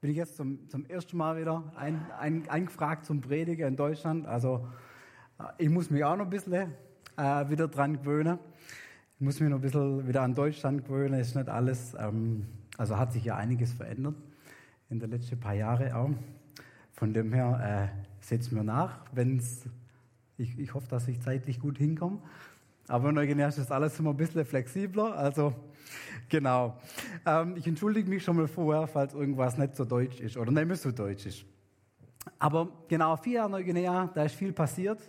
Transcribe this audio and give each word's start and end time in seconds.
bin 0.00 0.10
ich 0.10 0.16
jetzt 0.16 0.36
zum, 0.36 0.66
zum 0.70 0.86
ersten 0.86 1.16
Mal 1.16 1.38
wieder 1.38 1.72
ein, 1.76 2.00
ein, 2.18 2.48
eingefragt 2.48 3.04
zum 3.04 3.20
Predigen 3.20 3.68
in 3.68 3.76
Deutschland. 3.76 4.26
Also 4.26 4.66
äh, 5.38 5.44
ich 5.58 5.68
muss 5.68 5.90
mich 5.90 6.02
auch 6.04 6.16
noch 6.16 6.24
ein 6.24 6.30
bisschen 6.30 6.54
äh, 6.54 7.50
wieder 7.50 7.68
dran 7.68 7.98
gewöhnen. 7.98 8.38
Ich 9.16 9.20
muss 9.20 9.38
mich 9.40 9.50
noch 9.50 9.58
ein 9.58 9.62
bisschen 9.62 10.08
wieder 10.08 10.22
an 10.22 10.34
Deutschland 10.34 10.86
gewöhnen. 10.86 11.20
Ist 11.20 11.36
nicht 11.36 11.50
alles, 11.50 11.94
ähm, 11.98 12.46
also 12.78 12.96
hat 12.96 13.12
sich 13.12 13.24
ja 13.24 13.36
einiges 13.36 13.74
verändert 13.74 14.14
in 14.88 15.00
den 15.00 15.10
letzten 15.10 15.38
paar 15.38 15.54
Jahren 15.54 15.92
auch. 15.92 16.10
Von 16.92 17.12
dem 17.12 17.34
her 17.34 17.90
äh, 17.92 18.24
setzt 18.24 18.52
mir 18.52 18.64
nach, 18.64 19.04
wenn's, 19.12 19.68
ich, 20.38 20.58
ich 20.58 20.72
hoffe, 20.72 20.88
dass 20.88 21.08
ich 21.08 21.20
zeitlich 21.20 21.60
gut 21.60 21.76
hinkomme. 21.76 22.20
Aber 22.88 23.10
in 23.10 23.14
Neuguinea 23.14 23.48
ist 23.48 23.70
alles 23.70 23.98
immer 23.98 24.10
ein 24.10 24.16
bisschen 24.16 24.44
flexibler. 24.44 25.16
Also 25.16 25.54
Genau. 26.30 26.76
Ähm, 27.26 27.56
ich 27.56 27.66
entschuldige 27.66 28.08
mich 28.08 28.22
schon 28.22 28.36
mal 28.36 28.46
vorher, 28.46 28.86
falls 28.86 29.14
irgendwas 29.14 29.58
nicht 29.58 29.74
so 29.74 29.84
deutsch 29.84 30.20
ist 30.20 30.36
oder 30.36 30.52
nicht 30.52 30.80
so 30.80 30.92
deutsch 30.92 31.26
ist. 31.26 31.44
Aber 32.38 32.68
genau, 32.86 33.16
vier 33.16 33.34
Jahre 33.34 33.50
Neuguinea, 33.50 34.08
da 34.14 34.22
ist 34.22 34.36
viel 34.36 34.52
passiert. 34.52 35.00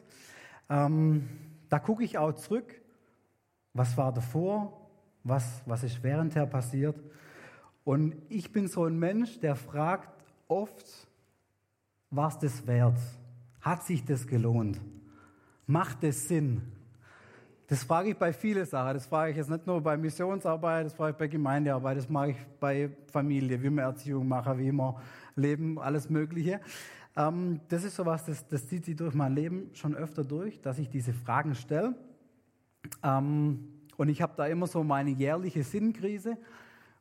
Ähm, 0.67 1.29
da 1.69 1.77
gucke 1.77 2.03
ich 2.03 2.17
auch 2.17 2.33
zurück. 2.33 2.81
Was 3.73 3.95
war 3.97 4.11
davor? 4.11 4.89
Was, 5.23 5.61
was 5.67 5.83
ist 5.83 6.01
währendher 6.01 6.47
passiert? 6.47 6.95
Und 7.83 8.15
ich 8.29 8.51
bin 8.51 8.67
so 8.67 8.85
ein 8.85 8.97
Mensch, 8.97 9.39
der 9.39 9.55
fragt 9.55 10.09
oft, 10.47 11.07
was 12.09 12.39
das 12.39 12.65
wert? 12.65 12.97
Hat 13.61 13.83
sich 13.83 14.03
das 14.03 14.25
gelohnt? 14.25 14.81
Macht 15.67 16.03
es 16.03 16.27
Sinn? 16.27 16.63
Das 17.71 17.85
frage 17.85 18.09
ich 18.09 18.17
bei 18.17 18.33
vielen 18.33 18.65
Sachen. 18.65 18.95
Das 18.95 19.05
frage 19.05 19.31
ich 19.31 19.37
jetzt 19.37 19.49
nicht 19.49 19.65
nur 19.65 19.79
bei 19.79 19.95
Missionsarbeit, 19.95 20.87
das 20.87 20.93
frage 20.93 21.11
ich 21.11 21.17
bei 21.17 21.27
Gemeindearbeit, 21.29 21.97
das 21.99 22.09
mache 22.09 22.31
ich 22.31 22.37
bei 22.59 22.89
Familie, 23.09 23.63
wie 23.63 23.69
wir 23.69 23.83
Erziehung 23.83 24.27
machen, 24.27 24.59
wie 24.59 24.73
wir 24.73 25.01
leben, 25.37 25.79
alles 25.79 26.09
Mögliche. 26.09 26.59
Ähm, 27.15 27.61
das 27.69 27.85
ist 27.85 27.95
sowas, 27.95 28.25
das, 28.25 28.45
das 28.45 28.67
zieht 28.67 28.83
sich 28.83 28.97
durch 28.97 29.13
mein 29.13 29.33
Leben 29.33 29.69
schon 29.71 29.95
öfter 29.95 30.25
durch, 30.25 30.59
dass 30.59 30.79
ich 30.79 30.89
diese 30.89 31.13
Fragen 31.13 31.55
stelle. 31.55 31.95
Ähm, 33.03 33.69
und 33.95 34.09
ich 34.09 34.21
habe 34.21 34.33
da 34.35 34.47
immer 34.47 34.67
so 34.67 34.83
meine 34.83 35.11
jährliche 35.11 35.63
Sinnkrise, 35.63 36.37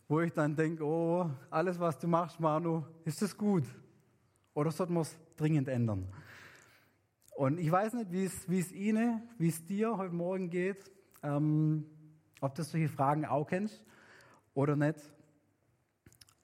wo 0.07 0.21
ich 0.21 0.33
dann 0.33 0.55
denke, 0.55 0.85
oh, 0.85 1.29
alles, 1.51 1.81
was 1.81 1.99
du 1.99 2.07
machst, 2.07 2.39
Manu, 2.39 2.85
ist 3.05 3.21
das 3.21 3.37
gut? 3.37 3.65
Oder 4.55 4.71
sollten 4.71 4.95
wir 4.95 5.01
es 5.01 5.19
dringend 5.37 5.67
ändern? 5.67 6.07
Und 7.41 7.59
ich 7.59 7.73
weiß 7.73 7.95
nicht, 7.95 8.13
wie 8.13 8.25
es, 8.27 8.51
wie 8.51 8.59
es 8.59 8.71
Ihnen, 8.71 9.23
wie 9.39 9.49
es 9.49 9.65
dir 9.65 9.97
heute 9.97 10.15
Morgen 10.15 10.51
geht, 10.51 10.91
ähm, 11.23 11.87
ob 12.43 12.55
du 12.55 12.63
solche 12.63 12.91
Fragen 12.91 13.25
auch 13.25 13.47
kennst 13.47 13.83
oder 14.53 14.77
nicht. 14.77 15.01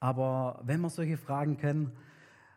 Aber 0.00 0.58
wenn 0.64 0.80
wir 0.80 0.88
solche 0.88 1.18
Fragen 1.18 1.58
kennen, 1.58 1.92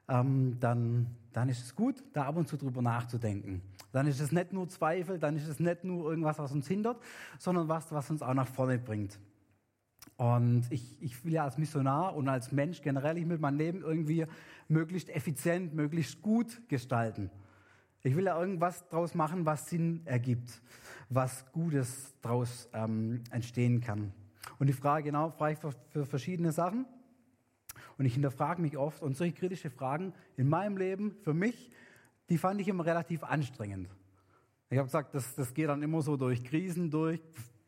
ähm, 0.07 0.55
dann, 0.61 1.17
dann 1.33 1.49
ist 1.49 1.61
es 1.65 1.75
gut, 1.75 2.01
da 2.13 2.27
ab 2.27 2.37
und 2.37 2.47
zu 2.47 2.55
drüber 2.55 2.81
nachzudenken. 2.81 3.61
Dann 3.91 4.07
ist 4.07 4.21
es 4.21 4.31
nicht 4.31 4.53
nur 4.53 4.69
Zweifel, 4.69 5.19
dann 5.19 5.35
ist 5.35 5.49
es 5.49 5.59
nicht 5.59 5.83
nur 5.83 6.09
irgendwas, 6.09 6.39
was 6.39 6.53
uns 6.53 6.65
hindert, 6.65 7.01
sondern 7.39 7.67
was, 7.67 7.91
was 7.91 8.09
uns 8.09 8.21
auch 8.21 8.33
nach 8.33 8.47
vorne 8.47 8.79
bringt. 8.79 9.19
Und 10.15 10.63
ich, 10.69 10.95
ich 11.01 11.25
will 11.25 11.33
ja 11.33 11.43
als 11.43 11.57
Missionar 11.57 12.15
und 12.15 12.29
als 12.29 12.53
Mensch 12.53 12.81
generell, 12.81 13.17
ich 13.17 13.27
will 13.27 13.37
mein 13.37 13.57
Leben 13.57 13.81
irgendwie 13.81 14.25
möglichst 14.69 15.09
effizient, 15.09 15.73
möglichst 15.73 16.21
gut 16.21 16.61
gestalten. 16.69 17.29
Ich 18.03 18.15
will 18.15 18.25
ja 18.25 18.39
irgendwas 18.39 18.87
draus 18.87 19.13
machen, 19.13 19.45
was 19.45 19.69
Sinn 19.69 20.01
ergibt, 20.05 20.61
was 21.09 21.51
Gutes 21.51 22.15
draus 22.21 22.69
ähm, 22.73 23.23
entstehen 23.31 23.81
kann. 23.81 24.13
Und 24.57 24.67
die 24.67 24.73
Frage 24.73 25.05
genau, 25.05 25.29
frage 25.29 25.53
ich 25.53 25.59
für, 25.59 25.73
für 25.89 26.05
verschiedene 26.05 26.51
Sachen. 26.51 26.85
Und 27.97 28.05
ich 28.05 28.13
hinterfrage 28.13 28.61
mich 28.61 28.77
oft 28.77 29.01
und 29.03 29.17
solche 29.17 29.33
kritische 29.33 29.69
Fragen 29.69 30.13
in 30.37 30.47
meinem 30.47 30.77
Leben, 30.77 31.17
für 31.21 31.33
mich, 31.33 31.71
die 32.29 32.37
fand 32.37 32.61
ich 32.61 32.67
immer 32.69 32.85
relativ 32.85 33.23
anstrengend. 33.23 33.89
Ich 34.69 34.77
habe 34.77 34.87
gesagt, 34.87 35.13
das, 35.13 35.35
das 35.35 35.53
geht 35.53 35.67
dann 35.67 35.83
immer 35.83 36.01
so 36.01 36.15
durch 36.15 36.43
Krisen 36.43 36.89
durch. 36.89 37.19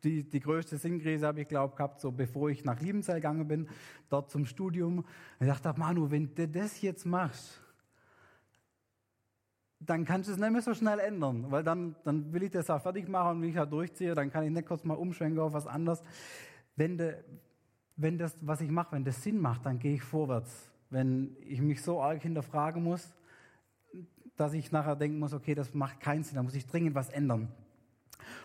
Die, 0.03 0.23
die 0.23 0.39
größte 0.39 0.77
Sinnkrise 0.77 1.27
habe 1.27 1.41
ich, 1.41 1.47
glaube 1.47 1.75
gehabt, 1.75 1.99
so 1.99 2.11
bevor 2.11 2.49
ich 2.49 2.63
nach 2.63 2.79
Liebenzell 2.79 3.15
gegangen 3.15 3.47
bin, 3.47 3.67
dort 4.09 4.31
zum 4.31 4.45
Studium. 4.45 5.03
ich 5.39 5.47
dachte, 5.47 5.73
Manu, 5.77 6.09
wenn 6.09 6.33
du 6.33 6.47
das 6.47 6.81
jetzt 6.81 7.05
machst, 7.05 7.60
dann 9.85 10.05
kannst 10.05 10.29
du 10.29 10.33
es 10.33 10.39
nicht 10.39 10.51
mehr 10.51 10.61
so 10.61 10.73
schnell 10.73 10.99
ändern, 10.99 11.45
weil 11.49 11.63
dann, 11.63 11.95
dann 12.03 12.31
will 12.31 12.43
ich 12.43 12.51
das 12.51 12.69
auch 12.69 12.81
fertig 12.81 13.09
machen 13.09 13.37
und 13.37 13.41
wenn 13.41 13.49
ich 13.49 13.57
halt 13.57 13.71
durchziehe, 13.71 14.13
dann 14.13 14.31
kann 14.31 14.43
ich 14.43 14.51
nicht 14.51 14.67
kurz 14.67 14.83
mal 14.83 14.93
umschwenken 14.93 15.39
auf 15.39 15.53
was 15.53 15.65
anderes. 15.65 16.03
Wenn, 16.75 16.97
de, 16.97 17.15
wenn 17.95 18.17
das, 18.17 18.37
was 18.41 18.61
ich 18.61 18.69
mache, 18.69 18.93
wenn 18.93 19.03
das 19.03 19.23
Sinn 19.23 19.39
macht, 19.39 19.65
dann 19.65 19.79
gehe 19.79 19.95
ich 19.95 20.03
vorwärts. 20.03 20.69
Wenn 20.91 21.35
ich 21.39 21.61
mich 21.61 21.81
so 21.81 22.01
arg 22.01 22.21
hinterfragen 22.21 22.83
muss, 22.83 23.11
dass 24.35 24.53
ich 24.53 24.71
nachher 24.71 24.95
denken 24.95 25.19
muss, 25.19 25.33
okay, 25.33 25.55
das 25.55 25.73
macht 25.73 25.99
keinen 25.99 26.23
Sinn, 26.23 26.35
da 26.35 26.43
muss 26.43 26.55
ich 26.55 26.67
dringend 26.67 26.95
was 26.95 27.09
ändern. 27.09 27.51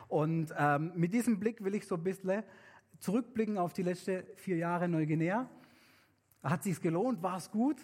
Und 0.09 0.55
ähm, 0.59 0.93
mit 0.95 1.13
diesem 1.13 1.39
Blick 1.39 1.63
will 1.63 1.75
ich 1.75 1.87
so 1.87 1.97
ein 1.97 2.03
bisschen 2.03 2.43
zurückblicken 2.99 3.59
auf 3.59 3.75
die 3.75 3.83
letzten 3.83 4.23
vier 4.37 4.57
Jahre 4.57 4.89
Neuguinea. 4.89 5.49
Hat 6.43 6.63
sich's 6.63 6.81
gelohnt? 6.81 7.23
War 7.23 7.37
es 7.37 7.51
gut? 7.51 7.77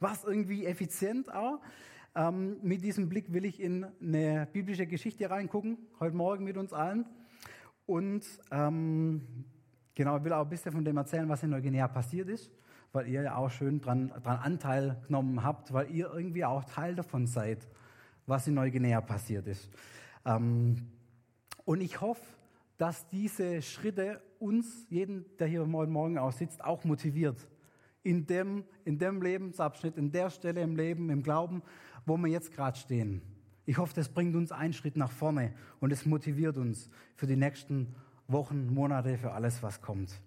War 0.00 0.12
es 0.12 0.24
irgendwie 0.24 0.64
effizient 0.64 1.32
auch? 1.32 1.60
Ähm, 2.18 2.56
mit 2.62 2.82
diesem 2.82 3.10
Blick 3.10 3.30
will 3.30 3.44
ich 3.44 3.60
in 3.60 3.84
eine 4.00 4.48
biblische 4.50 4.86
Geschichte 4.86 5.28
reingucken, 5.28 5.76
heute 6.00 6.16
Morgen 6.16 6.44
mit 6.44 6.56
uns 6.56 6.72
allen. 6.72 7.04
Und 7.84 8.24
ähm, 8.50 9.20
genau, 9.94 10.16
ich 10.16 10.24
will 10.24 10.32
auch 10.32 10.44
ein 10.44 10.48
bisschen 10.48 10.72
von 10.72 10.82
dem 10.82 10.96
erzählen, 10.96 11.28
was 11.28 11.42
in 11.42 11.50
Neuguinea 11.50 11.86
passiert 11.88 12.30
ist, 12.30 12.50
weil 12.94 13.06
ihr 13.08 13.20
ja 13.20 13.36
auch 13.36 13.50
schön 13.50 13.82
dran, 13.82 14.08
dran 14.22 14.38
Anteil 14.38 14.96
genommen 15.06 15.42
habt, 15.42 15.74
weil 15.74 15.90
ihr 15.90 16.10
irgendwie 16.10 16.46
auch 16.46 16.64
Teil 16.64 16.94
davon 16.94 17.26
seid, 17.26 17.68
was 18.24 18.48
in 18.48 18.54
Neuguinea 18.54 19.02
passiert 19.02 19.46
ist. 19.46 19.68
Ähm, 20.24 20.86
und 21.66 21.82
ich 21.82 22.00
hoffe, 22.00 22.24
dass 22.78 23.06
diese 23.10 23.60
Schritte 23.60 24.22
uns, 24.38 24.86
jeden, 24.88 25.26
der 25.36 25.48
hier 25.48 25.60
heute 25.60 25.90
Morgen 25.90 26.16
auch 26.16 26.32
sitzt, 26.32 26.64
auch 26.64 26.82
motiviert. 26.84 27.46
In 28.02 28.26
dem, 28.26 28.64
in 28.86 28.98
dem 28.98 29.20
Lebensabschnitt, 29.20 29.98
in 29.98 30.12
der 30.12 30.30
Stelle 30.30 30.62
im 30.62 30.76
Leben, 30.76 31.10
im 31.10 31.22
Glauben, 31.22 31.62
wo 32.06 32.16
wir 32.16 32.28
jetzt 32.28 32.52
gerade 32.52 32.78
stehen. 32.78 33.20
Ich 33.66 33.78
hoffe, 33.78 33.94
das 33.94 34.08
bringt 34.08 34.36
uns 34.36 34.52
einen 34.52 34.72
Schritt 34.72 34.96
nach 34.96 35.10
vorne 35.10 35.52
und 35.80 35.92
es 35.92 36.06
motiviert 36.06 36.56
uns 36.56 36.88
für 37.16 37.26
die 37.26 37.36
nächsten 37.36 37.94
Wochen, 38.28 38.72
Monate, 38.72 39.18
für 39.18 39.32
alles, 39.32 39.62
was 39.62 39.80
kommt 39.82 40.20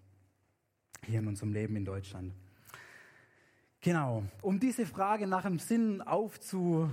hier 1.05 1.19
in 1.19 1.27
unserem 1.27 1.53
Leben 1.53 1.75
in 1.75 1.85
Deutschland. 1.85 2.33
Genau, 3.81 4.23
um 4.41 4.59
diese 4.59 4.85
Frage 4.85 5.25
nach 5.25 5.43
dem 5.43 5.59
Sinn 5.59 6.01
aufzurollen 6.01 6.91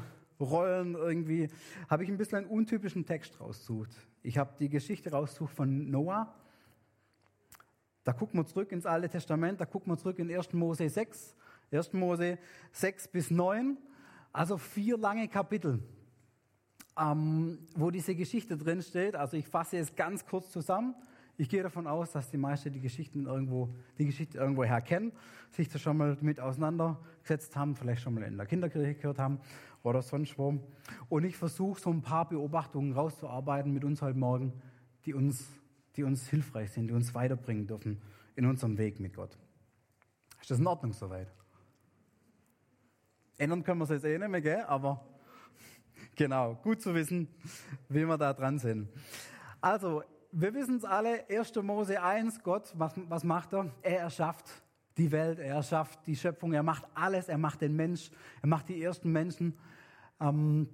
irgendwie, 0.94 1.48
habe 1.88 2.04
ich 2.04 2.10
ein 2.10 2.16
bisschen 2.16 2.38
einen 2.38 2.46
untypischen 2.46 3.04
Text 3.04 3.40
rausgesucht. 3.40 3.90
Ich 4.22 4.38
habe 4.38 4.52
die 4.60 4.68
Geschichte 4.68 5.10
rausgesucht 5.10 5.52
von 5.52 5.90
Noah. 5.90 6.32
Da 8.04 8.12
gucken 8.12 8.38
wir 8.38 8.46
zurück 8.46 8.70
ins 8.70 8.86
Alte 8.86 9.08
Testament, 9.08 9.60
da 9.60 9.66
gucken 9.66 9.92
wir 9.92 9.98
zurück 9.98 10.20
in 10.20 10.32
1. 10.32 10.52
Mose 10.52 10.88
6, 10.88 11.34
1. 11.72 11.92
Mose 11.92 12.38
6 12.70 13.08
bis 13.08 13.32
9. 13.32 13.76
Also 14.36 14.58
vier 14.58 14.98
lange 14.98 15.28
Kapitel, 15.28 15.82
ähm, 16.94 17.58
wo 17.74 17.90
diese 17.90 18.14
Geschichte 18.14 18.58
drin 18.58 18.82
steht. 18.82 19.16
Also 19.16 19.38
ich 19.38 19.48
fasse 19.48 19.78
es 19.78 19.96
ganz 19.96 20.26
kurz 20.26 20.50
zusammen. 20.50 20.94
Ich 21.38 21.48
gehe 21.48 21.62
davon 21.62 21.86
aus, 21.86 22.12
dass 22.12 22.30
die 22.30 22.36
meisten 22.36 22.70
die 22.70 22.80
Geschichten 22.80 23.24
irgendwo, 23.24 23.74
die 23.96 24.04
Geschichte 24.04 24.36
irgendwo 24.36 24.62
her 24.62 24.82
kennen, 24.82 25.12
sich 25.52 25.70
da 25.70 25.78
schon 25.78 25.96
mal 25.96 26.18
mit 26.20 26.38
auseinandergesetzt 26.38 27.56
haben, 27.56 27.76
vielleicht 27.76 28.02
schon 28.02 28.12
mal 28.12 28.24
in 28.24 28.36
der 28.36 28.44
Kinderkirche 28.44 28.96
gehört 28.96 29.18
haben 29.18 29.40
oder 29.82 30.02
sonst 30.02 30.36
wo. 30.36 30.60
Und 31.08 31.24
ich 31.24 31.38
versuche 31.38 31.80
so 31.80 31.88
ein 31.88 32.02
paar 32.02 32.28
Beobachtungen 32.28 32.92
rauszuarbeiten 32.92 33.72
mit 33.72 33.84
uns 33.84 34.02
heute 34.02 34.18
Morgen, 34.18 34.52
die 35.06 35.14
uns, 35.14 35.48
die 35.96 36.02
uns 36.02 36.28
hilfreich 36.28 36.72
sind, 36.72 36.88
die 36.88 36.92
uns 36.92 37.14
weiterbringen 37.14 37.66
dürfen 37.66 38.02
in 38.34 38.44
unserem 38.44 38.76
Weg 38.76 39.00
mit 39.00 39.14
Gott. 39.14 39.38
Ist 40.42 40.50
das 40.50 40.58
in 40.58 40.66
Ordnung 40.66 40.92
soweit? 40.92 41.32
Ändern 43.38 43.62
können 43.62 43.80
wir 43.80 43.84
es 43.84 43.90
jetzt 43.90 44.04
eh 44.04 44.18
nicht 44.18 44.28
mehr, 44.28 44.40
gell? 44.40 44.64
aber 44.66 45.04
genau, 46.14 46.54
gut 46.62 46.80
zu 46.80 46.94
wissen, 46.94 47.28
wie 47.88 48.06
wir 48.06 48.16
da 48.16 48.32
dran 48.32 48.58
sind. 48.58 48.88
Also, 49.60 50.02
wir 50.32 50.54
wissen 50.54 50.76
es 50.76 50.84
alle, 50.84 51.28
1. 51.28 51.54
Mose 51.62 52.02
1, 52.02 52.42
Gott, 52.42 52.72
was, 52.76 52.94
was 53.08 53.24
macht 53.24 53.52
er? 53.52 53.70
Er 53.82 54.00
erschafft 54.00 54.50
die 54.96 55.12
Welt, 55.12 55.38
er 55.38 55.56
erschafft 55.56 56.06
die 56.06 56.16
Schöpfung, 56.16 56.52
er 56.52 56.62
macht 56.62 56.84
alles, 56.94 57.28
er 57.28 57.38
macht 57.38 57.60
den 57.60 57.76
Mensch, 57.76 58.10
er 58.42 58.48
macht 58.48 58.68
die 58.68 58.82
ersten 58.82 59.12
Menschen. 59.12 59.56
Ähm, 60.20 60.68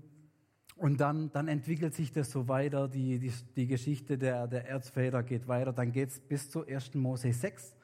und 0.76 1.00
dann, 1.00 1.30
dann 1.32 1.48
entwickelt 1.48 1.94
sich 1.94 2.12
das 2.12 2.30
so 2.30 2.48
weiter, 2.48 2.88
die, 2.88 3.18
die, 3.18 3.32
die 3.56 3.66
Geschichte 3.66 4.18
der, 4.18 4.46
der 4.46 4.68
Erzväter 4.68 5.22
geht 5.22 5.46
weiter, 5.46 5.72
dann 5.72 5.92
geht 5.92 6.10
es 6.10 6.20
bis 6.20 6.50
zu 6.50 6.66
1. 6.66 6.94
Mose 6.94 7.32
6. 7.32 7.76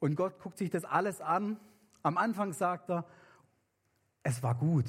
Und 0.00 0.16
Gott 0.16 0.38
guckt 0.38 0.58
sich 0.58 0.70
das 0.70 0.84
alles 0.84 1.20
an. 1.20 1.58
Am 2.02 2.16
Anfang 2.16 2.52
sagt 2.52 2.90
er, 2.90 3.04
es 4.28 4.42
war 4.42 4.54
gut. 4.54 4.84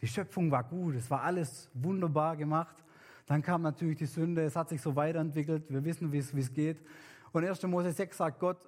Die 0.00 0.06
Schöpfung 0.06 0.50
war 0.50 0.64
gut, 0.64 0.94
es 0.94 1.10
war 1.10 1.22
alles 1.22 1.68
wunderbar 1.74 2.36
gemacht. 2.36 2.76
Dann 3.26 3.42
kam 3.42 3.62
natürlich 3.62 3.98
die 3.98 4.06
Sünde, 4.06 4.44
es 4.44 4.56
hat 4.56 4.68
sich 4.68 4.80
so 4.80 4.94
weiterentwickelt, 4.94 5.68
wir 5.68 5.84
wissen, 5.84 6.12
wie 6.12 6.18
es 6.18 6.52
geht. 6.52 6.80
Und 7.32 7.44
1. 7.44 7.62
Mose 7.64 7.92
6 7.92 8.16
sagt 8.16 8.38
Gott, 8.38 8.58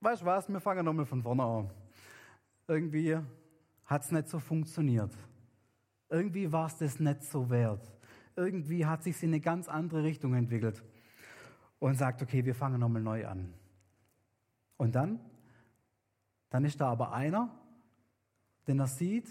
weißt 0.00 0.22
du 0.22 0.26
was, 0.26 0.48
wir 0.48 0.60
fangen 0.60 0.84
nochmal 0.84 1.06
von 1.06 1.22
vorne 1.22 1.42
an. 1.42 1.70
irgendwie 2.66 3.18
hat 3.86 4.02
es 4.02 4.12
nicht 4.12 4.28
so 4.28 4.38
funktioniert. 4.38 5.12
Irgendwie 6.08 6.50
war 6.52 6.66
es 6.66 6.76
das 6.78 7.00
nicht 7.00 7.24
so 7.24 7.50
wert. 7.50 7.92
Irgendwie 8.36 8.86
hat 8.86 9.02
sich 9.02 9.20
in 9.22 9.30
eine 9.30 9.40
ganz 9.40 9.68
andere 9.68 10.02
Richtung 10.02 10.34
entwickelt. 10.34 10.84
Und 11.80 11.94
sagt, 11.94 12.22
okay, 12.22 12.44
wir 12.44 12.54
fangen 12.54 12.80
nochmal 12.80 13.02
neu 13.02 13.26
an. 13.26 13.52
Und 14.76 14.94
dann? 14.94 15.20
Dann 16.50 16.64
ist 16.64 16.80
da 16.80 16.88
aber 16.88 17.12
einer, 17.12 17.57
den 18.68 18.78
er 18.78 18.86
sieht, 18.86 19.28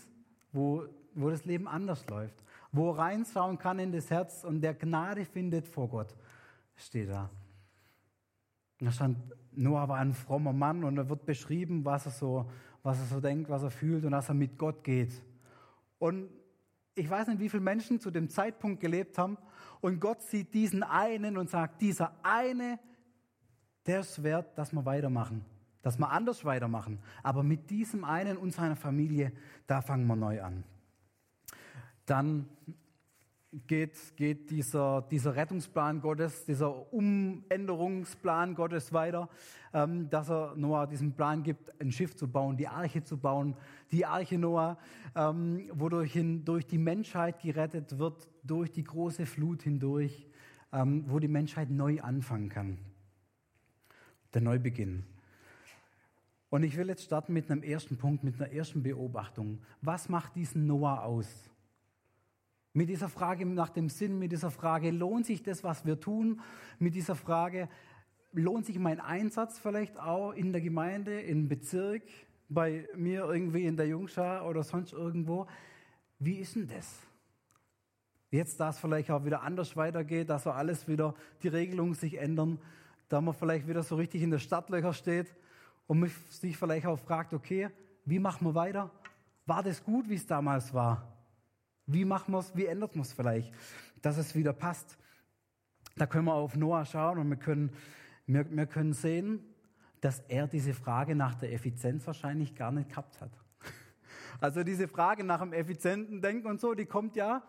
wo, 0.51 0.83
wo 1.13 1.29
das 1.29 1.45
Leben 1.45 1.67
anders 1.67 2.05
läuft. 2.07 2.43
Wo 2.71 2.91
er 2.91 2.97
reinschauen 2.97 3.57
kann 3.57 3.79
in 3.79 3.91
das 3.91 4.09
Herz 4.09 4.43
und 4.43 4.61
der 4.61 4.73
Gnade 4.73 5.23
findet 5.23 5.67
vor 5.67 5.87
Gott. 5.87 6.13
Steht 6.75 7.09
da. 7.09 7.29
Da 8.79 8.91
stand, 8.91 9.17
Noah 9.53 9.87
war 9.87 9.97
ein 9.97 10.13
frommer 10.13 10.53
Mann 10.53 10.83
und 10.83 10.95
da 10.95 11.09
wird 11.09 11.25
beschrieben, 11.25 11.85
was 11.85 12.05
er 12.05 12.11
so, 12.11 12.49
was 12.83 12.99
er 12.99 13.05
so 13.05 13.19
denkt, 13.19 13.49
was 13.49 13.63
er 13.63 13.71
fühlt 13.71 14.05
und 14.05 14.11
dass 14.11 14.29
er 14.29 14.35
mit 14.35 14.57
Gott 14.57 14.83
geht. 14.83 15.23
Und 15.97 16.29
ich 16.93 17.09
weiß 17.09 17.27
nicht, 17.27 17.39
wie 17.39 17.49
viele 17.49 17.63
Menschen 17.63 17.99
zu 17.99 18.11
dem 18.11 18.29
Zeitpunkt 18.29 18.79
gelebt 18.79 19.17
haben 19.17 19.37
und 19.81 19.99
Gott 19.99 20.21
sieht 20.21 20.53
diesen 20.53 20.83
einen 20.83 21.37
und 21.37 21.49
sagt, 21.49 21.81
dieser 21.81 22.13
eine, 22.23 22.79
der 23.85 24.01
ist 24.01 24.21
wert, 24.21 24.57
dass 24.57 24.73
wir 24.73 24.85
weitermachen, 24.85 25.45
dass 25.87 25.97
wir 25.97 26.11
anders 26.11 26.43
weitermachen. 26.43 26.99
Aber 27.23 27.43
mit 27.43 27.69
diesem 27.69 28.03
einen 28.03 28.35
und 28.35 28.51
seiner 28.51 28.75
Familie, 28.75 29.31
da 29.67 29.81
fangen 29.81 30.05
wir 30.05 30.17
neu 30.17 30.43
an. 30.43 30.65
Dann 32.05 32.49
geht, 33.53 33.95
geht 34.17 34.49
dieser, 34.49 35.03
dieser 35.03 35.37
Rettungsplan 35.37 36.01
Gottes, 36.01 36.43
dieser 36.43 36.91
Umänderungsplan 36.91 38.53
Gottes 38.53 38.91
weiter, 38.91 39.29
ähm, 39.73 40.09
dass 40.09 40.29
er 40.29 40.55
Noah 40.57 40.87
diesen 40.87 41.13
Plan 41.13 41.41
gibt, 41.41 41.71
ein 41.79 41.93
Schiff 41.93 42.17
zu 42.17 42.29
bauen, 42.29 42.57
die 42.57 42.67
Arche 42.67 43.01
zu 43.01 43.17
bauen, 43.17 43.55
die 43.89 44.05
Arche 44.05 44.37
Noah, 44.37 44.77
ähm, 45.15 45.69
wodurch 45.71 46.11
hin, 46.11 46.43
durch 46.43 46.67
die 46.67 46.79
Menschheit 46.79 47.39
gerettet 47.39 47.97
wird, 47.97 48.27
durch 48.43 48.73
die 48.73 48.83
große 48.83 49.25
Flut 49.25 49.63
hindurch, 49.63 50.27
ähm, 50.73 51.05
wo 51.07 51.19
die 51.19 51.29
Menschheit 51.29 51.69
neu 51.69 52.01
anfangen 52.01 52.49
kann. 52.49 52.77
Der 54.33 54.41
Neubeginn. 54.41 55.05
Und 56.57 56.63
ich 56.63 56.75
will 56.75 56.87
jetzt 56.87 57.03
starten 57.03 57.33
mit 57.33 57.51
einem 57.51 57.61
ersten 57.61 57.97
Punkt, 57.97 58.23
mit 58.23 58.41
einer 58.41 58.51
ersten 58.51 58.81
Beobachtung. 58.81 59.61
Was 59.83 60.09
macht 60.09 60.35
diesen 60.35 60.65
Noah 60.65 61.03
aus? 61.03 61.51
Mit 62.73 62.89
dieser 62.89 63.09
Frage 63.09 63.45
nach 63.45 63.69
dem 63.69 63.89
Sinn, 63.89 64.17
mit 64.17 64.31
dieser 64.31 64.49
Frage, 64.49 64.89
lohnt 64.89 65.27
sich 65.27 65.43
das, 65.43 65.63
was 65.63 65.85
wir 65.85 65.99
tun? 65.99 66.41
Mit 66.79 66.95
dieser 66.95 67.13
Frage, 67.13 67.69
lohnt 68.31 68.65
sich 68.65 68.79
mein 68.79 68.99
Einsatz 68.99 69.59
vielleicht 69.59 69.99
auch 69.99 70.31
in 70.31 70.51
der 70.51 70.61
Gemeinde, 70.61 71.21
im 71.21 71.47
Bezirk, 71.47 72.01
bei 72.49 72.89
mir 72.95 73.25
irgendwie 73.25 73.65
in 73.65 73.77
der 73.77 73.85
Jungschar 73.85 74.43
oder 74.47 74.63
sonst 74.63 74.93
irgendwo? 74.93 75.45
Wie 76.17 76.37
ist 76.39 76.55
denn 76.55 76.67
das? 76.67 77.03
Jetzt, 78.31 78.59
da 78.59 78.69
es 78.69 78.79
vielleicht 78.79 79.11
auch 79.11 79.25
wieder 79.25 79.43
anders 79.43 79.75
weitergeht, 79.75 80.31
dass 80.31 80.45
so 80.45 80.49
alles 80.49 80.87
wieder, 80.87 81.13
die 81.43 81.49
Regelungen 81.49 81.93
sich 81.93 82.17
ändern, 82.17 82.57
da 83.09 83.21
man 83.21 83.35
vielleicht 83.35 83.67
wieder 83.67 83.83
so 83.83 83.95
richtig 83.95 84.23
in 84.23 84.31
der 84.31 84.39
Stadtlöcher 84.39 84.93
steht 84.93 85.35
und 85.87 86.09
sich 86.29 86.57
vielleicht 86.57 86.85
auch 86.85 86.99
fragt, 86.99 87.33
okay, 87.33 87.69
wie 88.05 88.19
machen 88.19 88.45
wir 88.45 88.55
weiter? 88.55 88.91
War 89.45 89.63
das 89.63 89.83
gut, 89.83 90.09
wie 90.09 90.15
es 90.15 90.27
damals 90.27 90.73
war? 90.73 91.17
Wie 91.85 92.05
machen 92.05 92.33
wir 92.33 92.39
es, 92.39 92.55
wie 92.55 92.65
ändert 92.65 92.95
man 92.95 93.03
es 93.03 93.13
vielleicht, 93.13 93.53
dass 94.01 94.17
es 94.17 94.35
wieder 94.35 94.53
passt? 94.53 94.97
Da 95.95 96.05
können 96.05 96.25
wir 96.25 96.33
auf 96.33 96.55
Noah 96.55 96.85
schauen 96.85 97.17
und 97.17 97.29
wir 97.29 97.37
können, 97.37 97.71
wir, 98.27 98.49
wir 98.51 98.67
können 98.67 98.93
sehen, 98.93 99.43
dass 100.01 100.19
er 100.27 100.47
diese 100.47 100.73
Frage 100.73 101.15
nach 101.15 101.35
der 101.35 101.53
Effizienz 101.53 102.05
wahrscheinlich 102.05 102.55
gar 102.55 102.71
nicht 102.71 102.89
gehabt 102.89 103.19
hat. 103.21 103.31
Also 104.39 104.63
diese 104.63 104.87
Frage 104.87 105.23
nach 105.23 105.39
dem 105.39 105.51
effizienten 105.51 106.21
Denken 106.21 106.45
und 106.45 106.61
so, 106.61 106.75
die 106.75 106.85
kommt 106.85 107.15
ja, 107.15 107.41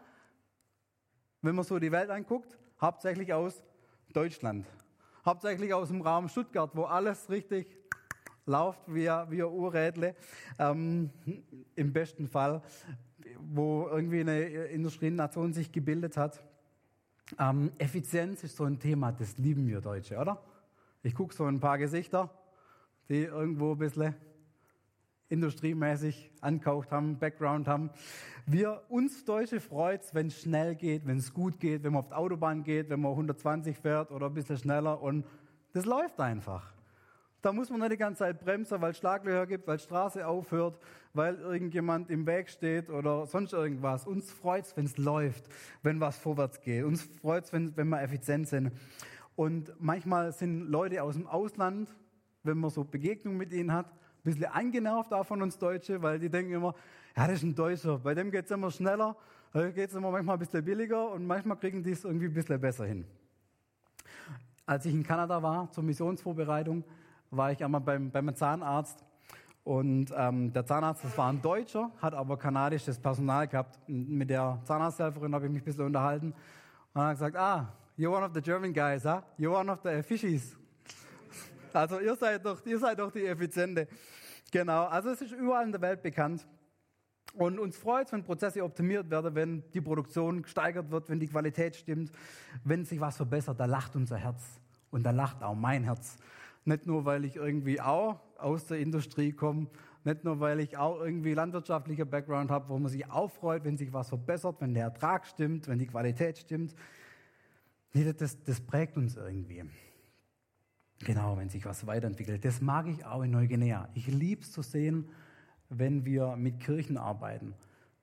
wenn 1.43 1.55
man 1.55 1.65
so 1.65 1.79
die 1.79 1.93
Welt 1.93 2.09
anguckt, 2.09 2.57
hauptsächlich 2.81 3.35
aus 3.35 3.63
Deutschland. 4.15 4.65
Hauptsächlich 5.27 5.75
aus 5.75 5.89
dem 5.89 6.01
Raum 6.01 6.29
Stuttgart, 6.29 6.71
wo 6.75 6.85
alles 6.85 7.29
richtig 7.29 7.67
läuft 8.49 8.81
wie, 8.89 9.07
wie 9.07 9.43
ein 9.43 9.53
Urrädle. 9.53 10.17
Ähm, 10.59 11.11
Im 11.77 11.93
besten 11.93 12.27
Fall 12.27 12.63
wo 13.41 13.89
irgendwie 13.91 14.21
eine 14.21 14.41
Industrienation 14.67 15.53
sich 15.53 15.73
gebildet 15.73 16.17
hat. 16.17 16.43
Ähm, 17.39 17.73
Effizienz 17.79 18.43
ist 18.45 18.57
so 18.57 18.65
ein 18.65 18.79
Thema, 18.79 19.13
das 19.13 19.37
lieben 19.39 19.67
wir 19.67 19.81
Deutsche, 19.81 20.17
oder? 20.17 20.43
Ich 21.03 21.15
gucke 21.15 21.35
so 21.35 21.45
ein 21.45 21.61
paar 21.61 21.79
Gesichter, 21.79 22.31
die 23.09 23.25
irgendwo 23.25 23.73
ein 23.73 23.79
bisschen 23.79 24.15
industriemäßig 25.29 26.31
ankauft 26.41 26.91
haben, 26.91 27.19
Background 27.19 27.69
haben. 27.69 27.91
Wir, 28.47 28.83
uns 28.89 29.25
Deutsche 29.27 29.61
freut 29.61 30.03
es, 30.03 30.15
wenn 30.15 30.29
es 30.29 30.41
schnell 30.41 30.75
geht, 30.75 31.07
wenn 31.07 31.19
es 31.19 31.35
gut 31.35 31.61
geht, 31.61 31.83
wenn 31.83 31.93
man 31.93 32.01
auf 32.01 32.09
die 32.09 32.15
Autobahn 32.15 32.63
geht, 32.63 32.89
wenn 32.89 33.01
man 33.01 33.13
120 33.13 33.77
fährt 33.77 34.11
oder 34.11 34.27
ein 34.27 34.35
bisschen 34.35 34.57
schneller 34.57 35.03
und 35.03 35.27
das 35.75 35.85
läuft 35.85 36.19
einfach. 36.19 36.73
Da 37.41 37.53
muss 37.53 37.71
man 37.71 37.81
nicht 37.81 37.93
die 37.93 37.97
ganze 37.97 38.21
Zeit 38.21 38.41
bremsen, 38.41 38.81
weil 38.81 38.91
es 38.91 38.99
Schlaglöcher 38.99 39.47
gibt, 39.47 39.67
weil 39.69 39.79
Straße 39.79 40.27
aufhört, 40.27 40.79
weil 41.15 41.37
irgendjemand 41.37 42.11
im 42.11 42.27
Weg 42.27 42.51
steht 42.51 42.91
oder 42.91 43.27
sonst 43.27 43.53
irgendwas. 43.53 44.07
Uns 44.07 44.33
freut 44.33 44.65
es, 44.65 44.77
wenn 44.77 44.87
es 44.87 44.97
läuft, 44.99 45.45
wenn 45.83 46.01
was 46.01 46.19
vorwärts 46.19 46.61
geht. 46.61 46.85
Uns 46.85 47.03
freut 47.21 47.45
es, 47.45 47.53
wenn, 47.53 47.77
wenn 47.77 47.89
wir 47.89 48.03
effizient 48.03 48.49
sind. 48.49 48.73
Und 49.37 49.73
manchmal 49.79 50.33
sind 50.33 50.69
Leute 50.69 51.01
aus 51.05 51.15
dem 51.15 51.29
Ausland, 51.29 51.89
wenn 52.43 52.59
man 52.59 52.71
so 52.71 52.83
Begegnungen 52.83 53.39
mit 53.39 53.53
ihnen 53.53 53.73
hat, 53.73 53.87
ein 53.87 54.23
bisschen 54.25 54.47
angenervt 54.47 55.13
auch 55.13 55.25
von 55.25 55.41
uns 55.41 55.59
Deutsche, 55.59 56.03
weil 56.03 56.19
die 56.19 56.29
denken 56.29 56.53
immer, 56.53 56.75
ja, 57.17 57.29
das 57.29 57.37
ist 57.37 57.43
ein 57.45 57.55
Deutscher, 57.55 57.99
bei 57.99 58.15
dem 58.15 58.33
geht 58.33 58.47
es 58.47 58.51
immer 58.51 58.71
schneller, 58.73 59.17
geht 59.53 59.91
es 59.91 59.95
immer 59.95 60.11
manchmal 60.11 60.37
ein 60.37 60.39
bisschen 60.41 60.65
billiger 60.65 61.13
und 61.13 61.25
manchmal 61.25 61.57
kriegen 61.57 61.85
die 61.85 61.93
es 61.93 62.05
irgendwie 62.05 62.27
ein 62.27 62.35
bisschen 62.35 62.61
besser 62.61 62.85
hin. 62.85 63.05
Als 64.67 64.85
ich 64.87 64.93
in 64.93 65.05
Kanada 65.05 65.41
war 65.41 65.71
zur 65.71 65.85
Missionsvorbereitung, 65.85 66.85
war 67.31 67.53
ich 67.53 67.63
einmal 67.63 67.81
beim, 67.81 68.11
beim 68.11 68.35
Zahnarzt 68.35 69.05
und 69.69 70.15
ähm, 70.17 70.51
der 70.51 70.65
Zahnarzt, 70.65 71.05
das 71.05 71.19
war 71.19 71.31
ein 71.31 71.43
Deutscher, 71.43 71.91
hat 72.01 72.15
aber 72.15 72.39
kanadisches 72.39 72.99
Personal 72.99 73.47
gehabt. 73.47 73.79
Und 73.87 74.09
mit 74.09 74.31
der 74.31 74.59
Zahnarzthelferin 74.65 75.35
habe 75.35 75.45
ich 75.45 75.53
mich 75.53 75.61
ein 75.61 75.65
bisschen 75.67 75.85
unterhalten 75.85 76.33
und 76.95 77.03
hat 77.03 77.13
gesagt, 77.13 77.37
ah, 77.37 77.71
you're 77.99 78.09
one 78.09 78.25
of 78.25 78.33
the 78.33 78.41
German 78.41 78.73
guys, 78.73 79.05
huh? 79.05 79.21
you're 79.39 79.55
one 79.55 79.71
of 79.71 79.81
the 79.85 80.03
fishies. 80.03 80.57
Also 81.75 82.01
ihr 82.01 82.17
seid 82.17 82.47
doch, 82.47 82.65
ihr 82.65 82.79
seid 82.79 82.99
doch 82.99 83.13
die 83.13 83.27
Effiziente. 83.27 83.87
Genau, 84.51 84.87
also 84.87 85.11
es 85.11 85.21
ist 85.21 85.33
überall 85.33 85.67
in 85.67 85.73
der 85.73 85.83
Welt 85.83 86.03
bekannt. 86.03 86.47
Und 87.35 87.59
uns 87.59 87.77
freut 87.77 88.07
es, 88.07 88.13
wenn 88.15 88.25
Prozesse 88.25 88.65
optimiert 88.65 89.11
werden, 89.11 89.35
wenn 89.35 89.63
die 89.73 89.83
Produktion 89.83 90.43
gesteigert 90.43 90.91
wird, 90.91 91.11
wenn 91.11 91.21
die 91.21 91.29
Qualität 91.29 91.77
stimmt, 91.77 92.11
wenn 92.65 92.87
sich 92.87 92.99
was 93.01 93.19
verbessert. 93.19 93.61
Da 93.61 93.67
lacht 93.67 93.95
unser 93.97 94.17
Herz 94.17 94.43
und 94.91 95.03
da 95.03 95.11
lacht 95.11 95.43
auch 95.43 95.55
mein 95.55 95.85
Herz. 95.85 96.17
Nicht 96.69 96.87
nur, 96.87 97.07
weil 97.07 97.25
ich 97.25 97.37
irgendwie 97.37 97.81
auch 97.81 98.21
aus 98.37 98.67
der 98.67 98.79
Industrie 98.79 99.33
komme, 99.33 99.69
nicht 100.05 100.23
nur, 100.23 100.39
weil 100.39 100.61
ich 100.61 100.77
auch 100.77 101.01
irgendwie 101.01 101.33
landwirtschaftlicher 101.33 102.05
Background 102.05 102.51
habe, 102.51 102.69
wo 102.69 102.79
man 102.79 102.93
sich 102.93 103.11
auch 103.11 103.31
freut, 103.31 103.65
wenn 103.65 103.79
sich 103.79 103.91
was 103.91 104.11
verbessert, 104.11 104.57
wenn 104.61 104.75
der 104.75 104.85
Ertrag 104.85 105.27
stimmt, 105.27 105.67
wenn 105.67 105.79
die 105.79 105.87
Qualität 105.87 106.37
stimmt. 106.37 106.75
Nee, 107.95 108.13
das, 108.13 108.43
das 108.45 108.61
prägt 108.61 108.99
uns 108.99 109.17
irgendwie. 109.17 109.65
Genau, 110.99 111.39
wenn 111.39 111.49
sich 111.49 111.65
was 111.65 111.87
weiterentwickelt. 111.87 112.45
Das 112.45 112.61
mag 112.61 112.87
ich 112.87 113.03
auch 113.07 113.23
in 113.23 113.31
Neuguinea. 113.31 113.89
Ich 113.95 114.07
liebe 114.07 114.43
es 114.43 114.53
zu 114.53 114.61
sehen, 114.61 115.09
wenn 115.71 116.05
wir 116.05 116.37
mit 116.37 116.61
Kirchen 116.61 116.99
arbeiten. 116.99 117.55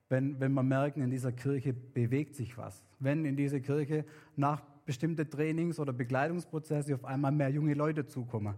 Wenn, 0.08 0.40
wenn 0.40 0.52
wir 0.54 0.64
merken, 0.64 1.02
in 1.02 1.10
dieser 1.10 1.30
Kirche 1.30 1.72
bewegt 1.72 2.34
sich 2.34 2.58
was. 2.58 2.84
Wenn 2.98 3.24
in 3.26 3.36
diese 3.36 3.60
Kirche 3.60 4.04
nach 4.34 4.60
bestimmte 4.86 5.28
Trainings- 5.28 5.78
oder 5.78 5.92
Begleitungsprozesse 5.92 6.94
auf 6.94 7.04
einmal 7.04 7.32
mehr 7.32 7.50
junge 7.50 7.74
Leute 7.74 8.06
zukommen. 8.06 8.54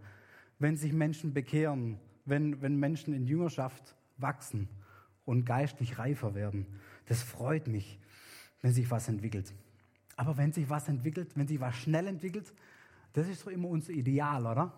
Wenn 0.58 0.76
sich 0.76 0.92
Menschen 0.92 1.32
bekehren, 1.32 1.98
wenn, 2.24 2.60
wenn 2.62 2.76
Menschen 2.76 3.14
in 3.14 3.26
Jüngerschaft 3.26 3.96
wachsen 4.18 4.68
und 5.24 5.44
geistlich 5.44 5.98
reifer 5.98 6.34
werden. 6.34 6.66
Das 7.06 7.22
freut 7.22 7.66
mich, 7.66 7.98
wenn 8.60 8.72
sich 8.72 8.90
was 8.90 9.08
entwickelt. 9.08 9.52
Aber 10.16 10.36
wenn 10.36 10.52
sich 10.52 10.68
was 10.68 10.88
entwickelt, 10.88 11.36
wenn 11.36 11.48
sich 11.48 11.60
was 11.60 11.76
schnell 11.76 12.06
entwickelt, 12.06 12.52
das 13.12 13.28
ist 13.28 13.40
so 13.40 13.50
immer 13.50 13.68
unser 13.68 13.92
Ideal, 13.92 14.46
oder? 14.46 14.72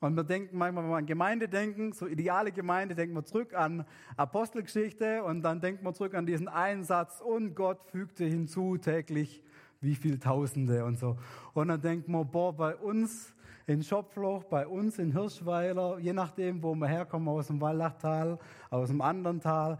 Und 0.00 0.14
wir 0.14 0.24
denken 0.24 0.56
manchmal, 0.56 0.84
wenn 0.84 0.90
wir 0.90 0.96
an 0.96 1.06
Gemeinde 1.06 1.48
denken, 1.48 1.92
so 1.92 2.06
ideale 2.06 2.52
Gemeinde, 2.52 2.94
denken 2.94 3.14
wir 3.16 3.24
zurück 3.24 3.52
an 3.54 3.84
Apostelgeschichte 4.16 5.24
und 5.24 5.42
dann 5.42 5.60
denken 5.60 5.84
wir 5.84 5.92
zurück 5.92 6.14
an 6.14 6.24
diesen 6.24 6.46
Einsatz 6.46 7.20
und 7.20 7.54
Gott 7.54 7.84
fügte 7.90 8.24
hinzu 8.24 8.78
täglich 8.78 9.42
wie 9.80 9.94
viel 9.94 10.18
Tausende 10.18 10.84
und 10.84 10.98
so. 10.98 11.16
Und 11.54 11.68
dann 11.68 11.80
denkt 11.80 12.08
man, 12.08 12.28
boah, 12.30 12.54
bei 12.54 12.74
uns 12.76 13.34
in 13.66 13.82
Schopfloch, 13.82 14.44
bei 14.44 14.66
uns 14.66 14.98
in 14.98 15.12
Hirschweiler, 15.12 15.98
je 15.98 16.12
nachdem, 16.12 16.62
wo 16.62 16.74
wir 16.74 16.88
herkommen, 16.88 17.28
aus 17.28 17.48
dem 17.48 17.60
Wallachtal, 17.60 18.38
aus 18.70 18.88
dem 18.88 19.00
anderen 19.00 19.40
Tal, 19.40 19.78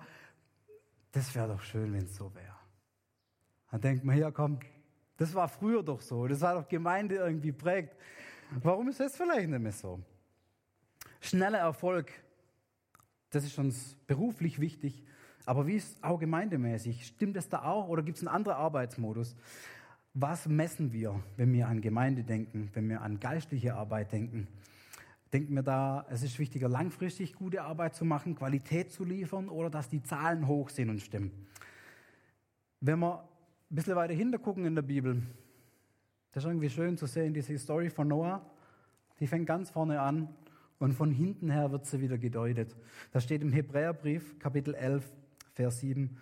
das 1.12 1.34
wäre 1.34 1.48
doch 1.48 1.62
schön, 1.62 1.92
wenn 1.92 2.04
es 2.04 2.14
so 2.14 2.32
wäre. 2.34 2.54
Dann 3.70 3.80
denkt 3.80 4.04
man, 4.04 4.16
ja 4.16 4.30
komm, 4.30 4.58
das 5.16 5.34
war 5.34 5.48
früher 5.48 5.82
doch 5.82 6.00
so, 6.00 6.26
das 6.28 6.40
war 6.42 6.54
doch 6.54 6.68
Gemeinde 6.68 7.16
irgendwie 7.16 7.52
prägt. 7.52 7.96
Warum 8.62 8.88
ist 8.88 9.00
das 9.00 9.16
vielleicht 9.16 9.48
nicht 9.48 9.60
mehr 9.60 9.72
so? 9.72 10.00
Schneller 11.20 11.58
Erfolg 11.58 12.12
Das 13.30 13.44
ist 13.44 13.58
uns 13.58 13.96
beruflich 14.06 14.60
wichtig. 14.60 15.04
Aber 15.44 15.66
wie 15.66 15.76
ist 15.76 16.02
auch 16.04 16.18
gemeindemäßig? 16.18 17.06
Stimmt 17.06 17.36
es 17.36 17.48
da 17.48 17.62
auch 17.62 17.88
oder 17.88 18.02
gibt 18.02 18.18
es 18.18 18.22
einen 18.22 18.34
anderen 18.34 18.58
Arbeitsmodus? 18.58 19.34
Was 20.20 20.48
messen 20.48 20.92
wir, 20.92 21.22
wenn 21.36 21.52
wir 21.52 21.68
an 21.68 21.80
Gemeinde 21.80 22.24
denken, 22.24 22.70
wenn 22.74 22.88
wir 22.88 23.02
an 23.02 23.20
geistliche 23.20 23.76
Arbeit 23.76 24.10
denken? 24.10 24.48
Denken 25.32 25.54
wir 25.54 25.62
da, 25.62 26.06
es 26.10 26.24
ist 26.24 26.40
wichtiger, 26.40 26.68
langfristig 26.68 27.34
gute 27.34 27.62
Arbeit 27.62 27.94
zu 27.94 28.04
machen, 28.04 28.34
Qualität 28.34 28.90
zu 28.90 29.04
liefern 29.04 29.48
oder 29.48 29.70
dass 29.70 29.88
die 29.88 30.02
Zahlen 30.02 30.48
hoch 30.48 30.70
sind 30.70 30.90
und 30.90 31.00
stimmen? 31.00 31.30
Wenn 32.80 32.98
wir 32.98 33.20
ein 33.70 33.76
bisschen 33.76 33.94
weiter 33.94 34.12
hinter 34.12 34.40
gucken 34.40 34.64
in 34.64 34.74
der 34.74 34.82
Bibel, 34.82 35.22
das 36.32 36.42
ist 36.42 36.48
irgendwie 36.48 36.70
schön 36.70 36.96
zu 36.96 37.06
sehen, 37.06 37.32
diese 37.32 37.56
Story 37.56 37.88
von 37.88 38.08
Noah, 38.08 38.44
die 39.20 39.28
fängt 39.28 39.46
ganz 39.46 39.70
vorne 39.70 40.00
an 40.00 40.34
und 40.80 40.94
von 40.94 41.12
hinten 41.12 41.48
her 41.48 41.70
wird 41.70 41.86
sie 41.86 42.00
wieder 42.00 42.18
gedeutet. 42.18 42.74
Das 43.12 43.22
steht 43.22 43.42
im 43.42 43.52
Hebräerbrief, 43.52 44.36
Kapitel 44.40 44.74
11, 44.74 45.08
Vers 45.52 45.78
7. 45.78 46.18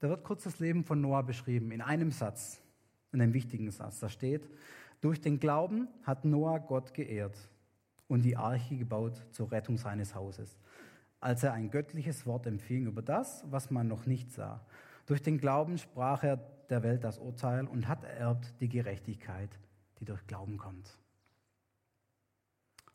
Da 0.00 0.08
wird 0.08 0.24
kurz 0.24 0.42
das 0.42 0.58
Leben 0.58 0.82
von 0.82 1.00
Noah 1.00 1.22
beschrieben, 1.22 1.70
in 1.70 1.82
einem 1.82 2.10
Satz, 2.10 2.60
in 3.12 3.20
einem 3.20 3.34
wichtigen 3.34 3.70
Satz. 3.70 4.00
Da 4.00 4.08
steht, 4.08 4.48
durch 5.00 5.20
den 5.20 5.40
Glauben 5.40 5.88
hat 6.02 6.24
Noah 6.24 6.58
Gott 6.58 6.94
geehrt 6.94 7.36
und 8.08 8.22
die 8.22 8.36
Arche 8.36 8.76
gebaut 8.76 9.26
zur 9.30 9.50
Rettung 9.50 9.78
seines 9.78 10.14
Hauses, 10.14 10.58
als 11.20 11.42
er 11.42 11.52
ein 11.52 11.70
göttliches 11.70 12.26
Wort 12.26 12.46
empfing 12.46 12.86
über 12.86 13.02
das, 13.02 13.44
was 13.50 13.70
man 13.70 13.88
noch 13.88 14.06
nicht 14.06 14.32
sah. 14.32 14.64
Durch 15.06 15.22
den 15.22 15.38
Glauben 15.38 15.78
sprach 15.78 16.22
er 16.22 16.36
der 16.68 16.82
Welt 16.82 17.04
das 17.04 17.18
Urteil 17.18 17.66
und 17.66 17.88
hat 17.88 18.04
ererbt 18.04 18.54
die 18.60 18.68
Gerechtigkeit, 18.68 19.50
die 19.98 20.04
durch 20.04 20.26
Glauben 20.26 20.56
kommt. 20.56 20.98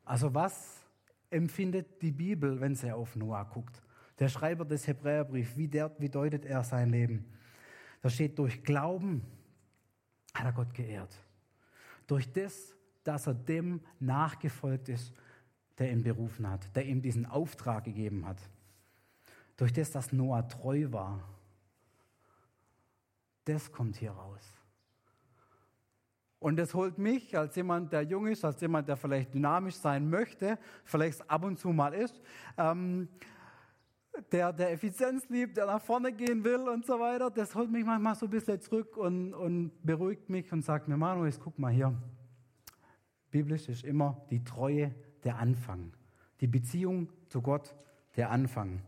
Also 0.04 0.34
was 0.34 0.86
empfindet 1.30 2.02
die 2.02 2.12
Bibel, 2.12 2.62
wenn 2.62 2.76
sie 2.76 2.92
auf 2.92 3.16
Noah 3.16 3.46
guckt? 3.46 3.82
Der 4.20 4.30
Schreiber 4.30 4.64
des 4.64 4.88
Hebräerbriefs, 4.88 5.58
wie, 5.58 5.72
wie 5.98 6.10
deutet 6.10 6.46
er 6.46 6.64
sein 6.64 6.90
Leben? 6.90 7.26
Da 8.02 8.10
steht, 8.10 8.38
durch 8.40 8.64
Glauben 8.64 9.24
hat 10.36 10.46
er 10.46 10.54
Gott 10.54 10.74
geehrt. 10.74 11.16
Durch 12.08 12.32
das, 12.32 12.76
dass 13.04 13.28
er 13.28 13.34
dem 13.34 13.82
nachgefolgt 14.00 14.90
ist, 14.90 15.14
der 15.78 15.92
ihn 15.92 16.04
berufen 16.04 16.48
hat, 16.50 16.76
der 16.76 16.86
ihm 16.86 17.02
diesen 17.02 17.26
Auftrag 17.26 17.86
gegeben 17.86 18.26
hat. 18.26 18.38
Durch 19.58 19.74
das, 19.74 19.92
dass 19.92 20.12
Noah 20.12 20.48
treu 20.48 20.92
war. 20.92 21.24
Das 23.46 23.72
kommt 23.72 23.96
hier 23.98 24.12
raus. 24.12 24.42
Und 26.40 26.58
das 26.58 26.74
holt 26.74 26.98
mich 26.98 27.38
als 27.38 27.56
jemand, 27.56 27.92
der 27.92 28.04
jung 28.04 28.28
ist, 28.28 28.46
als 28.46 28.62
jemand, 28.62 28.88
der 28.88 28.98
vielleicht 28.98 29.34
dynamisch 29.34 29.76
sein 29.76 30.10
möchte, 30.10 30.60
vielleicht 30.84 31.28
ab 31.30 31.44
und 31.44 31.58
zu 31.58 31.70
mal 31.70 31.94
ist, 31.94 32.22
ähm, 32.58 33.08
der, 34.32 34.54
der 34.54 34.72
Effizienz 34.72 35.28
liebt, 35.30 35.58
der 35.58 35.66
nach 35.66 35.82
vorne 35.82 36.12
gehen 36.12 36.44
will 36.44 36.68
und 36.70 36.86
so 36.86 37.00
weiter, 37.00 37.30
das 37.30 37.56
holt 37.56 37.72
mich 37.72 37.86
manchmal 37.86 38.16
so 38.16 38.26
ein 38.26 38.30
bisschen 38.30 38.60
zurück 38.62 38.98
und, 38.98 39.34
und 39.34 39.72
beruhigt 39.84 40.30
mich 40.30 40.52
und 40.52 40.64
sagt 40.64 40.88
mir, 40.88 40.98
Manuel, 40.98 41.34
guck 41.42 41.58
mal 41.60 41.72
hier. 41.72 41.94
Biblisch 43.32 43.68
ist 43.70 43.84
immer 43.84 44.26
die 44.30 44.44
Treue 44.44 44.94
der 45.24 45.38
Anfang. 45.38 45.94
Die 46.42 46.48
Beziehung 46.48 47.10
zu 47.28 47.42
Gott 47.42 47.76
der 48.16 48.32
Anfang. 48.32 48.82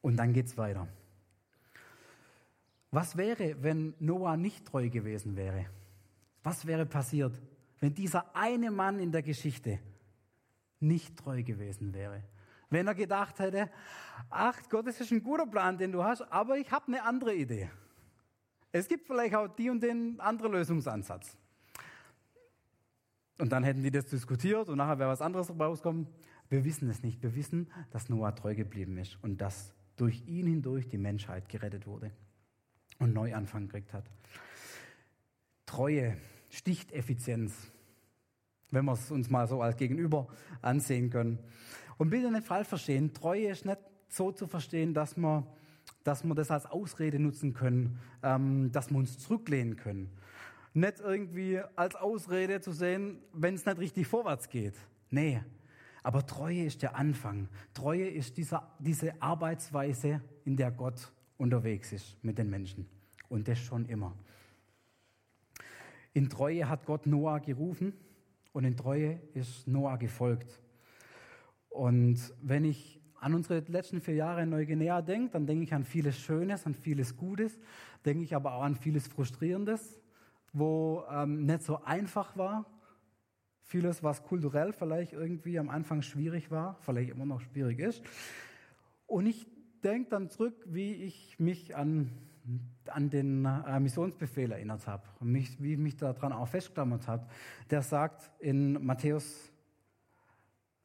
Und 0.00 0.16
dann 0.16 0.32
geht 0.32 0.46
es 0.46 0.56
weiter. 0.56 0.88
Was 2.90 3.16
wäre, 3.16 3.62
wenn 3.62 3.94
Noah 4.00 4.36
nicht 4.36 4.66
treu 4.66 4.88
gewesen 4.88 5.36
wäre? 5.36 5.66
Was 6.42 6.66
wäre 6.66 6.86
passiert, 6.86 7.40
wenn 7.78 7.94
dieser 7.94 8.34
eine 8.34 8.70
Mann 8.70 8.98
in 8.98 9.12
der 9.12 9.22
Geschichte 9.22 9.78
nicht 10.80 11.16
treu 11.16 11.42
gewesen 11.42 11.94
wäre? 11.94 12.24
Wenn 12.70 12.86
er 12.86 12.94
gedacht 12.94 13.38
hätte, 13.38 13.68
ach 14.30 14.58
Gott, 14.68 14.86
das 14.86 15.00
ist 15.00 15.10
ein 15.10 15.22
guter 15.22 15.46
Plan, 15.46 15.76
den 15.76 15.92
du 15.92 16.02
hast, 16.02 16.22
aber 16.32 16.56
ich 16.56 16.70
habe 16.70 16.86
eine 16.86 17.02
andere 17.02 17.34
Idee. 17.34 17.68
Es 18.72 18.88
gibt 18.88 19.06
vielleicht 19.06 19.34
auch 19.34 19.48
die 19.48 19.68
und 19.68 19.82
den 19.82 20.20
anderen 20.20 20.52
Lösungsansatz. 20.52 21.36
Und 23.38 23.50
dann 23.50 23.64
hätten 23.64 23.82
die 23.82 23.90
das 23.90 24.06
diskutiert 24.06 24.68
und 24.68 24.78
nachher 24.78 24.98
wäre 24.98 25.10
was 25.10 25.22
anderes 25.22 25.50
rauskommen. 25.50 26.06
Wir 26.48 26.64
wissen 26.64 26.88
es 26.90 27.02
nicht. 27.02 27.22
Wir 27.22 27.34
wissen, 27.34 27.70
dass 27.90 28.08
Noah 28.08 28.34
treu 28.34 28.54
geblieben 28.54 28.98
ist 28.98 29.18
und 29.22 29.40
dass 29.40 29.74
durch 29.96 30.26
ihn 30.26 30.46
hindurch 30.46 30.88
die 30.88 30.98
Menschheit 30.98 31.48
gerettet 31.48 31.86
wurde 31.86 32.12
und 32.98 33.14
Neuanfang 33.14 33.66
gekriegt 33.66 33.92
hat. 33.92 34.04
Treue 35.66 36.16
sticht 36.50 36.92
Effizienz, 36.92 37.70
wenn 38.70 38.84
wir 38.84 38.92
es 38.92 39.10
uns 39.10 39.30
mal 39.30 39.46
so 39.48 39.62
als 39.62 39.76
Gegenüber 39.76 40.28
ansehen 40.62 41.10
können. 41.10 41.38
Und 42.00 42.08
bitte 42.08 42.32
nicht 42.32 42.46
falsch 42.46 42.66
verstehen, 42.66 43.12
Treue 43.12 43.48
ist 43.48 43.66
nicht 43.66 43.78
so 44.08 44.32
zu 44.32 44.46
verstehen, 44.46 44.94
dass 44.94 45.18
wir, 45.18 45.46
dass 46.02 46.24
wir 46.24 46.34
das 46.34 46.50
als 46.50 46.64
Ausrede 46.64 47.18
nutzen 47.18 47.52
können, 47.52 47.98
ähm, 48.22 48.72
dass 48.72 48.88
wir 48.88 48.96
uns 48.96 49.18
zurücklehnen 49.18 49.76
können. 49.76 50.08
Nicht 50.72 51.00
irgendwie 51.00 51.60
als 51.76 51.96
Ausrede 51.96 52.62
zu 52.62 52.72
sehen, 52.72 53.18
wenn 53.34 53.52
es 53.52 53.66
nicht 53.66 53.78
richtig 53.78 54.06
vorwärts 54.06 54.48
geht. 54.48 54.72
Nee, 55.10 55.42
aber 56.02 56.26
Treue 56.26 56.64
ist 56.64 56.80
der 56.80 56.96
Anfang. 56.96 57.50
Treue 57.74 58.08
ist 58.08 58.38
dieser, 58.38 58.74
diese 58.78 59.20
Arbeitsweise, 59.20 60.22
in 60.46 60.56
der 60.56 60.70
Gott 60.70 61.12
unterwegs 61.36 61.92
ist 61.92 62.16
mit 62.24 62.38
den 62.38 62.48
Menschen. 62.48 62.88
Und 63.28 63.46
das 63.46 63.58
schon 63.58 63.84
immer. 63.84 64.16
In 66.14 66.30
Treue 66.30 66.66
hat 66.66 66.86
Gott 66.86 67.06
Noah 67.06 67.40
gerufen 67.40 67.92
und 68.54 68.64
in 68.64 68.74
Treue 68.74 69.20
ist 69.34 69.68
Noah 69.68 69.98
gefolgt. 69.98 70.62
Und 71.70 72.18
wenn 72.42 72.64
ich 72.64 73.00
an 73.20 73.34
unsere 73.34 73.60
letzten 73.60 74.00
vier 74.00 74.14
Jahre 74.14 74.42
in 74.42 74.50
Neuguinea 74.50 75.02
denke, 75.02 75.32
dann 75.32 75.46
denke 75.46 75.64
ich 75.64 75.74
an 75.74 75.84
vieles 75.84 76.18
Schönes, 76.18 76.66
an 76.66 76.74
vieles 76.74 77.16
Gutes, 77.16 77.58
denke 78.04 78.24
ich 78.24 78.34
aber 78.34 78.54
auch 78.54 78.62
an 78.62 78.74
vieles 78.74 79.08
Frustrierendes, 79.08 80.00
wo 80.52 81.04
ähm, 81.10 81.46
nicht 81.46 81.62
so 81.62 81.82
einfach 81.84 82.36
war. 82.36 82.66
Vieles, 83.62 84.02
was 84.02 84.24
kulturell 84.24 84.72
vielleicht 84.72 85.12
irgendwie 85.12 85.58
am 85.58 85.68
Anfang 85.68 86.02
schwierig 86.02 86.50
war, 86.50 86.76
vielleicht 86.80 87.10
immer 87.10 87.26
noch 87.26 87.40
schwierig 87.40 87.78
ist. 87.78 88.02
Und 89.06 89.26
ich 89.26 89.46
denke 89.84 90.10
dann 90.10 90.28
zurück, 90.28 90.54
wie 90.66 90.94
ich 90.94 91.38
mich 91.38 91.76
an, 91.76 92.10
an 92.86 93.10
den 93.10 93.44
äh, 93.44 93.78
Missionsbefehl 93.78 94.50
erinnert 94.50 94.86
habe, 94.86 95.04
mich, 95.20 95.62
wie 95.62 95.74
ich 95.74 95.78
mich 95.78 95.96
daran 95.96 96.32
auch 96.32 96.48
festgeklammert 96.48 97.06
habe. 97.06 97.26
Der 97.70 97.82
sagt 97.82 98.30
in 98.40 98.84
Matthäus 98.84 99.49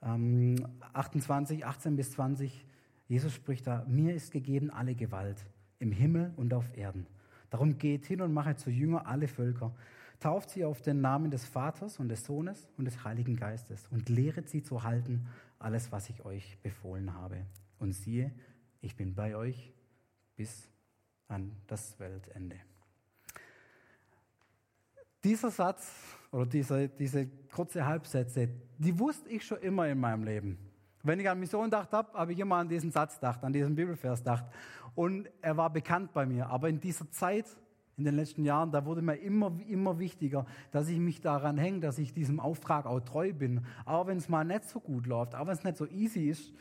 28, 0.06 1.62
ähm, 1.62 1.68
18 1.68 1.96
bis 1.96 2.12
20, 2.12 2.66
Jesus 3.08 3.34
spricht 3.34 3.68
da, 3.68 3.86
mir 3.88 4.14
ist 4.14 4.32
gegeben 4.32 4.70
alle 4.70 4.96
Gewalt 4.96 5.46
im 5.80 5.92
Himmel 5.92 6.34
und 6.38 6.54
auf 6.54 6.76
Erden. 6.78 7.08
Darum 7.50 7.78
geht 7.78 8.06
hin 8.06 8.22
und 8.22 8.34
mache 8.34 8.56
zu 8.56 8.70
Jünger 8.70 9.08
alle 9.08 9.28
Völker. 9.28 9.74
Tauft 10.20 10.50
sie 10.50 10.64
auf 10.64 10.82
den 10.82 11.02
Namen 11.02 11.32
des 11.32 11.46
Vaters 11.46 12.00
und 12.00 12.10
des 12.10 12.26
Sohnes 12.26 12.68
und 12.78 12.86
des 12.86 13.04
Heiligen 13.04 13.36
Geistes 13.36 13.88
und 13.90 14.10
lehret 14.10 14.50
sie 14.50 14.64
zu 14.64 14.84
halten, 14.84 15.28
alles, 15.60 15.92
was 15.92 16.10
ich 16.10 16.24
euch 16.26 16.58
befohlen 16.62 17.14
habe. 17.14 17.46
Und 17.80 17.94
siehe, 17.94 18.32
ich 18.82 18.96
bin 18.96 19.14
bei 19.14 19.36
euch 19.36 19.74
bis 20.36 20.70
an 21.28 21.52
das 21.68 22.00
Weltende. 22.00 22.58
Dieser 25.26 25.50
Satz 25.50 25.92
oder 26.32 26.46
diese, 26.46 26.88
diese 26.88 27.28
kurze 27.52 27.84
Halbsätze, 27.84 28.48
die 28.78 29.00
wusste 29.00 29.28
ich 29.28 29.44
schon 29.44 29.58
immer 29.58 29.88
in 29.88 30.00
meinem 30.00 30.24
Leben. 30.24 30.60
Wenn 31.02 31.20
ich 31.20 31.28
an 31.28 31.40
Mission 31.40 31.64
gedacht 31.64 31.92
habe, 31.94 32.14
habe 32.14 32.32
ich 32.32 32.38
immer 32.38 32.58
an 32.58 32.70
diesen 32.70 32.92
Satz 32.92 33.16
gedacht, 33.16 33.44
an 33.44 33.52
diesen 33.52 33.76
Bibelvers 33.76 34.20
gedacht. 34.20 34.46
Und 34.94 35.28
er 35.42 35.58
war 35.58 35.72
bekannt 35.72 36.14
bei 36.14 36.28
mir. 36.28 36.48
Aber 36.48 36.70
in 36.70 36.80
dieser 36.80 37.10
Zeit, 37.10 37.48
in 37.98 38.04
den 38.04 38.14
letzten 38.14 38.46
Jahren, 38.46 38.72
da 38.72 38.86
wurde 38.86 39.02
mir 39.02 39.16
immer, 39.16 39.52
immer 39.68 39.98
wichtiger, 39.98 40.46
dass 40.70 40.90
ich 40.90 41.00
mich 41.00 41.22
daran 41.22 41.58
hänge, 41.58 41.80
dass 41.80 41.98
ich 41.98 42.14
diesem 42.14 42.40
Auftrag 42.40 42.86
auch 42.86 43.00
treu 43.00 43.34
bin. 43.34 43.66
Auch 43.86 44.06
wenn 44.06 44.20
es 44.20 44.30
mal 44.30 44.44
nicht 44.44 44.66
so 44.66 44.80
gut 44.80 45.08
läuft, 45.08 45.34
auch 45.34 45.48
wenn 45.48 45.54
es 45.54 45.64
nicht 45.64 45.78
so 45.78 45.88
easy 45.88 46.30
ist, 46.30 46.54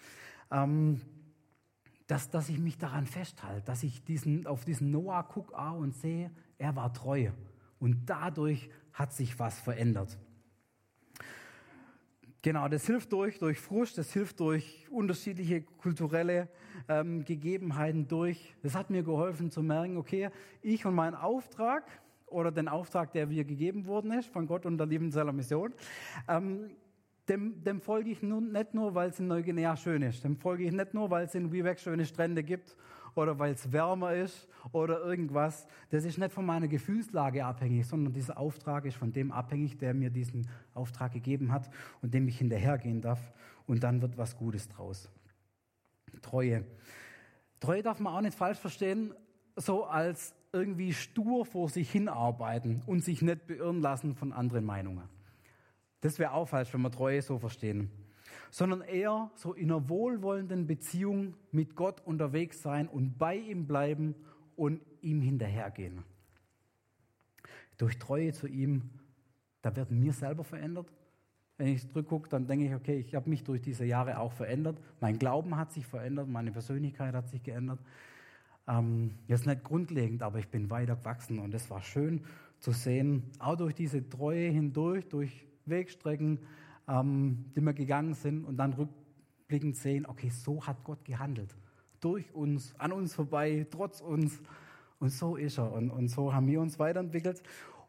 ähm, 0.50 1.02
dass, 2.06 2.30
dass 2.30 2.49
ich 2.49 2.59
mich 2.59 2.78
daran 2.78 3.04
festhalte, 3.04 3.61
dass 3.66 3.83
ich 3.83 4.04
diesen, 4.04 4.47
auf 4.47 4.64
diesen 4.64 4.90
Noah 4.90 5.23
gucke 5.23 5.54
und 5.54 5.94
sehe, 5.94 6.30
er 6.56 6.75
war 6.75 6.94
treu. 6.94 7.28
Und 7.78 8.07
dadurch 8.07 8.71
hat 8.93 9.12
sich 9.12 9.38
was 9.38 9.59
verändert. 9.61 10.19
Genau, 12.45 12.69
das 12.69 12.87
hilft 12.87 13.11
durch, 13.12 13.38
durch 13.38 13.59
Frust, 13.59 13.97
das 13.97 14.12
hilft 14.12 14.38
durch 14.38 14.87
unterschiedliche 14.90 15.62
kulturelle 15.62 16.49
ähm, 16.88 17.25
Gegebenheiten 17.25 18.07
durch. 18.07 18.54
Das 18.62 18.75
hat 18.75 18.90
mir 18.90 19.02
geholfen 19.02 19.50
zu 19.50 19.62
merken, 19.62 19.97
okay, 19.97 20.28
ich 20.61 20.85
und 20.85 20.95
mein 20.95 21.14
Auftrag 21.14 21.85
oder 22.26 22.52
den 22.52 22.69
Auftrag, 22.69 23.12
der 23.12 23.28
mir 23.28 23.45
gegeben 23.45 23.87
worden 23.87 24.12
ist 24.12 24.28
von 24.28 24.47
Gott 24.47 24.66
und 24.66 24.76
der 24.76 24.87
Liebenzeller 24.87 25.33
Mission, 25.33 25.73
ähm, 26.28 26.71
dem, 27.31 27.64
dem, 27.64 27.81
folge 27.81 28.11
ich 28.11 28.23
nun, 28.23 28.52
nicht 28.52 28.75
nur, 28.75 28.95
weil 28.95 29.09
es 29.09 29.19
in 29.19 29.28
Neuguinea 29.28 29.75
schön 29.76 30.02
ist, 30.02 30.23
dem 30.23 30.37
folge 30.37 30.64
ich 30.64 30.73
nicht 30.73 30.93
nur, 30.93 31.09
weil 31.09 31.25
es 31.25 31.35
in 31.35 31.50
Wiebeck 31.50 31.81
schöne 31.81 32.04
Strände 32.04 32.43
gibt 32.43 32.76
oder 33.16 33.38
weil 33.38 33.52
es 33.54 33.73
wärmer 33.73 34.14
ist 34.14 34.49
oder 34.73 35.00
irgendwas. 35.00 35.66
Das 35.90 36.04
ist 36.04 36.18
nicht 36.18 36.33
von 36.33 36.47
meiner 36.47 36.68
Gefühlslage 36.68 37.44
abhängig, 37.44 37.87
sondern 37.87 38.12
dieser 38.12 38.38
Auftrag 38.38 38.85
ist 38.85 38.97
von 38.97 39.12
dem 39.12 39.33
abhängig, 39.33 39.78
der 39.78 39.94
mir 39.94 40.11
diesen 40.11 40.49
Auftrag 40.75 41.12
gegeben 41.12 41.52
hat 41.52 41.71
und 42.02 42.14
dem 42.14 42.28
ich 42.28 42.38
hinterhergehen 42.38 43.00
darf. 43.00 43.33
Und 43.66 43.83
dann 43.83 44.02
wird 44.02 44.16
was 44.16 44.37
Gutes 44.37 44.68
draus. 44.68 45.11
Treue. 46.23 46.64
Treue 47.61 47.83
darf 47.83 48.00
man 48.00 48.14
auch 48.14 48.21
nicht 48.21 48.37
falsch 48.37 48.59
verstehen, 48.59 49.14
so 49.56 49.85
als 49.85 50.35
irgendwie 50.52 50.92
stur 50.92 51.44
vor 51.44 51.68
sich 51.68 51.90
hinarbeiten 51.90 52.83
und 52.87 53.02
sich 53.02 53.23
nicht 53.23 53.47
beirren 53.47 53.80
lassen 53.80 54.14
von 54.14 54.33
anderen 54.33 54.64
Meinungen. 54.64 55.09
Das 56.00 56.18
wäre 56.18 56.33
auch 56.33 56.47
falsch, 56.47 56.73
wenn 56.73 56.83
wir 56.83 56.90
Treue 56.90 57.23
so 57.23 57.38
verstehen. 57.38 57.90
Sondern 58.54 58.82
eher 58.82 59.32
so 59.34 59.52
in 59.52 59.73
einer 59.73 59.88
wohlwollenden 59.88 60.68
Beziehung 60.68 61.34
mit 61.50 61.75
Gott 61.75 62.00
unterwegs 62.06 62.62
sein 62.62 62.87
und 62.87 63.18
bei 63.18 63.34
ihm 63.34 63.66
bleiben 63.66 64.14
und 64.54 64.80
ihm 65.00 65.20
hinterhergehen. 65.20 66.04
Durch 67.78 67.99
Treue 67.99 68.32
zu 68.32 68.46
ihm, 68.46 68.90
da 69.61 69.75
werden 69.75 70.00
wir 70.00 70.12
selber 70.12 70.44
verändert. 70.44 70.87
Wenn 71.58 71.66
ich 71.66 71.88
zurückgucke, 71.88 72.28
dann 72.28 72.46
denke 72.46 72.66
ich, 72.66 72.75
okay, 72.76 72.96
ich 72.96 73.16
habe 73.16 73.28
mich 73.28 73.42
durch 73.42 73.61
diese 73.61 73.84
Jahre 73.87 74.20
auch 74.20 74.32
verändert. 74.32 74.78
Mein 75.00 75.18
Glauben 75.18 75.56
hat 75.56 75.73
sich 75.73 75.84
verändert, 75.84 76.28
meine 76.28 76.52
Persönlichkeit 76.52 77.12
hat 77.12 77.28
sich 77.28 77.42
geändert. 77.42 77.80
Ähm, 78.68 79.16
jetzt 79.26 79.46
nicht 79.46 79.64
grundlegend, 79.64 80.23
aber 80.23 80.38
ich 80.38 80.46
bin 80.46 80.70
weiter 80.70 80.94
gewachsen 80.94 81.40
und 81.40 81.52
es 81.54 81.68
war 81.70 81.82
schön 81.82 82.25
zu 82.61 82.70
sehen, 82.70 83.32
auch 83.40 83.56
durch 83.56 83.75
diese 83.75 84.08
Treue 84.08 84.49
hindurch, 84.49 85.08
durch 85.08 85.44
Wegstrecken, 85.66 86.38
ähm, 86.88 87.47
die 87.57 87.61
wir 87.61 87.73
gegangen 87.73 88.14
sind 88.14 88.45
und 88.45 88.57
dann 88.57 88.75
rückblickend 88.75 89.76
sehen, 89.76 90.07
okay, 90.07 90.31
so 90.31 90.67
hat 90.67 90.85
Gott 90.85 91.05
gehandelt. 91.05 91.55
Durch 92.00 92.33
uns, 92.35 92.75
an 92.79 92.93
uns 92.93 93.14
vorbei, 93.14 93.67
trotz 93.71 94.00
uns. 94.00 94.41
Und 94.99 95.11
so 95.11 95.37
ist 95.37 95.59
er. 95.59 95.73
Und, 95.73 95.91
und 95.91 96.09
so 96.09 96.35
haben 96.35 96.47
wir 96.47 96.61
uns 96.61 96.79
weiterentwickelt. 96.79 97.43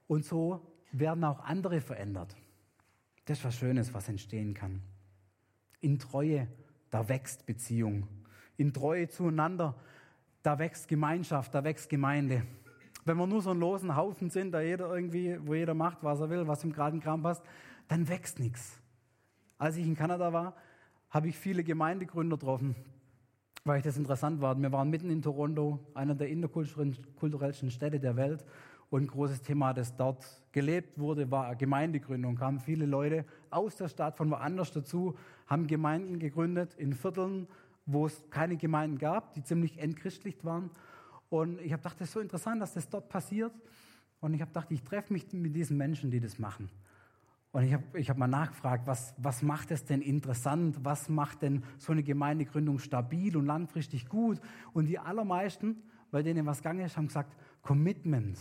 Und 0.08 0.26
so 0.26 0.62
werden 0.92 1.24
auch 1.24 1.40
andere 1.42 1.82
verändert. 1.82 2.36
Das 3.26 3.40
ist 3.40 3.46
was 3.46 3.56
Schönes, 3.56 3.94
was 3.94 4.08
entstehen 4.08 4.54
kann. 4.54 4.82
In 5.82 6.00
Treue, 6.00 6.48
da 6.92 7.10
wächst 7.10 7.46
Beziehung. 7.46 8.08
In 8.58 8.74
Treue 8.74 9.10
zueinander, 9.10 9.76
da 10.44 10.60
wächst 10.60 10.88
Gemeinschaft, 10.88 11.54
da 11.54 11.64
wächst 11.64 11.90
Gemeinde. 11.90 12.44
Wenn 13.04 13.18
wir 13.18 13.28
nur 13.28 13.42
so 13.42 13.52
ein 13.52 13.60
losen 13.60 13.96
Haufen 13.96 14.30
sind, 14.30 14.52
da 14.52 14.62
jeder 14.62 14.94
irgendwie, 14.94 15.38
wo 15.46 15.54
jeder 15.54 15.74
macht, 15.74 16.04
was 16.04 16.20
er 16.20 16.30
will, 16.30 16.48
was 16.48 16.64
ihm 16.64 16.72
gerade 16.72 16.96
in 16.96 17.02
Kram 17.02 17.22
passt, 17.22 17.44
dann 17.88 18.08
wächst 18.08 18.40
nichts. 18.40 18.80
Als 19.58 19.78
ich 19.78 19.86
in 19.86 19.96
Kanada 19.96 20.34
war, 20.34 20.56
habe 21.10 21.30
ich 21.30 21.38
viele 21.38 21.64
Gemeindegründer 21.64 22.38
getroffen, 22.38 22.76
weil 23.64 23.78
ich 23.78 23.84
das 23.84 23.98
interessant 23.98 24.42
war. 24.42 24.60
Wir 24.60 24.72
waren 24.72 24.90
mitten 24.90 25.10
in 25.10 25.22
Toronto, 25.22 25.80
einer 25.94 26.14
der 26.14 26.30
interkulturellsten 26.30 27.72
Städte 27.72 28.00
der 28.00 28.16
Welt. 28.16 28.46
Und 28.90 29.04
ein 29.04 29.08
großes 29.08 29.42
Thema, 29.42 29.74
das 29.74 29.96
dort 29.96 30.26
gelebt 30.52 31.00
wurde, 31.00 31.32
war 31.32 31.56
Gemeindegründung. 31.56 32.36
Kamen 32.36 32.60
viele 32.60 32.86
Leute 32.86 33.26
aus 33.50 33.76
der 33.76 33.88
Stadt 33.88 34.16
von 34.16 34.30
woanders 34.30 34.72
dazu, 34.72 35.18
haben 35.48 35.68
Gemeinden 35.68 36.20
gegründet 36.20 36.76
in 36.76 36.94
Vierteln, 36.94 37.48
wo 37.86 38.06
es 38.06 38.24
keine 38.30 38.58
Gemeinden 38.58 38.98
gab, 38.98 39.34
die 39.34 39.44
ziemlich 39.44 39.80
entchristlicht 39.80 40.44
waren. 40.44 40.70
Und 41.30 41.60
ich 41.62 41.72
habe 41.72 41.82
gedacht, 41.82 42.00
das 42.00 42.10
ist 42.10 42.14
so 42.14 42.20
interessant, 42.20 42.62
dass 42.62 42.74
das 42.74 42.90
dort 42.90 43.10
passiert. 43.10 43.54
Und 44.20 44.34
ich 44.34 44.42
habe 44.42 44.50
gedacht, 44.50 44.72
ich 44.72 44.84
treffe 44.84 45.14
mich 45.14 45.32
mit 45.34 45.56
diesen 45.56 45.78
Menschen, 45.78 46.12
die 46.12 46.20
das 46.20 46.40
machen. 46.40 46.70
Und 47.56 47.64
ich 47.64 47.72
habe 47.72 47.98
ich 47.98 48.10
hab 48.10 48.18
mal 48.18 48.28
nachgefragt, 48.28 48.86
was, 48.86 49.14
was 49.16 49.42
macht 49.42 49.72
es 49.72 49.86
denn 49.86 50.02
interessant? 50.02 50.84
Was 50.84 51.08
macht 51.08 51.42
denn 51.42 51.64
so 51.78 51.94
eine 51.94 52.04
Gemeindegründung 52.04 52.80
stabil 52.80 53.38
und 53.38 53.46
langfristig 53.46 54.10
gut? 54.10 54.42
Und 54.74 54.88
die 54.88 55.00
allermeisten, 55.00 55.82
bei 56.12 56.22
denen 56.22 56.46
was 56.46 56.58
gegangen 56.58 56.82
ist, 56.82 56.98
haben 56.98 57.08
gesagt, 57.08 57.34
Commitment. 57.62 58.38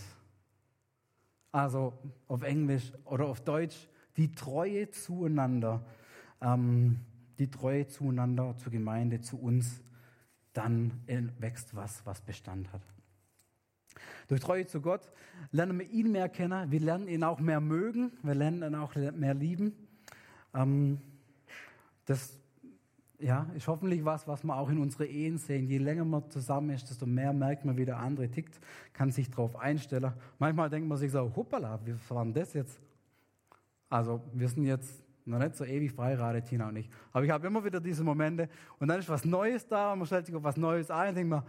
Also 1.53 1.93
auf 2.27 2.41
Englisch 2.41 2.91
oder 3.05 3.27
auf 3.27 3.39
Deutsch, 3.39 3.87
die 4.17 4.33
Treue 4.33 4.91
zueinander. 4.91 5.85
Ähm, 6.41 6.99
die 7.39 7.49
Treue 7.49 7.87
zueinander, 7.87 8.57
zur 8.57 8.73
Gemeinde, 8.73 9.21
zu 9.21 9.39
uns, 9.39 9.81
dann 10.51 10.91
wächst 11.39 11.73
was, 11.73 12.05
was 12.05 12.19
Bestand 12.19 12.73
hat. 12.73 12.81
Durch 14.27 14.41
Treue 14.41 14.65
zu 14.65 14.81
Gott 14.81 15.11
lernen 15.51 15.79
wir 15.79 15.89
ihn 15.89 16.11
mehr 16.11 16.29
kennen, 16.29 16.71
wir 16.71 16.79
lernen 16.79 17.07
ihn 17.07 17.23
auch 17.23 17.39
mehr 17.39 17.61
mögen, 17.61 18.11
wir 18.23 18.35
lernen 18.35 18.63
ihn 18.63 18.75
auch 18.75 18.95
mehr 18.95 19.33
lieben. 19.33 19.73
Ähm, 20.53 20.99
das 22.05 22.39
ja, 23.19 23.47
ist 23.55 23.67
hoffentlich 23.67 24.03
was, 24.03 24.27
was 24.27 24.43
wir 24.43 24.55
auch 24.55 24.69
in 24.69 24.77
unsere 24.79 25.05
Ehen 25.05 25.37
sehen. 25.37 25.67
Je 25.67 25.77
länger 25.77 26.05
man 26.05 26.29
zusammen 26.29 26.71
ist, 26.71 26.89
desto 26.89 27.05
mehr 27.05 27.33
merkt 27.33 27.65
man, 27.65 27.77
wie 27.77 27.85
der 27.85 27.97
andere 27.97 28.29
tickt, 28.29 28.59
kann 28.93 29.11
sich 29.11 29.29
darauf 29.29 29.55
einstellen. 29.55 30.13
Manchmal 30.37 30.69
denkt 30.69 30.87
man 30.87 30.97
sich 30.97 31.11
so, 31.11 31.31
hoppala, 31.35 31.79
wie 31.85 31.95
war 32.09 32.23
denn 32.23 32.33
das 32.33 32.53
jetzt? 32.53 32.79
Also 33.89 34.21
wir 34.33 34.49
sind 34.49 34.65
jetzt 34.65 35.03
noch 35.25 35.39
nicht 35.39 35.55
so 35.55 35.65
ewig 35.65 35.91
verheiratet, 35.91 36.45
Tina 36.45 36.67
und 36.67 36.75
ich. 36.75 36.89
Aber 37.11 37.23
ich 37.23 37.31
habe 37.31 37.47
immer 37.47 37.63
wieder 37.63 37.79
diese 37.79 38.03
Momente 38.03 38.49
und 38.79 38.87
dann 38.87 38.99
ist 38.99 39.09
was 39.09 39.25
Neues 39.25 39.67
da 39.67 39.93
und 39.93 39.99
man 39.99 40.05
stellt 40.05 40.25
sich 40.25 40.35
auf 40.35 40.43
was 40.43 40.57
Neues 40.57 40.91
ein 40.91 41.09
und 41.09 41.15
denkt 41.15 41.29
man, 41.29 41.43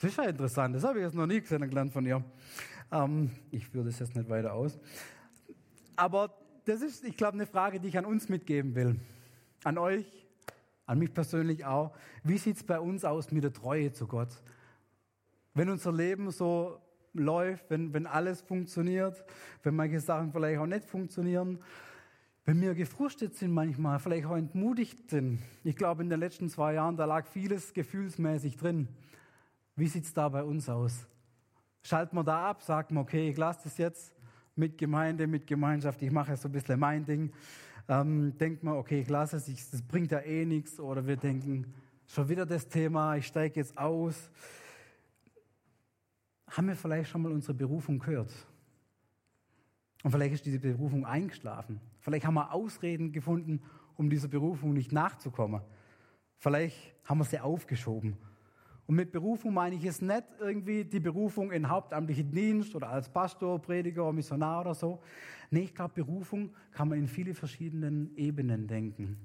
das 0.00 0.12
ist 0.12 0.16
ja 0.16 0.24
interessant, 0.24 0.74
das 0.74 0.82
habe 0.82 0.98
ich 0.98 1.04
jetzt 1.04 1.14
noch 1.14 1.26
nie 1.26 1.42
gesehen 1.42 1.60
gelernt 1.68 1.92
von 1.92 2.06
ihr. 2.06 2.24
Ähm, 2.90 3.30
ich 3.50 3.68
führe 3.68 3.84
das 3.84 3.98
jetzt 3.98 4.16
nicht 4.16 4.30
weiter 4.30 4.54
aus. 4.54 4.78
Aber 5.94 6.34
das 6.64 6.80
ist, 6.80 7.04
ich 7.04 7.18
glaube, 7.18 7.34
eine 7.34 7.46
Frage, 7.46 7.80
die 7.80 7.88
ich 7.88 7.98
an 7.98 8.06
uns 8.06 8.30
mitgeben 8.30 8.74
will. 8.74 8.96
An 9.62 9.76
euch, 9.76 10.26
an 10.86 10.98
mich 10.98 11.12
persönlich 11.12 11.66
auch. 11.66 11.92
Wie 12.24 12.38
sieht 12.38 12.56
es 12.56 12.64
bei 12.64 12.80
uns 12.80 13.04
aus 13.04 13.30
mit 13.30 13.44
der 13.44 13.52
Treue 13.52 13.92
zu 13.92 14.06
Gott? 14.06 14.30
Wenn 15.52 15.68
unser 15.68 15.92
Leben 15.92 16.30
so 16.30 16.80
läuft, 17.12 17.68
wenn, 17.68 17.92
wenn 17.92 18.06
alles 18.06 18.40
funktioniert, 18.40 19.22
wenn 19.62 19.76
manche 19.76 20.00
Sachen 20.00 20.32
vielleicht 20.32 20.60
auch 20.60 20.66
nicht 20.66 20.86
funktionieren, 20.86 21.58
wenn 22.46 22.58
wir 22.62 22.74
gefrustet 22.74 23.34
sind 23.34 23.52
manchmal, 23.52 23.98
vielleicht 23.98 24.26
auch 24.26 24.36
entmutigt 24.36 25.10
sind. 25.10 25.40
Ich 25.62 25.76
glaube, 25.76 26.02
in 26.02 26.08
den 26.08 26.20
letzten 26.20 26.48
zwei 26.48 26.72
Jahren, 26.72 26.96
da 26.96 27.04
lag 27.04 27.26
vieles 27.26 27.74
gefühlsmäßig 27.74 28.56
drin. 28.56 28.88
Wie 29.80 29.88
sieht 29.88 30.04
es 30.04 30.12
da 30.12 30.28
bei 30.28 30.44
uns 30.44 30.68
aus? 30.68 31.06
Schalten 31.82 32.14
wir 32.14 32.22
da 32.22 32.50
ab, 32.50 32.62
sagt 32.62 32.90
man, 32.90 33.02
okay, 33.02 33.30
ich 33.30 33.38
lasse 33.38 33.60
das 33.64 33.78
jetzt 33.78 34.12
mit 34.54 34.76
Gemeinde, 34.76 35.26
mit 35.26 35.46
Gemeinschaft, 35.46 36.02
ich 36.02 36.10
mache 36.10 36.36
so 36.36 36.48
ein 36.48 36.52
bisschen 36.52 36.78
mein 36.78 37.06
Ding. 37.06 37.32
Ähm, 37.88 38.36
denkt 38.36 38.62
man, 38.62 38.74
okay, 38.74 39.00
ich 39.00 39.08
lasse 39.08 39.38
es, 39.38 39.48
ich, 39.48 39.70
das 39.70 39.80
bringt 39.80 40.12
ja 40.12 40.18
eh 40.18 40.44
nichts. 40.44 40.78
Oder 40.78 41.06
wir 41.06 41.16
denken, 41.16 41.72
schon 42.06 42.28
wieder 42.28 42.44
das 42.44 42.68
Thema, 42.68 43.16
ich 43.16 43.26
steige 43.26 43.58
jetzt 43.58 43.78
aus. 43.78 44.30
Haben 46.50 46.68
wir 46.68 46.76
vielleicht 46.76 47.08
schon 47.08 47.22
mal 47.22 47.32
unsere 47.32 47.54
Berufung 47.54 48.00
gehört? 48.00 48.34
Und 50.02 50.10
vielleicht 50.10 50.34
ist 50.34 50.44
diese 50.44 50.58
Berufung 50.58 51.06
eingeschlafen. 51.06 51.80
Vielleicht 52.00 52.26
haben 52.26 52.34
wir 52.34 52.52
Ausreden 52.52 53.12
gefunden, 53.12 53.62
um 53.96 54.10
dieser 54.10 54.28
Berufung 54.28 54.74
nicht 54.74 54.92
nachzukommen. 54.92 55.62
Vielleicht 56.36 56.94
haben 57.06 57.16
wir 57.16 57.24
sie 57.24 57.40
aufgeschoben. 57.40 58.18
Und 58.90 58.96
mit 58.96 59.12
Berufung 59.12 59.54
meine 59.54 59.76
ich 59.76 59.84
jetzt 59.84 60.02
nicht 60.02 60.24
irgendwie 60.40 60.84
die 60.84 60.98
Berufung 60.98 61.52
in 61.52 61.68
hauptamtlichen 61.68 62.28
Dienst 62.32 62.74
oder 62.74 62.88
als 62.88 63.08
Pastor, 63.08 63.62
Prediger, 63.62 64.12
Missionar 64.12 64.62
oder 64.62 64.74
so. 64.74 65.00
Nee, 65.48 65.60
ich 65.60 65.74
glaube, 65.76 65.94
Berufung 65.94 66.52
kann 66.72 66.88
man 66.88 66.98
in 66.98 67.06
viele 67.06 67.32
verschiedenen 67.34 68.12
Ebenen 68.16 68.66
denken. 68.66 69.16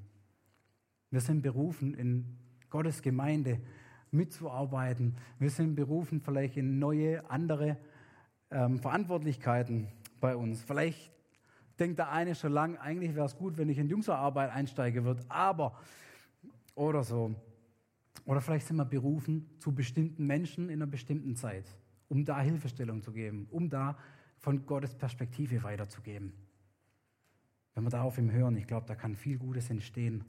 Wir 1.09 1.19
sind 1.19 1.41
berufen, 1.41 1.95
in 1.95 2.37
Gottes 2.69 3.01
Gemeinde 3.01 3.59
mitzuarbeiten. 4.11 5.15
Wir 5.39 5.49
sind 5.49 5.73
berufen, 5.73 6.21
vielleicht 6.21 6.57
in 6.57 6.77
neue, 6.77 7.27
andere 7.27 7.77
ähm, 8.51 8.77
Verantwortlichkeiten 8.77 9.87
bei 10.21 10.35
uns. 10.35 10.61
Vielleicht 10.61 11.11
denkt 11.79 11.97
der 11.97 12.11
eine 12.11 12.35
schon 12.35 12.51
lang, 12.51 12.77
eigentlich 12.77 13.15
wäre 13.15 13.25
es 13.25 13.35
gut, 13.35 13.57
wenn 13.57 13.69
ich 13.69 13.79
in 13.79 13.87
Jungserarbeit 13.87 14.51
einsteige 14.51 15.05
wird, 15.05 15.25
aber 15.27 15.75
oder 16.75 17.03
so. 17.03 17.33
Oder 18.23 18.41
vielleicht 18.41 18.67
sind 18.67 18.77
wir 18.77 18.85
berufen 18.85 19.49
zu 19.59 19.73
bestimmten 19.73 20.25
Menschen 20.25 20.69
in 20.69 20.81
einer 20.81 20.89
bestimmten 20.89 21.35
Zeit, 21.35 21.65
um 22.07 22.23
da 22.23 22.39
Hilfestellung 22.39 23.01
zu 23.01 23.11
geben, 23.11 23.47
um 23.51 23.69
da 23.69 23.97
von 24.37 24.65
Gottes 24.65 24.95
Perspektive 24.95 25.61
weiterzugeben. 25.63 26.33
Wenn 27.73 27.83
wir 27.83 27.89
da 27.89 28.03
auf 28.03 28.17
ihn 28.17 28.31
hören, 28.31 28.55
ich 28.55 28.67
glaube, 28.67 28.87
da 28.87 28.95
kann 28.95 29.15
viel 29.15 29.37
Gutes 29.37 29.69
entstehen, 29.69 30.23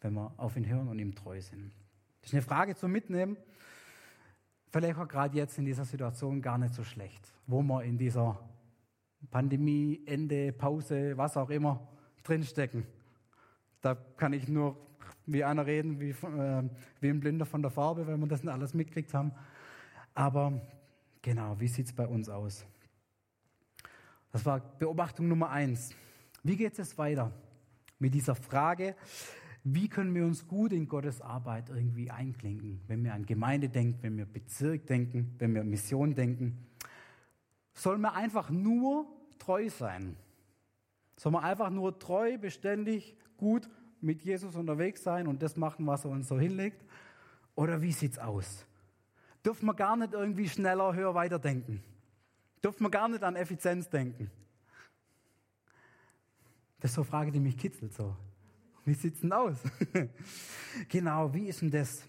wenn 0.00 0.14
wir 0.14 0.32
auf 0.38 0.56
ihn 0.56 0.66
hören 0.66 0.88
und 0.88 0.98
ihm 0.98 1.14
treu 1.14 1.40
sind. 1.40 1.72
Das 2.20 2.30
ist 2.30 2.34
eine 2.34 2.42
Frage 2.42 2.74
zum 2.74 2.90
Mitnehmen. 2.90 3.36
Vielleicht 4.70 4.98
auch 4.98 5.08
gerade 5.08 5.36
jetzt 5.36 5.58
in 5.58 5.64
dieser 5.64 5.84
Situation 5.84 6.42
gar 6.42 6.58
nicht 6.58 6.74
so 6.74 6.84
schlecht, 6.84 7.32
wo 7.46 7.62
wir 7.62 7.84
in 7.84 7.98
dieser 7.98 8.38
Pandemie, 9.30 10.02
Ende, 10.06 10.52
Pause, 10.52 11.16
was 11.16 11.36
auch 11.36 11.50
immer 11.50 11.86
drinstecken. 12.22 12.86
Da 13.80 13.94
kann 13.94 14.32
ich 14.32 14.48
nur 14.48 14.76
wie 15.26 15.44
einer 15.44 15.66
reden, 15.66 16.00
wie, 16.00 16.10
äh, 16.10 16.62
wie 17.00 17.08
ein 17.08 17.20
Blinder 17.20 17.46
von 17.46 17.62
der 17.62 17.70
Farbe, 17.70 18.06
wenn 18.06 18.20
wir 18.20 18.26
das 18.26 18.42
nicht 18.42 18.52
alles 18.52 18.74
mitkriegt 18.74 19.12
haben. 19.12 19.32
Aber 20.14 20.60
genau, 21.22 21.58
wie 21.60 21.68
sieht 21.68 21.86
es 21.86 21.92
bei 21.92 22.06
uns 22.06 22.28
aus? 22.28 22.64
Das 24.32 24.44
war 24.46 24.60
Beobachtung 24.60 25.28
Nummer 25.28 25.50
eins. 25.50 25.94
Wie 26.42 26.56
geht 26.56 26.78
es 26.78 26.96
weiter 26.96 27.32
mit 27.98 28.14
dieser 28.14 28.34
Frage, 28.34 28.94
Wie 29.68 29.88
können 29.88 30.14
wir 30.14 30.24
uns 30.24 30.46
gut 30.46 30.70
in 30.70 30.86
Gottes 30.86 31.20
Arbeit 31.20 31.70
irgendwie 31.70 32.08
einklinken, 32.08 32.80
wenn 32.86 33.02
wir 33.02 33.12
an 33.12 33.26
Gemeinde 33.26 33.68
denken, 33.68 33.98
wenn 34.00 34.16
wir 34.16 34.24
Bezirk 34.24 34.86
denken, 34.86 35.34
wenn 35.38 35.56
wir 35.56 35.64
Mission 35.64 36.14
denken? 36.14 36.68
Sollen 37.74 38.00
wir 38.00 38.14
einfach 38.14 38.48
nur 38.48 39.08
treu 39.40 39.68
sein? 39.68 40.14
Sollen 41.16 41.34
wir 41.34 41.42
einfach 41.42 41.70
nur 41.70 41.98
treu, 41.98 42.38
beständig, 42.38 43.16
gut 43.38 43.68
mit 44.00 44.22
Jesus 44.22 44.54
unterwegs 44.56 45.02
sein 45.02 45.26
und 45.26 45.42
das 45.42 45.56
machen, 45.56 45.86
was 45.86 46.04
er 46.04 46.10
uns 46.10 46.28
so 46.28 46.38
hinlegt? 46.38 46.84
Oder 47.54 47.80
wie 47.82 47.92
sieht's 47.92 48.18
aus? 48.18 48.66
Dürfen 49.44 49.66
wir 49.66 49.74
gar 49.74 49.96
nicht 49.96 50.12
irgendwie 50.12 50.48
schneller, 50.48 50.94
höher, 50.94 51.14
weiter 51.14 51.38
denken? 51.38 51.82
Dürfen 52.62 52.84
wir 52.84 52.90
gar 52.90 53.08
nicht 53.08 53.22
an 53.22 53.36
Effizienz 53.36 53.88
denken? 53.88 54.30
Das 56.80 56.90
ist 56.90 56.94
so 56.96 57.02
eine 57.02 57.10
Frage, 57.10 57.32
die 57.32 57.40
mich 57.40 57.56
kitzelt 57.56 57.94
so. 57.94 58.16
Wie 58.84 58.94
sieht's 58.94 59.20
denn 59.20 59.32
aus? 59.32 59.56
genau, 60.88 61.32
wie 61.34 61.46
ist 61.46 61.62
denn 61.62 61.70
das? 61.70 62.04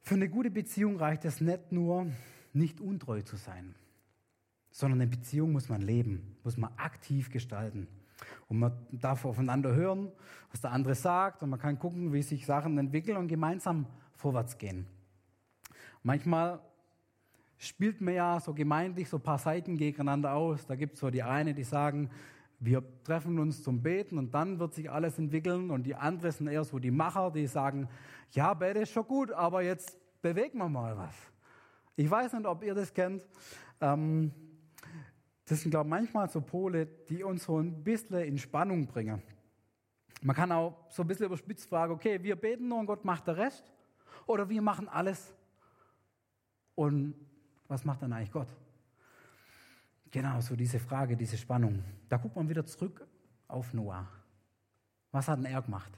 Für 0.00 0.14
eine 0.14 0.28
gute 0.28 0.50
Beziehung 0.50 0.96
reicht 0.96 1.24
es 1.24 1.40
nicht 1.40 1.72
nur, 1.72 2.06
nicht 2.52 2.80
untreu 2.80 3.22
zu 3.22 3.36
sein, 3.36 3.74
sondern 4.70 5.00
eine 5.00 5.10
Beziehung 5.10 5.52
muss 5.52 5.68
man 5.68 5.82
leben, 5.82 6.36
muss 6.42 6.56
man 6.56 6.72
aktiv 6.76 7.30
gestalten. 7.30 7.86
Und 8.48 8.58
man 8.58 8.72
darf 8.90 9.24
aufeinander 9.24 9.74
hören, 9.74 10.10
was 10.50 10.60
der 10.60 10.72
andere 10.72 10.94
sagt, 10.94 11.42
und 11.42 11.50
man 11.50 11.58
kann 11.58 11.78
gucken, 11.78 12.12
wie 12.12 12.22
sich 12.22 12.46
Sachen 12.46 12.76
entwickeln 12.78 13.16
und 13.16 13.28
gemeinsam 13.28 13.86
vorwärts 14.14 14.58
gehen. 14.58 14.86
Manchmal 16.02 16.60
spielt 17.58 18.00
man 18.00 18.14
ja 18.14 18.40
so 18.40 18.54
gemeindlich 18.54 19.08
so 19.08 19.18
ein 19.18 19.22
paar 19.22 19.38
Seiten 19.38 19.76
gegeneinander 19.76 20.32
aus. 20.32 20.66
Da 20.66 20.76
gibt 20.76 20.94
es 20.94 21.00
so 21.00 21.10
die 21.10 21.22
eine, 21.22 21.54
die 21.54 21.64
sagen, 21.64 22.10
wir 22.58 22.82
treffen 23.04 23.38
uns 23.38 23.62
zum 23.62 23.82
Beten 23.82 24.18
und 24.18 24.34
dann 24.34 24.58
wird 24.58 24.74
sich 24.74 24.90
alles 24.90 25.18
entwickeln. 25.18 25.70
Und 25.70 25.84
die 25.84 25.94
anderen 25.94 26.32
sind 26.32 26.48
eher 26.48 26.64
so 26.64 26.78
die 26.78 26.90
Macher, 26.90 27.30
die 27.30 27.46
sagen, 27.46 27.88
ja, 28.32 28.54
Bete 28.54 28.80
ist 28.80 28.92
schon 28.92 29.06
gut, 29.06 29.30
aber 29.32 29.62
jetzt 29.62 29.98
bewegen 30.22 30.58
wir 30.58 30.68
mal 30.68 30.96
was. 30.96 31.14
Ich 31.96 32.10
weiß 32.10 32.32
nicht, 32.34 32.46
ob 32.46 32.62
ihr 32.62 32.74
das 32.74 32.92
kennt. 32.92 33.26
Ähm, 33.80 34.32
das 35.50 35.62
sind, 35.62 35.72
glaube 35.72 35.88
ich, 35.88 35.90
manchmal 35.90 36.30
so 36.30 36.40
Pole, 36.40 36.86
die 36.86 37.24
uns 37.24 37.42
so 37.42 37.58
ein 37.58 37.82
bisschen 37.82 38.20
in 38.20 38.38
Spannung 38.38 38.86
bringen. 38.86 39.20
Man 40.22 40.36
kann 40.36 40.52
auch 40.52 40.76
so 40.90 41.02
ein 41.02 41.08
bisschen 41.08 41.26
überspitzt 41.26 41.68
fragen, 41.68 41.92
okay, 41.92 42.22
wir 42.22 42.36
beten 42.36 42.68
nur 42.68 42.78
und 42.78 42.86
Gott 42.86 43.04
macht 43.04 43.26
den 43.26 43.34
Rest. 43.34 43.64
Oder 44.26 44.48
wir 44.48 44.62
machen 44.62 44.88
alles. 44.88 45.34
Und 46.76 47.16
was 47.66 47.84
macht 47.84 48.00
dann 48.00 48.12
eigentlich 48.12 48.30
Gott? 48.30 48.46
Genau, 50.12 50.40
so 50.40 50.54
diese 50.54 50.78
Frage, 50.78 51.16
diese 51.16 51.36
Spannung. 51.36 51.82
Da 52.08 52.16
guckt 52.16 52.36
man 52.36 52.48
wieder 52.48 52.64
zurück 52.64 53.04
auf 53.48 53.74
Noah. 53.74 54.06
Was 55.10 55.26
hat 55.26 55.40
denn 55.40 55.46
er 55.46 55.62
gemacht? 55.62 55.90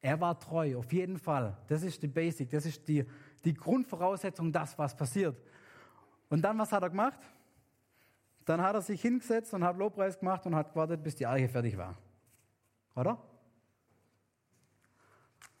Er 0.00 0.20
war 0.20 0.38
treu, 0.38 0.78
auf 0.78 0.92
jeden 0.92 1.18
Fall. 1.18 1.56
Das 1.66 1.82
ist 1.82 2.00
die 2.00 2.06
Basic, 2.06 2.48
das 2.50 2.64
ist 2.64 2.86
die, 2.86 3.04
die 3.44 3.54
Grundvoraussetzung, 3.54 4.52
das, 4.52 4.78
was 4.78 4.96
passiert. 4.96 5.36
Und 6.28 6.40
dann, 6.42 6.56
was 6.56 6.70
hat 6.70 6.84
er 6.84 6.90
gemacht? 6.90 7.18
Dann 8.46 8.62
hat 8.62 8.74
er 8.74 8.80
sich 8.80 9.02
hingesetzt 9.02 9.52
und 9.52 9.64
hat 9.64 9.76
Lobpreis 9.76 10.18
gemacht 10.18 10.46
und 10.46 10.54
hat 10.54 10.70
gewartet, 10.70 11.02
bis 11.02 11.16
die 11.16 11.26
Arche 11.26 11.48
fertig 11.48 11.76
war. 11.76 11.96
Oder? 12.94 13.18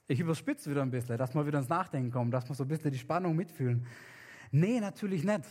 Ich 0.06 0.20
überspitze 0.20 0.70
wieder 0.70 0.82
ein 0.82 0.90
bisschen, 0.90 1.18
dass 1.18 1.34
wir 1.34 1.44
wieder 1.44 1.58
ins 1.58 1.68
Nachdenken 1.68 2.12
kommen, 2.12 2.30
dass 2.30 2.48
wir 2.48 2.54
so 2.54 2.62
ein 2.62 2.68
bisschen 2.68 2.92
die 2.92 2.98
Spannung 2.98 3.34
mitfühlen. 3.34 3.84
Nee, 4.52 4.78
natürlich 4.78 5.24
nicht. 5.24 5.44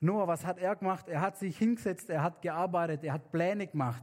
Noah, 0.00 0.26
was 0.26 0.46
hat 0.46 0.58
er 0.58 0.76
gemacht? 0.76 1.08
Er 1.08 1.20
hat 1.20 1.36
sich 1.36 1.58
hingesetzt, 1.58 2.08
er 2.08 2.22
hat 2.22 2.40
gearbeitet, 2.40 3.04
er 3.04 3.12
hat 3.12 3.30
Pläne 3.30 3.66
gemacht. 3.66 4.02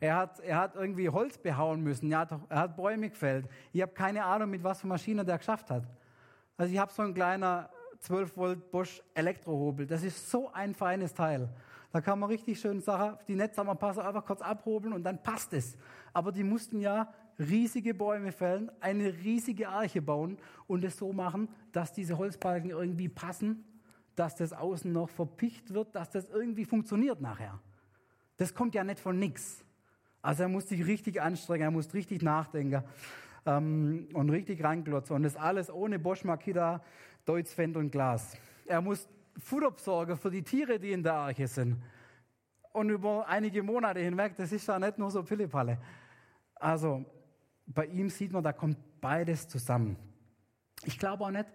Er 0.00 0.16
hat, 0.16 0.40
er 0.40 0.56
hat 0.56 0.74
irgendwie 0.74 1.08
Holz 1.08 1.38
behauen 1.38 1.80
müssen, 1.82 2.10
er 2.10 2.18
hat, 2.18 2.32
er 2.48 2.58
hat 2.58 2.76
Bäume 2.76 3.10
gefällt. 3.10 3.48
Ich 3.72 3.80
habe 3.80 3.92
keine 3.92 4.24
Ahnung, 4.24 4.50
mit 4.50 4.64
was 4.64 4.80
für 4.80 4.88
Maschine 4.88 5.24
der 5.24 5.38
geschafft 5.38 5.70
hat. 5.70 5.84
Also 6.56 6.72
ich 6.72 6.78
habe 6.80 6.92
so 6.92 7.02
ein 7.02 7.14
kleiner 7.14 7.70
12 8.00 8.36
Volt 8.36 8.70
Bosch 8.72 9.00
Elektrohobel. 9.14 9.86
Das 9.86 10.02
ist 10.02 10.28
so 10.28 10.52
ein 10.52 10.74
feines 10.74 11.14
Teil. 11.14 11.48
Da 11.92 12.00
kann 12.00 12.18
man 12.18 12.30
richtig 12.30 12.58
schön 12.58 12.80
Sachen, 12.80 13.18
die 13.28 13.36
Netzhammerpasse 13.36 14.04
einfach 14.04 14.24
kurz 14.24 14.40
abhobeln 14.40 14.94
und 14.94 15.04
dann 15.04 15.22
passt 15.22 15.52
es. 15.52 15.76
Aber 16.14 16.32
die 16.32 16.42
mussten 16.42 16.80
ja 16.80 17.12
riesige 17.38 17.92
Bäume 17.92 18.32
fällen, 18.32 18.70
eine 18.80 19.12
riesige 19.12 19.68
Arche 19.68 20.00
bauen 20.00 20.38
und 20.66 20.84
es 20.84 20.96
so 20.96 21.12
machen, 21.12 21.48
dass 21.72 21.92
diese 21.92 22.16
Holzbalken 22.16 22.70
irgendwie 22.70 23.08
passen, 23.10 23.64
dass 24.16 24.36
das 24.36 24.54
außen 24.54 24.90
noch 24.90 25.10
verpicht 25.10 25.74
wird, 25.74 25.94
dass 25.94 26.10
das 26.10 26.28
irgendwie 26.28 26.64
funktioniert 26.64 27.20
nachher. 27.20 27.60
Das 28.38 28.54
kommt 28.54 28.74
ja 28.74 28.84
nicht 28.84 28.98
von 28.98 29.18
nichts. 29.18 29.62
Also 30.22 30.44
er 30.44 30.48
muss 30.48 30.68
sich 30.68 30.86
richtig 30.86 31.20
anstrengen, 31.20 31.64
er 31.64 31.70
muss 31.70 31.92
richtig 31.92 32.22
nachdenken 32.22 32.84
ähm, 33.44 34.08
und 34.14 34.30
richtig 34.30 34.64
reinglotzen. 34.64 35.16
Und 35.16 35.24
das 35.24 35.36
alles 35.36 35.70
ohne 35.70 35.98
Bosch 35.98 36.24
Makita, 36.24 36.82
Deutz, 37.24 37.52
Fendt 37.52 37.76
und 37.76 37.90
Glas. 37.90 38.36
Er 38.66 38.80
muss 38.80 39.08
Futterbesorger 39.38 40.16
für 40.16 40.30
die 40.30 40.42
Tiere, 40.42 40.78
die 40.78 40.92
in 40.92 41.02
der 41.02 41.14
Arche 41.14 41.46
sind. 41.46 41.82
Und 42.72 42.90
über 42.90 43.26
einige 43.26 43.62
Monate 43.62 44.00
hinweg, 44.00 44.36
das 44.36 44.52
ist 44.52 44.66
ja 44.66 44.78
nicht 44.78 44.98
nur 44.98 45.10
so 45.10 45.22
Pillepalle. 45.22 45.78
Also 46.54 47.04
bei 47.66 47.86
ihm 47.86 48.08
sieht 48.08 48.32
man, 48.32 48.42
da 48.42 48.52
kommt 48.52 48.78
beides 49.00 49.48
zusammen. 49.48 49.96
Ich 50.84 50.98
glaube 50.98 51.24
auch 51.24 51.30
nicht, 51.30 51.46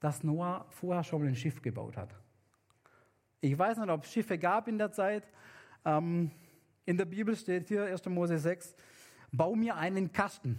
dass 0.00 0.22
Noah 0.22 0.66
vorher 0.70 1.04
schon 1.04 1.22
mal 1.22 1.28
ein 1.28 1.36
Schiff 1.36 1.60
gebaut 1.62 1.96
hat. 1.96 2.14
Ich 3.40 3.58
weiß 3.58 3.78
nicht, 3.78 3.88
ob 3.88 4.04
es 4.04 4.12
Schiffe 4.12 4.38
gab 4.38 4.68
in 4.68 4.76
der 4.76 4.92
Zeit. 4.92 5.24
Ähm, 5.84 6.30
in 6.84 6.96
der 6.96 7.04
Bibel 7.04 7.34
steht 7.36 7.68
hier, 7.68 7.84
1. 7.84 8.04
Mose 8.06 8.38
6, 8.38 8.74
bau 9.32 9.54
mir 9.54 9.76
einen 9.76 10.12
Kasten. 10.12 10.58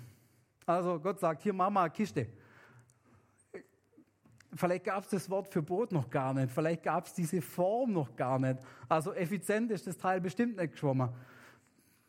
Also 0.65 0.99
Gott 0.99 1.19
sagt, 1.19 1.43
hier 1.43 1.53
mach 1.53 1.69
mal 1.69 1.83
eine 1.83 1.91
Kiste. 1.91 2.27
Vielleicht 4.53 4.83
gab 4.83 5.03
es 5.03 5.09
das 5.09 5.29
Wort 5.29 5.47
für 5.47 5.61
Boot 5.61 5.91
noch 5.91 6.09
gar 6.09 6.33
nicht. 6.33 6.51
Vielleicht 6.51 6.83
gab 6.83 7.05
es 7.05 7.13
diese 7.13 7.41
Form 7.41 7.93
noch 7.93 8.15
gar 8.15 8.37
nicht. 8.37 8.59
Also 8.89 9.13
effizient 9.13 9.71
ist 9.71 9.87
das 9.87 9.97
Teil 9.97 10.19
bestimmt 10.19 10.57
nicht 10.57 10.73
geschwommen. 10.73 11.09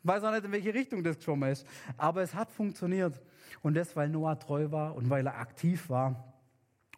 Weiß 0.03 0.23
auch 0.23 0.31
nicht, 0.31 0.43
in 0.43 0.51
welche 0.51 0.73
Richtung 0.73 1.03
das 1.03 1.17
geschwommen 1.17 1.51
ist. 1.51 1.65
Aber 1.97 2.21
es 2.21 2.35
hat 2.35 2.51
funktioniert. 2.51 3.21
Und 3.61 3.75
das, 3.75 3.95
weil 3.95 4.09
Noah 4.09 4.37
treu 4.37 4.71
war 4.71 4.95
und 4.95 5.09
weil 5.09 5.25
er 5.25 5.37
aktiv 5.37 5.89
war 5.89 6.33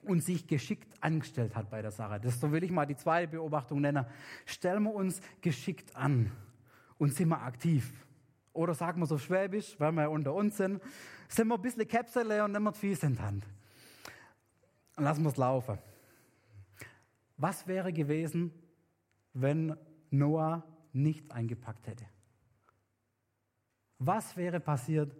und 0.02 0.24
sich 0.24 0.48
geschickt 0.48 0.92
angestellt 1.02 1.56
hat 1.56 1.70
bei 1.70 1.82
der 1.82 1.92
Sache. 1.92 2.20
Das 2.20 2.40
so 2.40 2.52
will 2.52 2.64
ich 2.64 2.72
mal 2.72 2.88
die 2.88 2.96
zweite 2.96 3.28
Beobachtung 3.34 3.82
nennen. 3.82 4.06
Stellen 4.46 4.84
wir 4.84 4.94
uns 4.94 5.22
geschickt 5.42 5.96
an 5.96 6.32
und 6.98 7.14
sind 7.14 7.30
wir 7.30 7.42
aktiv. 7.42 7.94
Oder 8.54 8.74
sagen 8.74 9.00
wir 9.00 9.06
so 9.06 9.20
schwäbisch, 9.20 9.76
weil 9.80 9.92
wir 9.92 10.10
unter 10.10 10.34
uns 10.34 10.58
sind, 10.58 10.82
sind 11.28 11.48
wir 11.48 11.56
ein 11.56 11.62
bisschen 11.62 11.88
Käpsele 11.88 12.44
und 12.44 12.52
nehmen 12.52 12.66
wir 12.66 12.72
die 12.72 12.80
Füße 12.80 13.06
in 13.06 13.16
die 13.16 13.22
Hand 13.22 13.46
lassen 14.98 15.24
wir 15.24 15.30
es 15.30 15.38
laufen. 15.38 15.78
Was 17.38 17.68
wäre 17.68 17.92
gewesen, 17.92 18.52
wenn 19.34 19.76
Noah 20.10 20.64
nicht 20.94 21.32
eingepackt 21.32 21.88
hätte? 21.88 22.06
Was 24.00 24.38
wäre 24.38 24.60
passiert, 24.60 25.16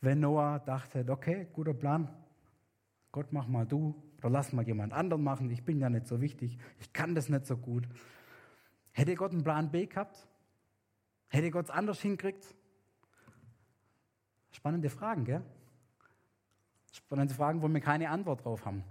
wenn 0.00 0.20
Noah 0.20 0.58
dachte, 0.58 1.04
okay, 1.08 1.48
guter 1.52 1.74
Plan, 1.74 2.08
Gott 3.12 3.32
mach 3.32 3.48
mal 3.48 3.66
du 3.66 3.94
oder 4.18 4.30
lass 4.30 4.52
mal 4.52 4.66
jemand 4.66 4.92
anderen 4.92 5.22
machen, 5.22 5.50
ich 5.50 5.64
bin 5.64 5.80
ja 5.80 5.88
nicht 5.88 6.06
so 6.06 6.20
wichtig, 6.20 6.58
ich 6.78 6.92
kann 6.92 7.14
das 7.14 7.28
nicht 7.28 7.46
so 7.46 7.56
gut. 7.56 7.88
Hätte 8.92 9.14
Gott 9.14 9.32
einen 9.32 9.44
Plan 9.44 9.70
B 9.70 9.86
gehabt? 9.86 10.28
Hätte 11.28 11.50
Gott 11.50 11.66
es 11.66 11.70
anders 11.70 12.00
hinkriegt? 12.00 12.54
Spannende 14.50 14.90
Fragen, 14.90 15.24
gell? 15.24 15.42
Spannende 16.92 17.34
Fragen, 17.34 17.62
wo 17.62 17.68
wir 17.68 17.80
keine 17.80 18.10
Antwort 18.10 18.44
drauf 18.44 18.64
haben 18.64 18.82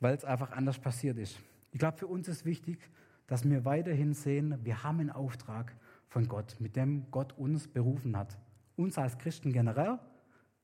weil 0.00 0.14
es 0.14 0.24
einfach 0.24 0.52
anders 0.52 0.78
passiert 0.78 1.18
ist. 1.18 1.38
Ich 1.72 1.78
glaube, 1.78 1.98
für 1.98 2.06
uns 2.06 2.26
ist 2.26 2.44
wichtig, 2.44 2.78
dass 3.26 3.48
wir 3.48 3.64
weiterhin 3.64 4.14
sehen, 4.14 4.58
wir 4.64 4.82
haben 4.82 5.00
einen 5.00 5.10
Auftrag 5.10 5.76
von 6.08 6.26
Gott, 6.26 6.56
mit 6.58 6.74
dem 6.74 7.10
Gott 7.10 7.38
uns 7.38 7.68
berufen 7.68 8.16
hat. 8.16 8.38
Uns 8.76 8.98
als 8.98 9.18
Christen 9.18 9.52
generell, 9.52 9.98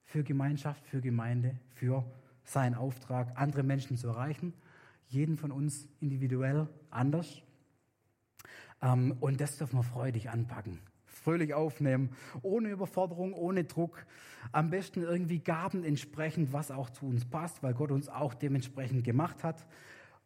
für 0.02 0.24
Gemeinschaft, 0.24 0.84
für 0.86 1.00
Gemeinde, 1.00 1.58
für 1.68 2.04
seinen 2.44 2.74
Auftrag, 2.74 3.38
andere 3.38 3.62
Menschen 3.62 3.96
zu 3.96 4.08
erreichen. 4.08 4.52
Jeden 5.08 5.36
von 5.36 5.52
uns 5.52 5.88
individuell 6.00 6.68
anders. 6.90 7.42
Ähm, 8.82 9.16
und 9.20 9.40
das 9.40 9.58
dürfen 9.58 9.78
wir 9.78 9.82
freudig 9.84 10.30
anpacken 10.30 10.80
fröhlich 11.26 11.54
aufnehmen, 11.54 12.10
ohne 12.42 12.68
Überforderung, 12.68 13.32
ohne 13.34 13.64
Druck. 13.64 14.06
Am 14.52 14.70
besten 14.70 15.02
irgendwie 15.02 15.40
Gaben 15.40 15.82
entsprechend, 15.82 16.52
was 16.52 16.70
auch 16.70 16.88
zu 16.88 17.06
uns 17.06 17.24
passt, 17.24 17.64
weil 17.64 17.74
Gott 17.74 17.90
uns 17.90 18.08
auch 18.08 18.32
dementsprechend 18.32 19.02
gemacht 19.02 19.42
hat 19.42 19.66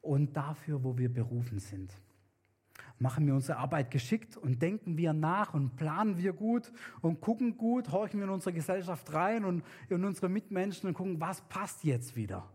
und 0.02 0.36
dafür, 0.36 0.84
wo 0.84 0.98
wir 0.98 1.10
berufen 1.10 1.58
sind. 1.58 1.90
Machen 2.98 3.26
wir 3.26 3.34
unsere 3.34 3.56
Arbeit 3.56 3.90
geschickt 3.90 4.36
und 4.36 4.60
denken 4.60 4.98
wir 4.98 5.14
nach 5.14 5.54
und 5.54 5.74
planen 5.76 6.18
wir 6.18 6.34
gut 6.34 6.70
und 7.00 7.22
gucken 7.22 7.56
gut, 7.56 7.90
horchen 7.90 8.20
wir 8.20 8.26
in 8.26 8.34
unsere 8.34 8.52
Gesellschaft 8.52 9.10
rein 9.14 9.46
und 9.46 9.64
in 9.88 10.04
unsere 10.04 10.28
Mitmenschen 10.28 10.86
und 10.86 10.92
gucken, 10.92 11.18
was 11.18 11.40
passt 11.48 11.82
jetzt 11.82 12.14
wieder. 12.14 12.46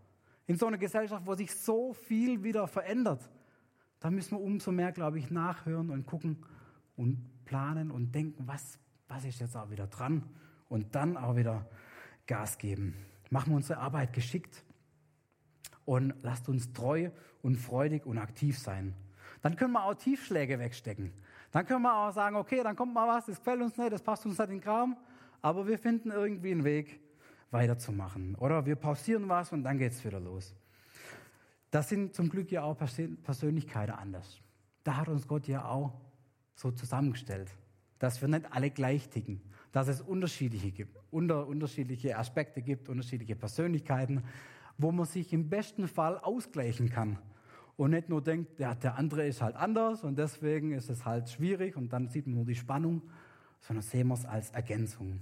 In 0.46 0.56
so 0.56 0.68
einer 0.68 0.78
Gesellschaft, 0.78 1.26
wo 1.26 1.34
sich 1.34 1.52
so 1.52 1.94
viel 1.94 2.44
wieder 2.44 2.68
verändert, 2.68 3.28
da 4.00 4.12
müssen 4.12 4.38
wir 4.38 4.42
umso 4.42 4.72
mehr, 4.72 4.92
glaube 4.92 5.18
ich, 5.18 5.32
nachhören 5.32 5.90
und 5.90 6.06
gucken 6.06 6.46
und 6.96 7.18
planen 7.46 7.92
und 7.92 8.14
denken, 8.14 8.48
was, 8.48 8.80
was 9.08 9.26
ist 9.26 9.40
jetzt 9.40 9.56
auch 9.56 9.70
wieder 9.70 9.88
dran? 9.88 10.24
Und 10.70 10.96
dann 10.96 11.16
auch 11.16 11.36
wieder 11.36 11.66
Gas 12.28 12.58
geben. 12.58 12.96
Machen 13.30 13.52
wir 13.52 13.58
unsere 13.58 13.80
Arbeit 13.80 14.14
geschickt 14.14 14.64
und 15.86 16.14
lasst 16.22 16.50
uns 16.50 16.74
treu 16.74 17.10
und 17.42 17.56
freudig 17.56 18.06
und 18.06 18.18
aktiv 18.18 18.58
sein. 18.58 18.94
Dann 19.42 19.56
können 19.56 19.74
wir 19.74 19.84
auch 19.84 19.94
Tiefschläge 19.94 20.60
wegstecken. 20.60 21.14
Dann 21.52 21.66
können 21.66 21.84
wir 21.84 21.96
auch 21.96 22.12
sagen, 22.12 22.36
okay, 22.36 22.62
dann 22.64 22.76
kommt 22.76 22.94
mal 22.94 23.08
was, 23.08 23.28
das 23.28 23.38
gefällt 23.38 23.62
uns 23.62 23.78
nicht, 23.78 23.94
das 23.94 24.02
passt 24.02 24.26
uns 24.26 24.38
nicht 24.38 24.50
in 24.50 24.56
den 24.56 24.62
Kram, 24.62 24.98
aber 25.42 25.68
wir 25.68 25.78
finden 25.78 26.12
irgendwie 26.12 26.52
einen 26.52 26.64
Weg, 26.64 27.00
weiterzumachen. 27.52 28.36
Oder 28.36 28.66
wir 28.66 28.76
pausieren 28.76 29.30
was 29.30 29.52
und 29.52 29.64
dann 29.64 29.78
geht 29.78 29.94
es 29.94 30.04
wieder 30.04 30.20
los. 30.20 30.54
Das 31.72 31.90
sind 31.90 32.14
zum 32.14 32.30
Glück 32.30 32.52
ja 32.52 32.64
auch 32.64 32.78
Persönlichkeiten 32.78 33.94
anders. 33.94 34.40
Da 34.84 34.98
hat 34.98 35.08
uns 35.10 35.28
Gott 35.28 35.48
ja 35.48 35.66
auch 35.66 35.94
so 36.56 36.72
zusammengestellt, 36.72 37.52
dass 38.00 38.22
wir 38.22 38.28
nicht 38.28 38.52
alle 38.52 38.72
gleich 38.72 39.10
ticken, 39.10 39.42
dass 39.72 39.88
es 39.88 40.02
unterschiedliche 40.02 40.72
gibt, 40.72 40.98
unter, 41.12 41.48
unterschiedliche 41.48 42.18
Aspekte 42.18 42.62
gibt, 42.62 42.90
unterschiedliche 42.90 43.36
Persönlichkeiten, 43.36 44.24
wo 44.78 44.92
man 44.92 45.06
sich 45.06 45.32
im 45.34 45.50
besten 45.50 45.88
Fall 45.88 46.18
ausgleichen 46.18 46.90
kann 46.90 47.20
und 47.78 47.92
nicht 47.92 48.10
nur 48.10 48.22
denkt, 48.22 48.60
ja, 48.60 48.74
der 48.74 48.98
andere 48.98 49.28
ist 49.28 49.42
halt 49.42 49.56
anders 49.56 50.04
und 50.04 50.18
deswegen 50.18 50.72
ist 50.72 50.90
es 50.90 51.06
halt 51.06 51.30
schwierig 51.30 51.76
und 51.76 51.92
dann 51.92 52.08
sieht 52.08 52.26
man 52.26 52.36
nur 52.36 52.46
die 52.46 52.56
Spannung, 52.56 53.02
sondern 53.60 53.84
sehen 53.84 54.08
wir 54.08 54.14
es 54.14 54.26
als 54.26 54.52
Ergänzung. 54.52 55.20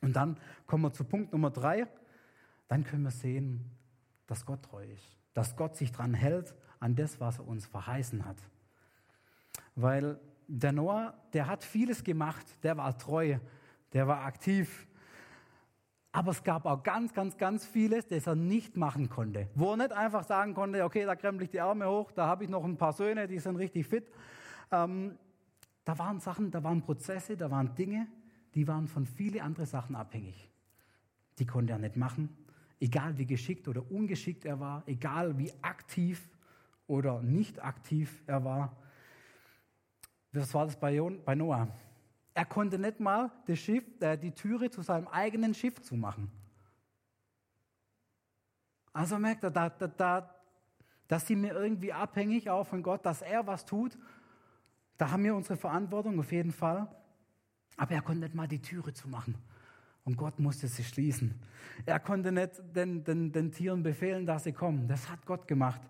Und 0.00 0.16
dann 0.16 0.38
kommen 0.66 0.84
wir 0.84 0.92
zu 0.92 1.04
Punkt 1.04 1.32
Nummer 1.32 1.50
drei. 1.50 1.86
Dann 2.68 2.84
können 2.84 3.02
wir 3.02 3.10
sehen, 3.10 3.70
dass 4.26 4.46
Gott 4.46 4.62
treu 4.62 4.84
ist, 4.84 5.04
dass 5.34 5.56
Gott 5.56 5.76
sich 5.76 5.92
dran 5.92 6.14
hält 6.14 6.54
an 6.78 6.94
das, 6.94 7.20
was 7.20 7.38
er 7.38 7.46
uns 7.46 7.66
verheißen 7.66 8.24
hat. 8.24 8.38
Weil 9.74 10.18
der 10.50 10.72
Noah, 10.72 11.14
der 11.32 11.46
hat 11.46 11.62
vieles 11.62 12.02
gemacht, 12.02 12.46
der 12.64 12.76
war 12.76 12.98
treu, 12.98 13.38
der 13.92 14.08
war 14.08 14.24
aktiv, 14.24 14.88
aber 16.12 16.32
es 16.32 16.42
gab 16.42 16.66
auch 16.66 16.82
ganz, 16.82 17.14
ganz, 17.14 17.36
ganz 17.38 17.64
vieles, 17.64 18.08
das 18.08 18.26
er 18.26 18.34
nicht 18.34 18.76
machen 18.76 19.08
konnte. 19.08 19.48
Wo 19.54 19.70
er 19.70 19.76
nicht 19.76 19.92
einfach 19.92 20.24
sagen 20.24 20.54
konnte, 20.54 20.84
okay, 20.84 21.04
da 21.04 21.14
krempel 21.14 21.44
ich 21.44 21.50
die 21.50 21.60
Arme 21.60 21.88
hoch, 21.88 22.10
da 22.10 22.26
habe 22.26 22.42
ich 22.42 22.50
noch 22.50 22.64
ein 22.64 22.76
paar 22.76 22.92
Söhne, 22.92 23.28
die 23.28 23.38
sind 23.38 23.56
richtig 23.56 23.86
fit. 23.86 24.10
Ähm, 24.72 25.16
da 25.84 25.96
waren 25.98 26.18
Sachen, 26.18 26.50
da 26.50 26.64
waren 26.64 26.82
Prozesse, 26.82 27.36
da 27.36 27.50
waren 27.52 27.76
Dinge, 27.76 28.08
die 28.54 28.66
waren 28.66 28.88
von 28.88 29.06
vielen 29.06 29.40
anderen 29.40 29.66
Sachen 29.66 29.94
abhängig. 29.94 30.50
Die 31.38 31.46
konnte 31.46 31.74
er 31.74 31.78
nicht 31.78 31.96
machen, 31.96 32.36
egal 32.80 33.16
wie 33.16 33.26
geschickt 33.26 33.68
oder 33.68 33.88
ungeschickt 33.88 34.44
er 34.44 34.58
war, 34.58 34.82
egal 34.86 35.38
wie 35.38 35.52
aktiv 35.62 36.28
oder 36.88 37.22
nicht 37.22 37.62
aktiv 37.62 38.20
er 38.26 38.44
war. 38.44 38.76
Was 40.32 40.54
war 40.54 40.66
das 40.66 40.78
bei 40.78 40.94
Noah? 41.34 41.68
Er 42.34 42.44
konnte 42.44 42.78
nicht 42.78 43.00
mal 43.00 43.30
das 43.46 43.58
Schiff, 43.58 43.84
äh, 44.00 44.16
die 44.16 44.30
Türe 44.30 44.70
zu 44.70 44.82
seinem 44.82 45.08
eigenen 45.08 45.52
Schiff 45.54 45.82
zumachen. 45.82 46.30
Also 48.92 49.18
merkt 49.18 49.44
er, 49.44 49.50
da, 49.50 49.68
da, 49.68 49.88
da, 49.88 50.34
da 51.08 51.18
sind 51.18 51.42
wir 51.42 51.52
irgendwie 51.54 51.92
abhängig 51.92 52.50
auch 52.50 52.66
von 52.66 52.82
Gott, 52.82 53.04
dass 53.04 53.22
er 53.22 53.46
was 53.46 53.64
tut. 53.64 53.98
Da 54.96 55.10
haben 55.10 55.24
wir 55.24 55.34
unsere 55.34 55.56
Verantwortung 55.56 56.18
auf 56.18 56.30
jeden 56.32 56.52
Fall. 56.52 56.88
Aber 57.76 57.92
er 57.92 58.02
konnte 58.02 58.20
nicht 58.20 58.34
mal 58.34 58.46
die 58.46 58.60
Türe 58.60 58.92
zumachen. 58.92 59.34
Und 60.04 60.16
Gott 60.16 60.38
musste 60.38 60.66
sie 60.66 60.84
schließen. 60.84 61.40
Er 61.86 62.00
konnte 62.00 62.32
nicht 62.32 62.60
den, 62.74 63.04
den, 63.04 63.32
den 63.32 63.52
Tieren 63.52 63.82
befehlen, 63.82 64.26
dass 64.26 64.44
sie 64.44 64.52
kommen. 64.52 64.88
Das 64.88 65.08
hat 65.08 65.24
Gott 65.26 65.46
gemacht. 65.46 65.80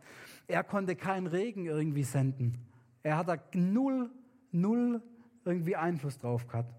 Er 0.47 0.65
konnte 0.65 0.97
keinen 0.97 1.27
Regen 1.27 1.67
irgendwie 1.67 2.03
senden. 2.03 2.67
Er 3.03 3.17
hat 3.17 3.29
da 3.29 3.37
null, 3.55 4.11
null 4.53 5.03
irgendwie 5.45 5.77
Einfluss 5.77 6.19
drauf 6.19 6.47
gehabt. 6.47 6.75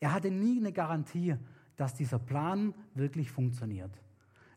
Er 0.00 0.12
hatte 0.12 0.30
nie 0.30 0.58
eine 0.58 0.72
Garantie, 0.72 1.36
dass 1.76 1.94
dieser 1.94 2.18
Plan 2.18 2.74
wirklich 2.94 3.30
funktioniert. 3.30 3.90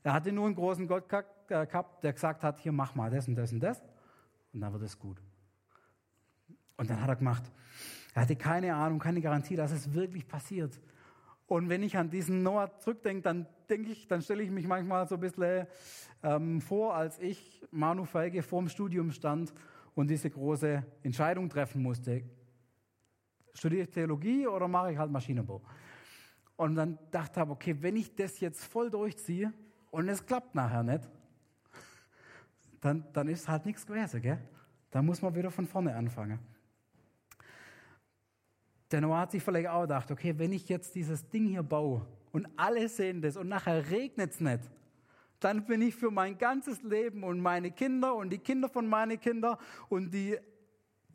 Er 0.04 0.14
hatte 0.14 0.32
nur 0.32 0.46
einen 0.46 0.56
großen 0.56 0.88
Gott 0.88 1.12
äh, 1.12 1.66
gehabt, 1.66 2.04
der 2.04 2.14
gesagt 2.14 2.44
hat, 2.44 2.60
hier 2.60 2.72
mach 2.72 2.96
mal 2.96 3.10
das 3.10 3.28
und 3.28 3.36
das 3.36 3.52
und 3.52 3.60
das 3.60 3.82
und 4.54 4.62
dann 4.62 4.74
wird 4.74 4.84
es 4.84 4.98
gut. 4.98 5.22
Und 6.78 6.90
dann 6.90 7.02
hat 7.02 7.10
er 7.10 7.16
gemacht. 7.18 7.44
Er 8.14 8.24
hatte 8.24 8.36
keine 8.36 8.74
Ahnung, 8.74 9.00
keine 9.00 9.22
Garantie, 9.22 9.56
dass 9.56 9.72
es 9.72 9.94
wirklich 9.94 10.28
passiert. 10.28 10.80
Und 11.48 11.68
wenn 11.68 11.84
ich 11.84 11.98
an 11.98 12.10
diesen 12.10 12.44
Noah 12.44 12.78
zurückdenke, 12.80 13.22
dann 13.24 13.48
denke 13.70 13.92
ich, 13.92 14.08
dann 14.08 14.22
stelle 14.22 14.44
ich 14.44 14.52
mich 14.52 14.68
manchmal 14.68 15.08
so 15.08 15.16
ein 15.16 15.22
bisschen 15.22 15.68
ähm, 16.24 16.62
vor, 16.62 16.96
als 16.96 17.20
ich 17.20 17.62
Manu 17.72 18.06
Feige 18.06 18.44
vorm 18.44 18.70
Studium 18.70 19.12
stand 19.12 19.54
und 19.96 20.10
diese 20.10 20.30
große 20.30 20.86
Entscheidung 21.04 21.50
treffen 21.50 21.82
musste 21.82 22.24
studiere 23.54 23.84
ich 23.84 23.90
Theologie 23.90 24.48
oder 24.48 24.68
mache 24.68 24.92
ich 24.92 24.98
halt 24.98 25.12
Maschinenbau? 25.12 25.62
Und 26.56 26.76
dann 26.76 27.00
dachte 27.12 27.42
ich, 27.42 27.48
okay, 27.48 27.76
wenn 27.80 27.96
ich 27.96 28.14
das 28.16 28.40
jetzt 28.40 28.66
voll 28.66 28.90
durchziehe 28.90 29.54
und 29.92 30.10
es 30.10 30.26
klappt 30.26 30.56
nachher 30.56 30.84
nicht, 30.84 31.08
dann, 32.82 33.06
dann 33.14 33.28
ist 33.28 33.48
halt 33.48 33.66
nichts 33.66 33.86
gewesen, 33.86 34.22
gell? 34.22 34.40
Dann 34.92 35.06
muss 35.06 35.22
man 35.22 35.34
wieder 35.36 35.52
von 35.52 35.68
vorne 35.68 35.96
anfangen. 35.96 36.40
Der 38.92 39.02
Noah 39.02 39.20
hat 39.20 39.32
sich 39.32 39.44
vielleicht 39.44 39.68
auch 39.68 39.84
gedacht, 39.84 40.10
okay, 40.12 40.34
wenn 40.38 40.52
ich 40.52 40.68
jetzt 40.68 40.96
dieses 40.96 41.30
Ding 41.30 41.46
hier 41.46 41.64
baue 41.64 42.06
und 42.32 42.48
alle 42.58 42.90
sehen 42.90 43.22
das 43.22 43.38
und 43.38 43.48
nachher 43.48 43.90
regnet 43.90 44.32
es 44.32 44.40
nicht, 44.40 44.70
dann 45.40 45.66
bin 45.66 45.82
ich 45.82 45.96
für 45.96 46.12
mein 46.12 46.38
ganzes 46.38 46.82
Leben 46.84 47.24
und 47.24 47.40
meine 47.40 47.72
Kinder 47.72 48.16
und 48.16 48.32
die 48.32 48.40
Kinder 48.40 48.68
von 48.68 48.88
meinen 48.88 49.20
Kindern 49.20 49.58
und 49.88 50.14
die 50.14 50.38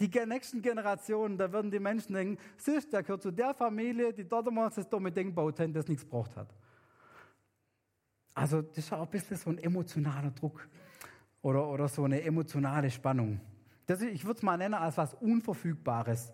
die 0.01 0.11
nächsten 0.27 0.61
Generationen, 0.61 1.39
da 1.39 1.53
werden 1.53 1.71
die 1.71 1.79
Menschen 1.79 2.15
denken, 2.15 2.39
siehst 2.57 2.93
der 2.93 3.03
gehört 3.03 3.23
zu 3.23 3.31
der 3.31 3.55
Familie, 3.55 4.13
die 4.13 4.29
dort 4.29 4.49
einmal 4.49 4.71
das 4.71 4.89
dumme 4.89 5.13
Ding 5.13 5.29
gebaut 5.29 5.61
hat, 5.61 5.75
das 5.75 5.87
nichts 5.87 6.05
braucht 6.05 6.37
hat. 6.37 6.53
Also 8.35 8.63
das 8.63 8.79
ist 8.79 8.93
auch 8.93 9.03
ein 9.03 9.09
bisschen 9.09 9.37
so 9.37 9.51
ein 9.51 9.59
emotionaler 9.59 10.33
Druck 10.33 10.69
oder, 11.43 11.69
oder 11.69 11.87
so 11.87 12.05
eine 12.05 12.21
emotionale 12.23 12.91
Spannung. 12.91 13.41
Das, 13.87 14.03
ich 14.03 14.25
würde 14.25 14.39
es 14.39 14.43
mal 14.43 14.57
nennen 14.57 14.75
als 14.75 14.97
was 14.97 15.15
Unverfügbares. 15.15 16.33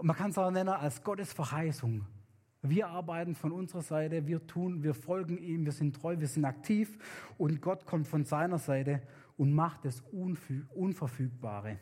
Man 0.00 0.14
kann 0.14 0.30
es 0.30 0.38
auch 0.38 0.50
nennen 0.50 0.68
als 0.68 1.02
Gottes 1.02 1.32
Verheißung. 1.32 2.06
Wir 2.62 2.88
arbeiten 2.88 3.34
von 3.34 3.52
unserer 3.52 3.82
Seite, 3.82 4.26
wir 4.26 4.46
tun, 4.46 4.82
wir 4.82 4.94
folgen 4.94 5.38
ihm, 5.38 5.64
wir 5.64 5.72
sind 5.72 5.96
treu, 5.96 6.16
wir 6.18 6.28
sind 6.28 6.44
aktiv 6.44 6.98
und 7.38 7.60
Gott 7.60 7.86
kommt 7.86 8.06
von 8.06 8.24
seiner 8.24 8.58
Seite 8.58 9.02
und 9.36 9.52
macht 9.52 9.84
das 9.84 10.02
Unverfügbare. 10.10 11.78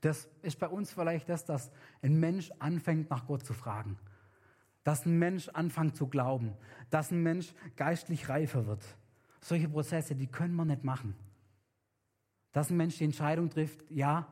Das 0.00 0.28
ist 0.42 0.58
bei 0.58 0.68
uns 0.68 0.92
vielleicht 0.92 1.28
das, 1.28 1.44
dass 1.44 1.70
ein 2.02 2.18
Mensch 2.18 2.50
anfängt, 2.58 3.10
nach 3.10 3.26
Gott 3.26 3.44
zu 3.44 3.52
fragen. 3.52 3.98
Dass 4.82 5.04
ein 5.04 5.18
Mensch 5.18 5.48
anfängt 5.50 5.96
zu 5.96 6.06
glauben. 6.06 6.54
Dass 6.88 7.10
ein 7.10 7.22
Mensch 7.22 7.52
geistlich 7.76 8.28
reifer 8.28 8.66
wird. 8.66 8.82
Solche 9.40 9.68
Prozesse, 9.68 10.14
die 10.14 10.26
können 10.26 10.54
wir 10.54 10.64
nicht 10.64 10.84
machen. 10.84 11.14
Dass 12.52 12.70
ein 12.70 12.76
Mensch 12.76 12.98
die 12.98 13.04
Entscheidung 13.04 13.50
trifft, 13.50 13.84
ja, 13.90 14.26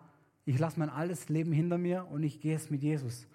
ich 0.44 0.58
lasse 0.58 0.78
mein 0.78 0.88
alles 0.88 1.28
Leben 1.28 1.52
hinter 1.52 1.76
mir 1.76 2.06
und 2.10 2.22
ich 2.22 2.40
gehe 2.40 2.56
es 2.56 2.70
mit 2.70 2.82
Jesus. 2.82 3.26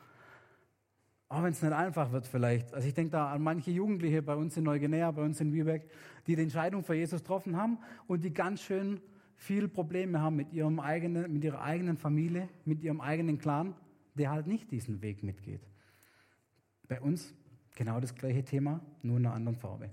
Auch 1.30 1.44
wenn 1.44 1.52
es 1.52 1.62
nicht 1.62 1.74
einfach 1.74 2.12
wird 2.12 2.28
vielleicht. 2.28 2.74
Also 2.74 2.88
ich 2.88 2.94
denke 2.94 3.12
da 3.12 3.32
an 3.32 3.42
manche 3.42 3.72
Jugendliche 3.72 4.22
bei 4.22 4.36
uns 4.36 4.58
in 4.58 4.64
Neuguinea, 4.64 5.12
bei 5.12 5.24
uns 5.24 5.40
in 5.40 5.52
Lübeck, 5.52 5.90
die 6.28 6.36
die 6.36 6.42
Entscheidung 6.44 6.84
für 6.84 6.96
Jesus 6.96 7.22
getroffen 7.22 7.56
haben 7.56 7.78
und 8.08 8.24
die 8.24 8.34
ganz 8.34 8.62
schön 8.62 9.02
viel 9.36 9.68
Probleme 9.68 10.22
haben 10.22 10.36
mit, 10.36 10.54
ihrem 10.54 10.80
eigenen, 10.80 11.32
mit 11.32 11.44
ihrer 11.44 11.62
eigenen 11.62 11.98
Familie, 11.98 12.50
mit 12.66 12.82
ihrem 12.82 13.02
eigenen 13.02 13.38
Clan, 13.38 13.76
der 14.16 14.32
halt 14.32 14.48
nicht 14.48 14.72
diesen 14.72 15.02
Weg 15.02 15.24
mitgeht. 15.24 15.62
Bei 16.88 17.02
uns 17.02 17.34
genau 17.76 18.00
das 18.00 18.14
gleiche 18.16 18.44
Thema, 18.44 18.82
nur 19.02 19.18
in 19.18 19.26
einer 19.26 19.36
anderen 19.36 19.58
Farbe. 19.58 19.90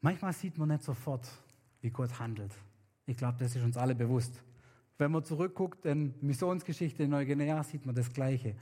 Manchmal 0.00 0.32
sieht 0.32 0.56
man 0.58 0.68
nicht 0.68 0.82
sofort, 0.82 1.28
wie 1.80 1.90
Gott 1.90 2.18
handelt. 2.18 2.52
Ich 3.06 3.16
glaube, 3.16 3.36
das 3.38 3.54
ist 3.56 3.62
uns 3.62 3.76
alle 3.76 3.94
bewusst. 3.94 4.42
Wenn 4.96 5.12
man 5.12 5.24
zurückguckt 5.24 5.84
in 5.86 6.14
Missionsgeschichte 6.20 7.04
in 7.04 7.10
Neuguinea, 7.10 7.62
sieht 7.62 7.86
man 7.86 7.94
das 7.94 8.12
Gleiche. 8.12 8.56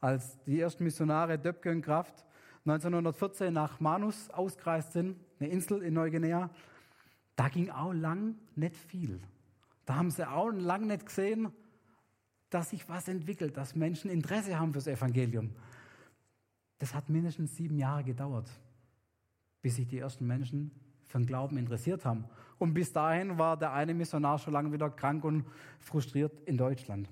Als 0.00 0.42
die 0.44 0.60
ersten 0.60 0.84
Missionare 0.84 1.38
Döpke 1.38 1.70
und 1.70 1.82
Kraft 1.82 2.24
1914 2.64 3.52
nach 3.52 3.78
Manus 3.78 4.28
ausgereist 4.30 4.92
sind, 4.92 5.16
eine 5.38 5.48
Insel 5.48 5.82
in 5.82 5.94
Neuguinea, 5.94 6.50
da 7.36 7.48
ging 7.48 7.70
auch 7.70 7.92
lang 7.92 8.34
nicht 8.54 8.76
viel. 8.76 9.20
Da 9.84 9.96
haben 9.96 10.10
sie 10.10 10.28
auch 10.28 10.50
lang 10.50 10.86
nicht 10.86 11.06
gesehen, 11.06 11.52
dass 12.50 12.70
sich 12.70 12.88
was 12.88 13.08
entwickelt, 13.08 13.56
dass 13.56 13.74
Menschen 13.74 14.10
Interesse 14.10 14.58
haben 14.58 14.72
fürs 14.72 14.86
Evangelium. 14.86 15.50
Das 16.78 16.94
hat 16.94 17.08
mindestens 17.08 17.56
sieben 17.56 17.78
Jahre 17.78 18.04
gedauert, 18.04 18.50
bis 19.62 19.76
sich 19.76 19.86
die 19.86 19.98
ersten 19.98 20.26
Menschen 20.26 20.70
für 21.04 21.18
den 21.18 21.26
Glauben 21.26 21.56
interessiert 21.56 22.04
haben. 22.04 22.24
Und 22.58 22.74
bis 22.74 22.92
dahin 22.92 23.38
war 23.38 23.56
der 23.56 23.72
eine 23.72 23.94
Missionar 23.94 24.38
schon 24.38 24.52
lange 24.52 24.72
wieder 24.72 24.90
krank 24.90 25.24
und 25.24 25.44
frustriert 25.78 26.40
in 26.46 26.56
Deutschland. 26.56 27.08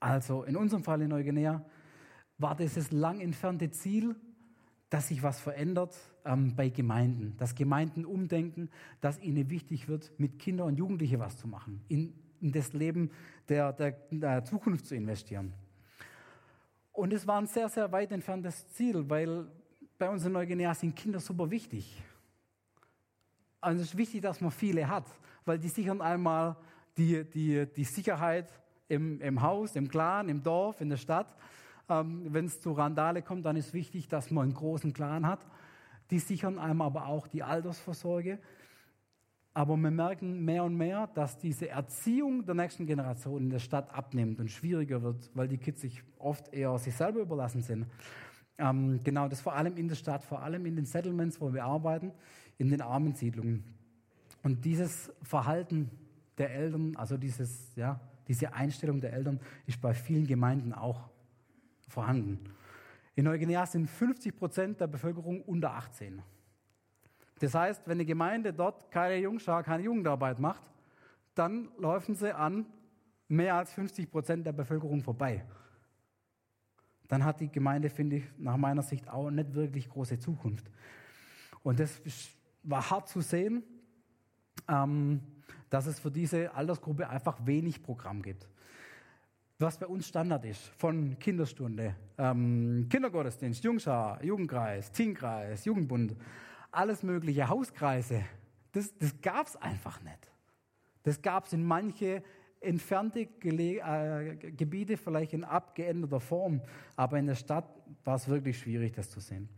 Also 0.00 0.44
in 0.44 0.56
unserem 0.56 0.84
Fall 0.84 1.00
in 1.02 1.08
Neuguinea 1.08 1.64
war 2.36 2.56
dieses 2.56 2.90
lang 2.92 3.20
entfernte 3.20 3.70
Ziel, 3.70 4.14
dass 4.90 5.08
sich 5.08 5.22
was 5.22 5.38
verändert 5.40 5.96
ähm, 6.24 6.54
bei 6.56 6.70
Gemeinden, 6.70 7.36
dass 7.36 7.54
Gemeinden 7.54 8.04
umdenken, 8.04 8.70
dass 9.00 9.20
ihnen 9.20 9.50
wichtig 9.50 9.88
wird, 9.88 10.10
mit 10.18 10.38
Kindern 10.38 10.68
und 10.68 10.78
Jugendlichen 10.78 11.18
was 11.20 11.36
zu 11.36 11.46
machen, 11.46 11.82
in, 11.88 12.14
in 12.40 12.52
das 12.52 12.72
Leben 12.72 13.10
der, 13.48 13.72
der, 13.72 13.92
der 14.10 14.44
Zukunft 14.44 14.86
zu 14.86 14.94
investieren. 14.94 15.52
Und 16.92 17.12
es 17.12 17.26
war 17.26 17.40
ein 17.40 17.46
sehr, 17.46 17.68
sehr 17.68 17.90
weit 17.92 18.10
entferntes 18.12 18.68
Ziel, 18.72 19.08
weil 19.08 19.46
bei 19.98 20.08
uns 20.08 20.24
in 20.24 20.32
Neuguinea 20.32 20.74
sind 20.74 20.96
Kinder 20.96 21.20
super 21.20 21.50
wichtig. 21.50 22.02
Also 23.60 23.82
es 23.82 23.88
ist 23.88 23.96
wichtig, 23.96 24.22
dass 24.22 24.40
man 24.40 24.50
viele 24.50 24.88
hat, 24.88 25.06
weil 25.44 25.58
die 25.58 25.68
sichern 25.68 26.00
einmal 26.00 26.56
die, 26.96 27.24
die, 27.24 27.66
die 27.66 27.84
Sicherheit 27.84 28.52
im, 28.88 29.20
im 29.20 29.42
Haus, 29.42 29.76
im 29.76 29.88
Clan, 29.88 30.28
im 30.28 30.42
Dorf, 30.42 30.80
in 30.80 30.88
der 30.88 30.96
Stadt. 30.96 31.36
Ähm, 31.88 32.26
Wenn 32.28 32.46
es 32.46 32.60
zu 32.60 32.72
Randale 32.72 33.22
kommt, 33.22 33.46
dann 33.46 33.56
ist 33.56 33.72
wichtig, 33.72 34.08
dass 34.08 34.30
man 34.30 34.44
einen 34.44 34.54
großen 34.54 34.92
Clan 34.92 35.26
hat. 35.26 35.40
Die 36.10 36.18
sichern 36.18 36.58
einem 36.58 36.82
aber 36.82 37.06
auch 37.06 37.26
die 37.26 37.42
Altersvorsorge. 37.42 38.38
Aber 39.54 39.76
wir 39.76 39.90
merken 39.90 40.44
mehr 40.44 40.62
und 40.64 40.76
mehr, 40.76 41.08
dass 41.08 41.38
diese 41.38 41.68
Erziehung 41.68 42.44
der 42.46 42.54
nächsten 42.54 42.86
Generation 42.86 43.42
in 43.42 43.50
der 43.50 43.58
Stadt 43.58 43.92
abnimmt 43.92 44.38
und 44.38 44.50
schwieriger 44.50 45.02
wird, 45.02 45.30
weil 45.34 45.48
die 45.48 45.58
Kids 45.58 45.80
sich 45.80 46.02
oft 46.18 46.52
eher 46.54 46.78
sich 46.78 46.94
selber 46.94 47.20
überlassen 47.20 47.62
sind. 47.62 47.86
Ähm, 48.58 49.00
genau, 49.02 49.28
das 49.28 49.40
vor 49.40 49.54
allem 49.54 49.76
in 49.76 49.88
der 49.88 49.96
Stadt, 49.96 50.22
vor 50.22 50.42
allem 50.42 50.66
in 50.66 50.76
den 50.76 50.84
Settlements, 50.84 51.40
wo 51.40 51.52
wir 51.52 51.64
arbeiten, 51.64 52.12
in 52.58 52.70
den 52.70 52.80
Armensiedlungen. 52.80 53.64
Und 54.42 54.64
dieses 54.64 55.12
Verhalten 55.22 55.90
der 56.38 56.54
Eltern, 56.54 56.94
also 56.96 57.16
dieses, 57.16 57.74
ja, 57.74 58.00
diese 58.28 58.52
Einstellung 58.52 59.00
der 59.00 59.12
Eltern 59.12 59.40
ist 59.66 59.80
bei 59.80 59.94
vielen 59.94 60.26
Gemeinden 60.26 60.72
auch 60.72 61.08
vorhanden. 61.88 62.44
In 63.14 63.24
Neuguinea 63.24 63.66
sind 63.66 63.88
50 63.88 64.36
Prozent 64.36 64.80
der 64.80 64.86
Bevölkerung 64.86 65.42
unter 65.42 65.74
18. 65.74 66.22
Das 67.40 67.54
heißt, 67.54 67.82
wenn 67.86 67.96
eine 67.96 68.04
Gemeinde 68.04 68.52
dort 68.52 68.90
keine 68.90 69.16
Jungschar, 69.16 69.62
keine 69.62 69.84
Jugendarbeit 69.84 70.38
macht, 70.38 70.62
dann 71.34 71.68
laufen 71.78 72.14
sie 72.14 72.34
an 72.34 72.66
mehr 73.28 73.54
als 73.54 73.72
50 73.72 74.10
Prozent 74.10 74.46
der 74.46 74.52
Bevölkerung 74.52 75.02
vorbei. 75.02 75.44
Dann 77.06 77.24
hat 77.24 77.40
die 77.40 77.50
Gemeinde, 77.50 77.90
finde 77.90 78.16
ich, 78.16 78.24
nach 78.36 78.56
meiner 78.56 78.82
Sicht 78.82 79.08
auch 79.08 79.30
nicht 79.30 79.54
wirklich 79.54 79.88
große 79.88 80.18
Zukunft. 80.18 80.70
Und 81.62 81.80
das 81.80 82.00
war 82.62 82.90
hart 82.90 83.08
zu 83.08 83.20
sehen, 83.20 83.62
ähm, 84.68 85.20
dass 85.70 85.86
es 85.86 85.98
für 85.98 86.10
diese 86.10 86.54
Altersgruppe 86.54 87.08
einfach 87.08 87.38
wenig 87.46 87.82
Programm 87.82 88.22
gibt. 88.22 88.48
Was 89.60 89.76
bei 89.76 89.86
uns 89.86 90.06
Standard 90.06 90.44
ist, 90.44 90.68
von 90.76 91.18
Kinderstunde, 91.18 91.96
ähm, 92.16 92.86
Kindergottesdienst, 92.88 93.64
Jungschar, 93.64 94.22
Jugendkreis, 94.22 94.92
Teamkreis, 94.92 95.64
Jugendbund, 95.64 96.14
alles 96.70 97.02
mögliche, 97.02 97.48
Hauskreise, 97.48 98.22
das, 98.70 98.96
das 98.96 99.20
gab 99.20 99.48
es 99.48 99.56
einfach 99.56 100.00
nicht. 100.02 100.30
Das 101.02 101.20
gab 101.20 101.46
es 101.46 101.54
in 101.54 101.64
manche 101.64 102.22
entfernte 102.60 103.26
Gele 103.26 103.80
äh, 103.80 104.36
Gebiete 104.36 104.96
vielleicht 104.96 105.32
in 105.32 105.42
abgeänderter 105.42 106.20
Form, 106.20 106.60
aber 106.94 107.18
in 107.18 107.26
der 107.26 107.34
Stadt 107.34 107.68
war 108.04 108.14
es 108.14 108.28
wirklich 108.28 108.60
schwierig, 108.60 108.92
das 108.92 109.10
zu 109.10 109.18
sehen. 109.18 109.48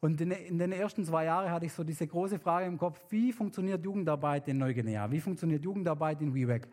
Und 0.00 0.20
in, 0.20 0.30
in, 0.32 0.58
den 0.58 0.72
ersten 0.72 1.06
zwei 1.06 1.24
Jahren 1.24 1.50
hatte 1.50 1.64
ich 1.64 1.72
so 1.72 1.84
diese 1.84 2.06
große 2.06 2.38
Frage 2.38 2.66
im 2.66 2.76
Kopf, 2.76 3.00
wie 3.08 3.32
funktioniert 3.32 3.82
Jugendarbeit 3.82 4.46
in 4.48 4.58
Neuguinea? 4.58 5.10
Wie 5.10 5.20
funktioniert 5.20 5.64
Jugendarbeit 5.64 6.20
in 6.20 6.34
Wiebeck? 6.34 6.68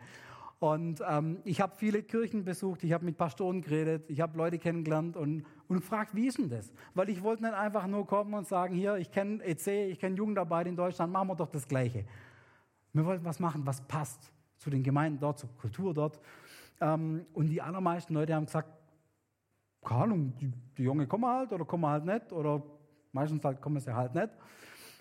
Und 0.60 1.02
ähm, 1.08 1.38
ich 1.44 1.62
habe 1.62 1.72
viele 1.74 2.02
Kirchen 2.02 2.44
besucht, 2.44 2.84
ich 2.84 2.92
habe 2.92 3.06
mit 3.06 3.16
Pastoren 3.16 3.62
geredet, 3.62 4.04
ich 4.08 4.20
habe 4.20 4.36
Leute 4.36 4.58
kennengelernt 4.58 5.16
und, 5.16 5.46
und 5.68 5.76
gefragt, 5.78 6.14
wie 6.14 6.26
ist 6.26 6.36
denn 6.36 6.50
das? 6.50 6.70
Weil 6.92 7.08
ich 7.08 7.22
wollte 7.22 7.44
nicht 7.44 7.54
einfach 7.54 7.86
nur 7.86 8.06
kommen 8.06 8.34
und 8.34 8.46
sagen, 8.46 8.74
hier, 8.74 8.96
ich 8.96 9.10
kenne 9.10 9.42
EC, 9.42 9.90
ich 9.90 9.98
kenne 9.98 10.16
Jugendarbeit 10.16 10.66
in 10.66 10.76
Deutschland, 10.76 11.10
machen 11.14 11.28
wir 11.28 11.34
doch 11.34 11.48
das 11.48 11.66
Gleiche. 11.66 12.04
Wir 12.92 13.06
wollten 13.06 13.24
was 13.24 13.40
machen, 13.40 13.64
was 13.64 13.80
passt 13.80 14.30
zu 14.58 14.68
den 14.68 14.82
Gemeinden 14.82 15.18
dort, 15.18 15.38
zur 15.38 15.48
Kultur 15.56 15.94
dort. 15.94 16.20
Ähm, 16.78 17.24
und 17.32 17.48
die 17.48 17.62
allermeisten 17.62 18.12
Leute 18.12 18.34
haben 18.34 18.44
gesagt, 18.44 18.68
keine 19.82 20.02
Ahnung, 20.02 20.34
die, 20.38 20.52
die 20.76 20.82
Junge 20.82 21.06
kommen 21.06 21.24
halt 21.24 21.52
oder 21.54 21.64
kommen 21.64 21.86
halt 21.86 22.04
nicht 22.04 22.32
oder 22.32 22.62
meistens 23.12 23.42
halt 23.42 23.62
kommen 23.62 23.80
sie 23.80 23.94
halt 23.94 24.14
nicht. 24.14 24.28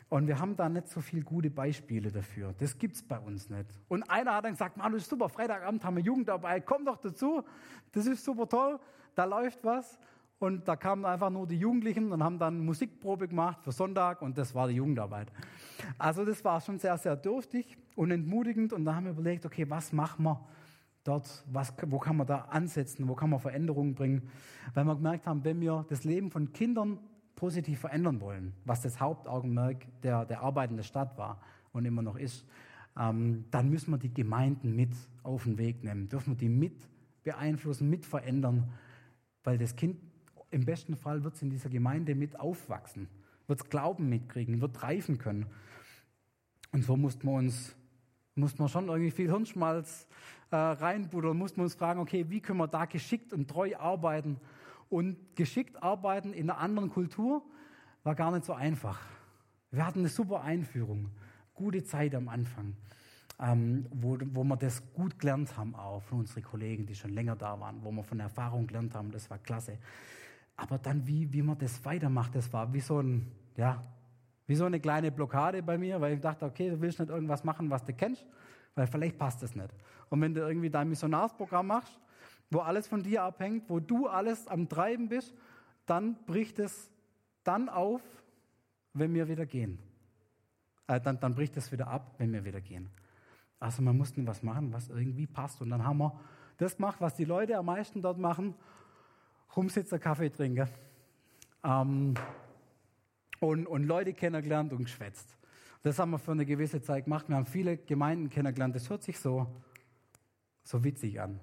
Und 0.09 0.27
wir 0.27 0.39
haben 0.39 0.55
da 0.55 0.67
nicht 0.67 0.89
so 0.89 1.01
viele 1.01 1.21
gute 1.21 1.51
Beispiele 1.51 2.11
dafür. 2.11 2.53
Das 2.57 2.77
gibt 2.77 2.95
es 2.95 3.03
bei 3.03 3.19
uns 3.19 3.49
nicht. 3.49 3.67
Und 3.87 4.03
einer 4.09 4.33
hat 4.33 4.45
dann 4.45 4.53
gesagt, 4.53 4.75
ist 4.95 5.09
super, 5.09 5.29
Freitagabend 5.29 5.83
haben 5.85 5.97
wir 5.97 6.03
Jugend 6.03 6.27
dabei, 6.27 6.59
komm 6.59 6.83
doch 6.83 6.97
dazu, 6.97 7.43
das 7.91 8.07
ist 8.07 8.25
super 8.25 8.49
toll, 8.49 8.79
da 9.13 9.25
läuft 9.25 9.63
was. 9.63 9.99
Und 10.39 10.67
da 10.69 10.77
kamen 10.77 11.03
einfach 11.05 11.29
nur 11.29 11.45
die 11.45 11.57
Jugendlichen 11.57 12.13
und 12.13 12.23
haben 12.23 12.39
dann 12.39 12.63
Musikprobe 12.63 13.27
gemacht 13.27 13.61
für 13.61 13.73
Sonntag 13.73 14.21
und 14.21 14.37
das 14.37 14.55
war 14.55 14.69
die 14.69 14.75
Jugendarbeit. 14.75 15.27
Also 15.97 16.23
das 16.23 16.43
war 16.45 16.61
schon 16.61 16.79
sehr, 16.79 16.97
sehr 16.97 17.17
dürftig 17.17 17.77
und 17.95 18.09
entmutigend 18.09 18.71
und 18.71 18.85
da 18.85 18.95
haben 18.95 19.03
wir 19.03 19.11
überlegt, 19.11 19.45
okay, 19.45 19.69
was 19.69 19.91
machen 19.91 20.23
wir 20.23 20.39
dort, 21.03 21.43
was, 21.51 21.73
wo 21.87 21.99
kann 21.99 22.15
man 22.15 22.25
da 22.25 22.45
ansetzen, 22.49 23.07
wo 23.09 23.15
kann 23.15 23.29
man 23.29 23.41
Veränderungen 23.41 23.95
bringen, 23.95 24.29
weil 24.73 24.85
wir 24.85 24.95
gemerkt 24.95 25.27
haben, 25.27 25.43
wenn 25.43 25.59
wir 25.59 25.85
das 25.89 26.05
Leben 26.05 26.31
von 26.31 26.53
Kindern 26.53 26.99
positiv 27.39 27.79
verändern 27.79 28.19
wollen, 28.19 28.53
was 28.65 28.81
das 28.81 28.99
Hauptaugenmerk 28.99 29.85
der, 30.03 30.25
der 30.25 30.41
Arbeit 30.41 30.71
in 30.71 30.75
der 30.75 30.83
Stadt 30.83 31.17
war 31.17 31.41
und 31.71 31.85
immer 31.85 32.01
noch 32.01 32.17
ist, 32.17 32.45
ähm, 32.97 33.45
dann 33.49 33.69
müssen 33.69 33.91
wir 33.91 33.97
die 33.97 34.13
Gemeinden 34.13 34.75
mit 34.75 34.93
auf 35.23 35.45
den 35.45 35.57
Weg 35.57 35.81
nehmen, 35.81 36.09
dürfen 36.09 36.33
wir 36.33 36.37
die 36.37 36.49
mit 36.49 36.75
beeinflussen, 37.23 37.89
mit 37.89 38.05
verändern, 38.05 38.69
weil 39.45 39.57
das 39.57 39.77
Kind 39.77 39.97
im 40.51 40.65
besten 40.65 40.97
Fall 40.97 41.23
wird 41.23 41.35
es 41.35 41.41
in 41.41 41.49
dieser 41.49 41.69
Gemeinde 41.69 42.13
mit 42.13 42.37
aufwachsen, 42.37 43.07
wird 43.47 43.69
Glauben 43.69 44.09
mitkriegen, 44.09 44.59
wird 44.59 44.83
reifen 44.83 45.17
können. 45.17 45.45
Und 46.73 46.83
so 46.83 46.97
mussten 46.97 47.25
wir 47.25 47.35
uns 47.35 47.73
mussten 48.35 48.59
wir 48.59 48.69
schon 48.69 48.87
irgendwie 48.87 49.11
viel 49.11 49.29
Hirnschmalz 49.29 50.07
äh, 50.51 50.55
reinbuddern, 50.55 51.37
mussten 51.37 51.57
wir 51.57 51.63
uns 51.63 51.75
fragen, 51.75 51.99
okay, 51.99 52.25
wie 52.29 52.39
können 52.39 52.59
wir 52.59 52.67
da 52.67 52.85
geschickt 52.85 53.33
und 53.33 53.49
treu 53.49 53.75
arbeiten, 53.77 54.37
und 54.89 55.35
geschickt 55.35 55.81
arbeiten 55.81 56.33
in 56.33 56.49
einer 56.49 56.59
anderen 56.59 56.89
Kultur 56.89 57.43
war 58.03 58.15
gar 58.15 58.31
nicht 58.31 58.45
so 58.45 58.53
einfach. 58.53 58.99
Wir 59.71 59.85
hatten 59.85 59.99
eine 59.99 60.09
super 60.09 60.41
Einführung, 60.41 61.11
gute 61.53 61.83
Zeit 61.83 62.15
am 62.15 62.27
Anfang, 62.27 62.75
ähm, 63.39 63.85
wo, 63.91 64.17
wo 64.33 64.43
wir 64.43 64.57
das 64.57 64.81
gut 64.93 65.19
gelernt 65.19 65.55
haben, 65.57 65.75
auch 65.75 66.01
von 66.01 66.19
unseren 66.19 66.43
Kollegen, 66.43 66.85
die 66.85 66.95
schon 66.95 67.11
länger 67.11 67.35
da 67.35 67.59
waren, 67.59 67.83
wo 67.83 67.91
wir 67.91 68.03
von 68.03 68.19
Erfahrung 68.19 68.67
gelernt 68.67 68.95
haben, 68.95 69.11
das 69.11 69.29
war 69.29 69.37
klasse. 69.37 69.77
Aber 70.55 70.77
dann, 70.77 71.05
wie, 71.07 71.31
wie 71.31 71.41
man 71.41 71.57
das 71.57 71.85
weitermacht, 71.85 72.35
das 72.35 72.51
war 72.51 72.73
wie 72.73 72.81
so, 72.81 72.99
ein, 72.99 73.31
ja, 73.55 73.83
wie 74.47 74.55
so 74.55 74.65
eine 74.65 74.79
kleine 74.79 75.11
Blockade 75.11 75.61
bei 75.61 75.77
mir, 75.77 76.01
weil 76.01 76.15
ich 76.15 76.19
dachte, 76.19 76.45
okay, 76.45 76.69
du 76.69 76.81
willst 76.81 76.99
nicht 76.99 77.09
irgendwas 77.09 77.43
machen, 77.43 77.69
was 77.69 77.85
du 77.85 77.93
kennst, 77.93 78.25
weil 78.75 78.87
vielleicht 78.87 79.17
passt 79.17 79.43
das 79.43 79.55
nicht. 79.55 79.69
Und 80.09 80.19
wenn 80.21 80.33
du 80.33 80.41
irgendwie 80.41 80.69
dein 80.69 80.89
Missionarsprogramm 80.89 81.67
machst, 81.67 81.99
wo 82.49 82.59
alles 82.59 82.87
von 82.87 83.03
dir 83.03 83.23
abhängt, 83.23 83.69
wo 83.69 83.79
du 83.79 84.07
alles 84.07 84.47
am 84.47 84.67
Treiben 84.69 85.09
bist, 85.09 85.33
dann 85.85 86.15
bricht 86.25 86.59
es 86.59 86.89
dann 87.43 87.69
auf, 87.69 88.01
wenn 88.93 89.13
wir 89.13 89.27
wieder 89.27 89.45
gehen. 89.45 89.79
Äh, 90.87 90.99
dann, 90.99 91.19
dann 91.19 91.35
bricht 91.35 91.55
es 91.57 91.71
wieder 91.71 91.87
ab, 91.87 92.15
wenn 92.17 92.33
wir 92.33 92.43
wieder 92.45 92.61
gehen. 92.61 92.89
Also 93.59 93.81
wir 93.81 93.93
mussten 93.93 94.25
was 94.25 94.41
machen, 94.41 94.73
was 94.73 94.89
irgendwie 94.89 95.27
passt. 95.27 95.61
Und 95.61 95.69
dann 95.69 95.83
haben 95.83 95.97
wir 95.97 96.19
das 96.57 96.77
gemacht, 96.77 96.97
was 96.99 97.15
die 97.15 97.25
Leute 97.25 97.57
am 97.57 97.65
meisten 97.65 98.01
dort 98.01 98.17
machen, 98.17 98.55
rumsitzen, 99.55 99.99
Kaffee 99.99 100.29
trinken. 100.29 100.67
Ähm, 101.63 102.13
und, 103.39 103.67
und 103.67 103.83
Leute 103.83 104.13
kennengelernt 104.13 104.73
und 104.73 104.83
geschwätzt. 104.83 105.37
Das 105.81 105.97
haben 105.99 106.11
wir 106.11 106.19
für 106.19 106.31
eine 106.31 106.45
gewisse 106.45 106.81
Zeit 106.81 107.05
gemacht. 107.05 107.29
Wir 107.29 107.37
haben 107.37 107.45
viele 107.45 107.77
Gemeinden 107.77 108.29
kennengelernt. 108.29 108.75
Das 108.75 108.89
hört 108.89 109.03
sich 109.03 109.17
so, 109.19 109.47
so 110.63 110.83
witzig 110.83 111.21
an. 111.21 111.39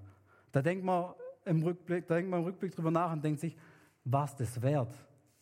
Da 0.57 0.63
denkt 0.63 0.87
man 0.87 1.13
im 1.45 1.63
Rückblick, 1.63 2.07
da 2.07 2.15
denkt 2.15 2.31
man 2.31 2.41
im 2.41 2.47
Rückblick 2.47 2.75
drüber 2.75 2.91
nach 2.91 3.13
und 3.13 3.23
denkt 3.23 3.41
sich, 3.41 3.55
was 4.05 4.35
das 4.37 4.63
wert? 4.63 4.89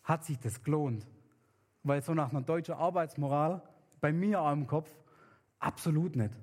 Hat 0.02 0.24
sich 0.24 0.40
das 0.40 0.60
gelohnt? 0.60 1.06
Weil 1.84 2.02
so 2.02 2.14
nach 2.14 2.32
einer 2.32 2.42
deutschen 2.42 2.74
Arbeitsmoral, 2.74 3.62
bei 4.00 4.12
mir 4.12 4.40
auch 4.40 4.52
im 4.52 4.66
Kopf, 4.66 4.92
absolut 5.60 6.16
nicht. 6.16 6.34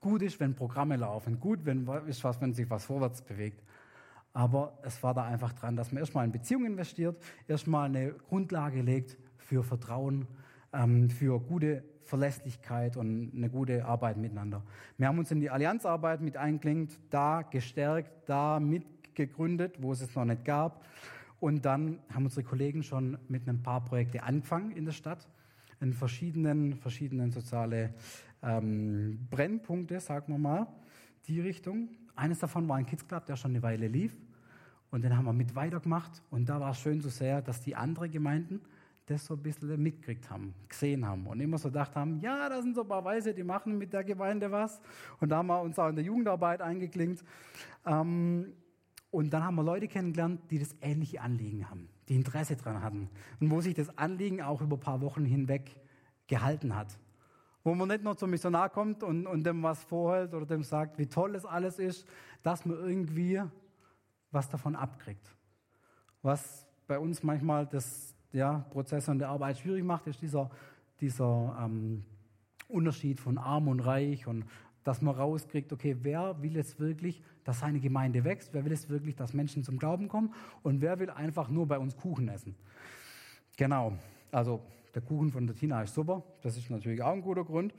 Gut 0.00 0.22
ist, 0.22 0.40
wenn 0.40 0.56
Programme 0.56 0.96
laufen. 0.96 1.38
Gut 1.38 1.64
wenn, 1.64 1.86
ist 2.08 2.24
was, 2.24 2.40
wenn 2.40 2.52
sich 2.52 2.68
was 2.68 2.84
vorwärts 2.84 3.22
bewegt. 3.22 3.62
Aber 4.32 4.76
es 4.82 5.00
war 5.04 5.14
da 5.14 5.22
einfach 5.22 5.52
dran, 5.52 5.76
dass 5.76 5.92
man 5.92 6.00
erstmal 6.00 6.24
in 6.24 6.32
Beziehungen 6.32 6.66
investiert, 6.66 7.22
erstmal 7.46 7.86
eine 7.86 8.10
Grundlage 8.12 8.82
legt 8.82 9.16
für 9.36 9.62
Vertrauen, 9.62 10.26
ähm, 10.72 11.10
für 11.10 11.38
gute 11.38 11.84
Verlässlichkeit 12.06 12.96
und 12.96 13.32
eine 13.34 13.50
gute 13.50 13.84
Arbeit 13.84 14.16
miteinander. 14.16 14.62
Wir 14.96 15.08
haben 15.08 15.18
uns 15.18 15.30
in 15.30 15.40
die 15.40 15.50
Allianzarbeit 15.50 16.20
mit 16.20 16.36
einklingt, 16.36 16.98
da 17.10 17.42
gestärkt, 17.42 18.28
da 18.28 18.60
mitgegründet, 18.60 19.82
wo 19.82 19.92
es 19.92 20.00
es 20.00 20.14
noch 20.14 20.24
nicht 20.24 20.44
gab. 20.44 20.84
Und 21.40 21.64
dann 21.64 21.98
haben 22.12 22.24
unsere 22.24 22.44
Kollegen 22.44 22.82
schon 22.82 23.18
mit 23.28 23.46
ein 23.48 23.62
paar 23.62 23.84
Projekten 23.84 24.20
angefangen 24.20 24.70
in 24.70 24.84
der 24.84 24.92
Stadt, 24.92 25.28
in 25.80 25.92
verschiedenen, 25.92 26.76
verschiedenen 26.76 27.30
soziale 27.30 27.92
ähm, 28.42 29.26
Brennpunkte, 29.30 30.00
sagen 30.00 30.32
wir 30.32 30.38
mal, 30.38 30.66
die 31.26 31.40
Richtung. 31.40 31.88
Eines 32.14 32.38
davon 32.38 32.66
war 32.68 32.76
ein 32.76 32.86
Kids 32.86 33.06
Club, 33.06 33.26
der 33.26 33.36
schon 33.36 33.50
eine 33.50 33.62
Weile 33.62 33.88
lief. 33.88 34.16
Und 34.90 35.02
den 35.02 35.16
haben 35.16 35.24
wir 35.24 35.32
mit 35.32 35.54
weitergemacht. 35.54 36.22
Und 36.30 36.48
da 36.48 36.60
war 36.60 36.70
es 36.70 36.80
schön 36.80 37.00
zu 37.00 37.08
so 37.08 37.18
sehr, 37.18 37.42
dass 37.42 37.60
die 37.60 37.76
anderen 37.76 38.10
Gemeinden 38.10 38.60
das 39.06 39.24
so 39.24 39.34
ein 39.34 39.42
bisschen 39.42 39.80
mitgekriegt 39.80 40.28
haben, 40.30 40.52
gesehen 40.68 41.06
haben 41.06 41.26
und 41.28 41.40
immer 41.40 41.58
so 41.58 41.68
gedacht 41.68 41.94
haben, 41.94 42.18
ja, 42.20 42.48
da 42.48 42.60
sind 42.60 42.74
so 42.74 42.82
ein 42.82 42.88
paar 42.88 43.04
Weise, 43.04 43.32
die 43.32 43.44
machen 43.44 43.78
mit 43.78 43.92
der 43.92 44.02
Gemeinde 44.02 44.50
was. 44.50 44.80
Und 45.20 45.28
da 45.28 45.38
haben 45.38 45.46
wir 45.46 45.60
uns 45.60 45.78
auch 45.78 45.88
in 45.88 45.94
der 45.94 46.04
Jugendarbeit 46.04 46.60
eingeklinkt. 46.60 47.24
Ähm, 47.86 48.52
und 49.12 49.30
dann 49.32 49.44
haben 49.44 49.54
wir 49.54 49.62
Leute 49.62 49.86
kennengelernt, 49.86 50.50
die 50.50 50.58
das 50.58 50.74
ähnliche 50.80 51.20
Anliegen 51.20 51.70
haben, 51.70 51.88
die 52.08 52.16
Interesse 52.16 52.56
daran 52.56 52.82
hatten 52.82 53.08
und 53.40 53.50
wo 53.50 53.60
sich 53.60 53.74
das 53.74 53.96
Anliegen 53.96 54.42
auch 54.42 54.60
über 54.60 54.76
ein 54.76 54.80
paar 54.80 55.00
Wochen 55.00 55.24
hinweg 55.24 55.76
gehalten 56.26 56.74
hat. 56.74 56.98
Wo 57.62 57.74
man 57.74 57.88
nicht 57.88 58.02
nur 58.02 58.16
zum 58.16 58.30
Missionar 58.30 58.70
kommt 58.70 59.02
und, 59.02 59.26
und 59.26 59.44
dem 59.44 59.62
was 59.62 59.84
vorhält 59.84 60.34
oder 60.34 60.46
dem 60.46 60.64
sagt, 60.64 60.98
wie 60.98 61.06
toll 61.06 61.34
es 61.36 61.44
alles 61.44 61.78
ist, 61.78 62.06
dass 62.42 62.66
man 62.66 62.76
irgendwie 62.78 63.40
was 64.32 64.48
davon 64.48 64.74
abkriegt. 64.74 65.34
Was 66.22 66.66
bei 66.86 66.98
uns 66.98 67.22
manchmal 67.22 67.66
das 67.66 68.15
ja, 68.36 68.64
Prozess 68.70 69.08
und 69.08 69.18
der 69.18 69.30
Arbeit 69.30 69.58
schwierig 69.58 69.82
macht, 69.82 70.06
ist 70.06 70.20
dieser, 70.20 70.50
dieser 71.00 71.56
ähm, 71.60 72.04
Unterschied 72.68 73.18
von 73.18 73.38
arm 73.38 73.68
und 73.68 73.80
reich 73.80 74.26
und 74.26 74.44
dass 74.84 75.02
man 75.02 75.16
rauskriegt, 75.16 75.72
okay, 75.72 75.96
wer 76.02 76.40
will 76.42 76.54
jetzt 76.54 76.78
wirklich, 76.78 77.22
dass 77.44 77.60
seine 77.60 77.80
Gemeinde 77.80 78.22
wächst, 78.22 78.52
wer 78.52 78.64
will 78.64 78.72
es 78.72 78.88
wirklich, 78.88 79.16
dass 79.16 79.32
Menschen 79.32 79.64
zum 79.64 79.78
Glauben 79.78 80.06
kommen 80.06 80.32
und 80.62 80.80
wer 80.80 81.00
will 81.00 81.10
einfach 81.10 81.48
nur 81.48 81.66
bei 81.66 81.78
uns 81.78 81.96
Kuchen 81.96 82.28
essen. 82.28 82.54
Genau, 83.56 83.94
also 84.30 84.60
der 84.94 85.02
Kuchen 85.02 85.30
von 85.30 85.46
der 85.46 85.56
Tina 85.56 85.82
ist 85.82 85.94
super, 85.94 86.22
das 86.42 86.56
ist 86.56 86.70
natürlich 86.70 87.02
auch 87.02 87.12
ein 87.12 87.22
guter 87.22 87.44
Grund. 87.44 87.74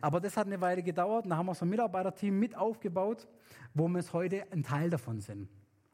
Aber 0.00 0.20
das 0.20 0.36
hat 0.36 0.48
eine 0.48 0.60
Weile 0.60 0.82
gedauert, 0.82 1.24
da 1.28 1.36
haben 1.36 1.46
wir 1.46 1.54
so 1.54 1.64
ein 1.64 1.70
Mitarbeiterteam 1.70 2.38
mit 2.38 2.56
aufgebaut, 2.56 3.26
wo 3.74 3.88
wir 3.88 4.00
es 4.00 4.12
heute 4.12 4.44
ein 4.52 4.62
Teil 4.62 4.90
davon 4.90 5.20
sind. 5.20 5.48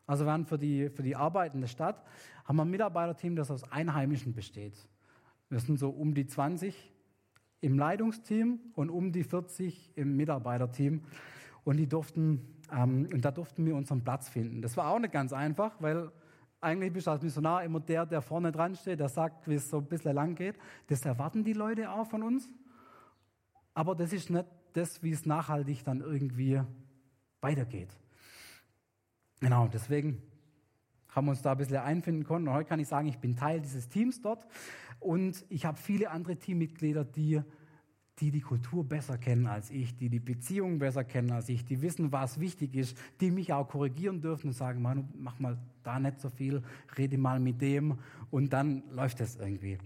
Also 0.06 0.24
wir 0.24 0.32
haben 0.32 0.46
für 0.46 0.58
die, 0.58 0.88
für 0.88 1.02
die 1.02 1.16
Arbeit 1.16 1.54
in 1.54 1.60
der 1.60 1.68
Stadt 1.68 2.02
haben 2.44 2.56
wir 2.56 2.64
ein 2.64 2.70
Mitarbeiterteam, 2.70 3.36
das 3.36 3.50
aus 3.50 3.70
Einheimischen 3.70 4.34
besteht. 4.34 4.74
Wir 5.48 5.58
sind 5.60 5.78
so 5.78 5.90
um 5.90 6.14
die 6.14 6.26
20 6.26 6.92
im 7.60 7.78
Leitungsteam 7.78 8.60
und 8.74 8.90
um 8.90 9.12
die 9.12 9.24
40 9.24 9.92
im 9.96 10.16
Mitarbeiterteam. 10.16 11.02
Und 11.64 11.78
die 11.78 11.88
durften, 11.88 12.56
ähm, 12.72 13.08
und 13.12 13.24
da 13.24 13.32
durften 13.32 13.66
wir 13.66 13.74
unseren 13.74 14.04
Platz 14.04 14.28
finden. 14.28 14.62
Das 14.62 14.76
war 14.76 14.88
auch 14.88 15.00
nicht 15.00 15.12
ganz 15.12 15.32
einfach, 15.32 15.74
weil 15.80 16.12
eigentlich 16.60 16.92
bist 16.92 17.06
du 17.08 17.10
als 17.10 17.22
Missionar 17.22 17.64
immer 17.64 17.80
der, 17.80 18.06
der 18.06 18.22
vorne 18.22 18.52
dran 18.52 18.76
steht, 18.76 19.00
der 19.00 19.08
sagt, 19.08 19.48
wie 19.48 19.54
es 19.54 19.68
so 19.68 19.78
ein 19.78 19.86
bisschen 19.86 20.14
lang 20.14 20.36
geht. 20.36 20.56
Das 20.86 21.04
erwarten 21.04 21.44
die 21.44 21.52
Leute 21.52 21.90
auch 21.90 22.06
von 22.06 22.22
uns. 22.22 22.48
Aber 23.74 23.94
das 23.94 24.12
ist 24.12 24.30
nicht 24.30 24.46
das, 24.72 25.02
wie 25.02 25.10
es 25.10 25.26
nachhaltig 25.26 25.82
dann 25.84 26.00
irgendwie 26.00 26.60
weitergeht. 27.40 27.90
Genau, 29.40 29.68
deswegen 29.68 30.22
haben 31.10 31.26
wir 31.26 31.30
uns 31.32 31.42
da 31.42 31.52
ein 31.52 31.58
bisschen 31.58 31.76
einfinden 31.76 32.24
können. 32.24 32.48
Und 32.48 32.54
heute 32.54 32.68
kann 32.68 32.80
ich 32.80 32.88
sagen, 32.88 33.08
ich 33.08 33.18
bin 33.18 33.36
Teil 33.36 33.60
dieses 33.60 33.88
Teams 33.88 34.20
dort. 34.20 34.46
Und 34.98 35.44
ich 35.48 35.66
habe 35.66 35.78
viele 35.78 36.10
andere 36.10 36.36
Teammitglieder, 36.36 37.04
die, 37.04 37.42
die 38.18 38.30
die 38.30 38.40
Kultur 38.40 38.82
besser 38.82 39.18
kennen 39.18 39.46
als 39.46 39.70
ich, 39.70 39.96
die 39.96 40.08
die 40.08 40.20
Beziehungen 40.20 40.78
besser 40.78 41.04
kennen 41.04 41.32
als 41.32 41.50
ich, 41.50 41.64
die 41.66 41.82
wissen, 41.82 42.12
was 42.12 42.40
wichtig 42.40 42.74
ist, 42.74 42.96
die 43.20 43.30
mich 43.30 43.52
auch 43.52 43.68
korrigieren 43.68 44.22
dürfen 44.22 44.48
und 44.48 44.52
sagen, 44.54 44.80
Manu, 44.80 45.04
mach 45.14 45.38
mal 45.38 45.58
da 45.82 45.98
nicht 45.98 46.20
so 46.20 46.30
viel, 46.30 46.62
rede 46.96 47.18
mal 47.18 47.40
mit 47.40 47.60
dem 47.60 47.98
und 48.30 48.54
dann 48.54 48.84
läuft 48.90 49.20
es 49.20 49.36
irgendwie. 49.36 49.78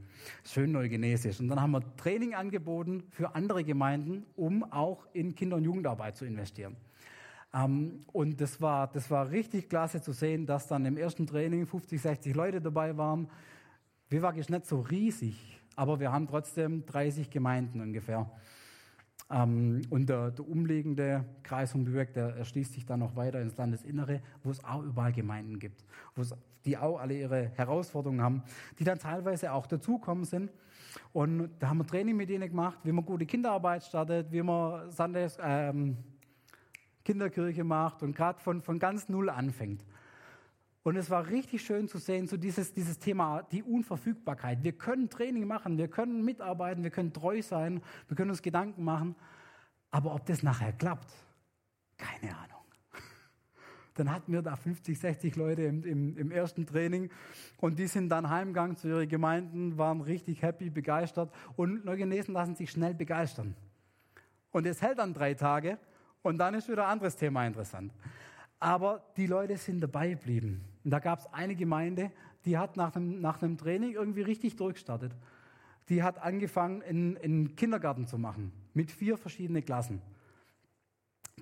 Schön 0.44 0.70
neugenesisch. 0.70 1.40
Und 1.40 1.48
dann 1.48 1.60
haben 1.60 1.72
wir 1.72 1.96
Training 1.96 2.34
angeboten 2.34 3.02
für 3.10 3.34
andere 3.34 3.64
Gemeinden, 3.64 4.24
um 4.36 4.62
auch 4.72 5.06
in 5.12 5.34
Kinder- 5.34 5.56
und 5.56 5.64
Jugendarbeit 5.64 6.16
zu 6.16 6.24
investieren. 6.24 6.76
Ähm, 7.52 8.00
und 8.12 8.40
das 8.40 8.60
war, 8.60 8.86
das 8.86 9.10
war 9.10 9.30
richtig 9.30 9.68
klasse 9.68 10.00
zu 10.00 10.12
sehen, 10.12 10.46
dass 10.46 10.66
dann 10.66 10.84
im 10.84 10.96
ersten 10.96 11.26
Training 11.26 11.66
50, 11.66 12.00
60 12.00 12.34
Leute 12.34 12.60
dabei 12.60 12.96
waren, 12.96 13.28
Biwak 14.08 14.36
ist 14.36 14.50
nicht 14.50 14.66
so 14.66 14.80
riesig, 14.80 15.60
aber 15.76 16.00
wir 16.00 16.10
haben 16.12 16.26
trotzdem 16.26 16.84
30 16.86 17.30
Gemeinden 17.30 17.80
ungefähr. 17.80 18.30
Ähm, 19.30 19.82
und 19.90 20.08
der, 20.08 20.32
der, 20.32 20.48
umliegende 20.48 21.24
Kreis 21.42 21.72
von 21.72 21.84
Biwak, 21.84 22.12
der 22.12 22.36
erschließt 22.36 22.72
sich 22.72 22.84
dann 22.84 23.00
noch 23.00 23.14
weiter 23.14 23.40
ins 23.40 23.56
Landesinnere, 23.56 24.20
wo 24.42 24.50
es 24.50 24.64
auch 24.64 24.82
überall 24.82 25.12
Gemeinden 25.12 25.58
gibt, 25.58 25.84
wo 26.16 26.22
es, 26.22 26.34
die 26.64 26.76
auch 26.76 26.98
alle 26.98 27.14
ihre 27.14 27.50
Herausforderungen 27.54 28.20
haben, 28.20 28.42
die 28.78 28.84
dann 28.84 28.98
teilweise 28.98 29.52
auch 29.52 29.66
dazukommen 29.66 30.24
sind. 30.24 30.50
Und 31.12 31.50
da 31.60 31.68
haben 31.68 31.78
wir 31.78 31.86
Training 31.86 32.16
mit 32.16 32.30
ihnen 32.30 32.48
gemacht, 32.48 32.80
wie 32.82 32.90
man 32.90 33.04
gute 33.04 33.24
Kinderarbeit 33.24 33.84
startet, 33.84 34.30
wie 34.32 34.42
man 34.42 34.90
Sundays, 34.90 35.38
ähm, 35.40 35.96
Kinderkirche 37.10 37.64
macht 37.64 38.04
und 38.04 38.14
gerade 38.14 38.38
von, 38.38 38.62
von 38.62 38.78
ganz 38.78 39.08
Null 39.08 39.30
anfängt. 39.30 39.84
Und 40.84 40.94
es 40.94 41.10
war 41.10 41.26
richtig 41.26 41.62
schön 41.62 41.88
zu 41.88 41.98
sehen, 41.98 42.28
so 42.28 42.36
dieses, 42.36 42.72
dieses 42.72 43.00
Thema, 43.00 43.42
die 43.50 43.64
Unverfügbarkeit. 43.64 44.62
Wir 44.62 44.72
können 44.72 45.10
Training 45.10 45.44
machen, 45.44 45.76
wir 45.76 45.88
können 45.88 46.24
mitarbeiten, 46.24 46.84
wir 46.84 46.92
können 46.92 47.12
treu 47.12 47.42
sein, 47.42 47.82
wir 48.06 48.16
können 48.16 48.30
uns 48.30 48.42
Gedanken 48.42 48.84
machen. 48.84 49.16
Aber 49.90 50.14
ob 50.14 50.24
das 50.26 50.44
nachher 50.44 50.72
klappt, 50.72 51.12
keine 51.98 52.32
Ahnung. 52.36 52.64
Dann 53.94 54.12
hatten 54.12 54.32
wir 54.32 54.42
da 54.42 54.54
50, 54.54 54.96
60 54.96 55.34
Leute 55.34 55.62
im, 55.62 55.82
im, 55.82 56.16
im 56.16 56.30
ersten 56.30 56.64
Training 56.64 57.10
und 57.56 57.80
die 57.80 57.88
sind 57.88 58.08
dann 58.08 58.30
heimgegangen 58.30 58.76
zu 58.76 58.86
ihren 58.86 59.08
Gemeinden, 59.08 59.78
waren 59.78 60.00
richtig 60.00 60.42
happy, 60.42 60.70
begeistert 60.70 61.34
und 61.56 61.84
Neugenesen 61.84 62.34
lassen 62.34 62.54
sich 62.54 62.70
schnell 62.70 62.94
begeistern. 62.94 63.56
Und 64.52 64.64
es 64.64 64.80
hält 64.80 65.00
dann 65.00 65.12
drei 65.12 65.34
Tage 65.34 65.76
und 66.22 66.38
dann 66.38 66.54
ist 66.54 66.68
wieder 66.68 66.84
ein 66.86 66.92
anderes 66.92 67.16
Thema 67.16 67.46
interessant. 67.46 67.92
Aber 68.58 69.02
die 69.16 69.26
Leute 69.26 69.56
sind 69.56 69.80
dabei 69.80 70.10
geblieben. 70.10 70.64
Und 70.84 70.90
da 70.90 70.98
gab 70.98 71.20
es 71.20 71.26
eine 71.32 71.54
Gemeinde, 71.54 72.10
die 72.44 72.58
hat 72.58 72.76
nach 72.76 72.94
einem, 72.94 73.20
nach 73.20 73.42
einem 73.42 73.56
Training 73.56 73.92
irgendwie 73.92 74.22
richtig 74.22 74.56
durchgestartet. 74.56 75.12
Die 75.88 76.02
hat 76.02 76.22
angefangen, 76.22 76.82
einen 76.82 77.56
Kindergarten 77.56 78.06
zu 78.06 78.18
machen 78.18 78.52
mit 78.74 78.90
vier 78.90 79.16
verschiedenen 79.16 79.64
Klassen. 79.64 80.00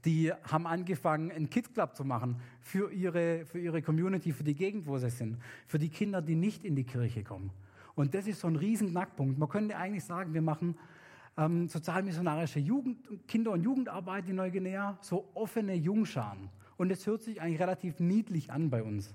Die 0.05 0.33
haben 0.33 0.66
angefangen, 0.66 1.33
einen 1.33 1.51
Kids 1.51 1.72
Club 1.72 1.97
zu 1.97 2.05
machen 2.05 2.41
für 2.61 2.93
ihre, 2.93 3.45
für 3.45 3.59
ihre 3.59 3.83
Community, 3.83 4.33
für 4.33 4.45
die 4.45 4.55
Gegend, 4.55 4.87
wo 4.87 4.97
sie 4.97 5.11
sind, 5.11 5.39
für 5.66 5.79
die 5.79 5.89
Kinder, 5.89 6.22
die 6.22 6.37
nicht 6.37 6.64
in 6.64 6.76
die 6.76 6.85
Kirche 6.85 7.24
kommen. 7.24 7.51
Und 7.97 8.14
das 8.14 8.29
ist 8.29 8.41
so 8.41 8.47
ein 8.47 8.55
riesen 8.55 8.91
Knackpunkt. 8.91 9.39
Man 9.39 9.49
könnte 9.49 9.76
eigentlich 9.76 10.05
sagen, 10.05 10.33
wir 10.33 10.43
machen 10.43 10.79
ähm, 11.39 11.68
sozialmissionarische 11.68 12.59
Jugend, 12.59 13.26
Kinder- 13.28 13.53
und 13.53 13.62
Jugendarbeit 13.62 14.28
in 14.28 14.36
Neuguinea, 14.36 14.99
so 15.01 15.30
offene 15.34 15.74
Jungscharen. 15.74 16.51
Und 16.76 16.91
es 16.91 17.07
hört 17.07 17.22
sich 17.22 17.41
eigentlich 17.41 17.61
relativ 17.61 18.01
niedlich 18.01 18.53
an 18.53 18.68
bei 18.68 18.82
uns. 18.82 19.14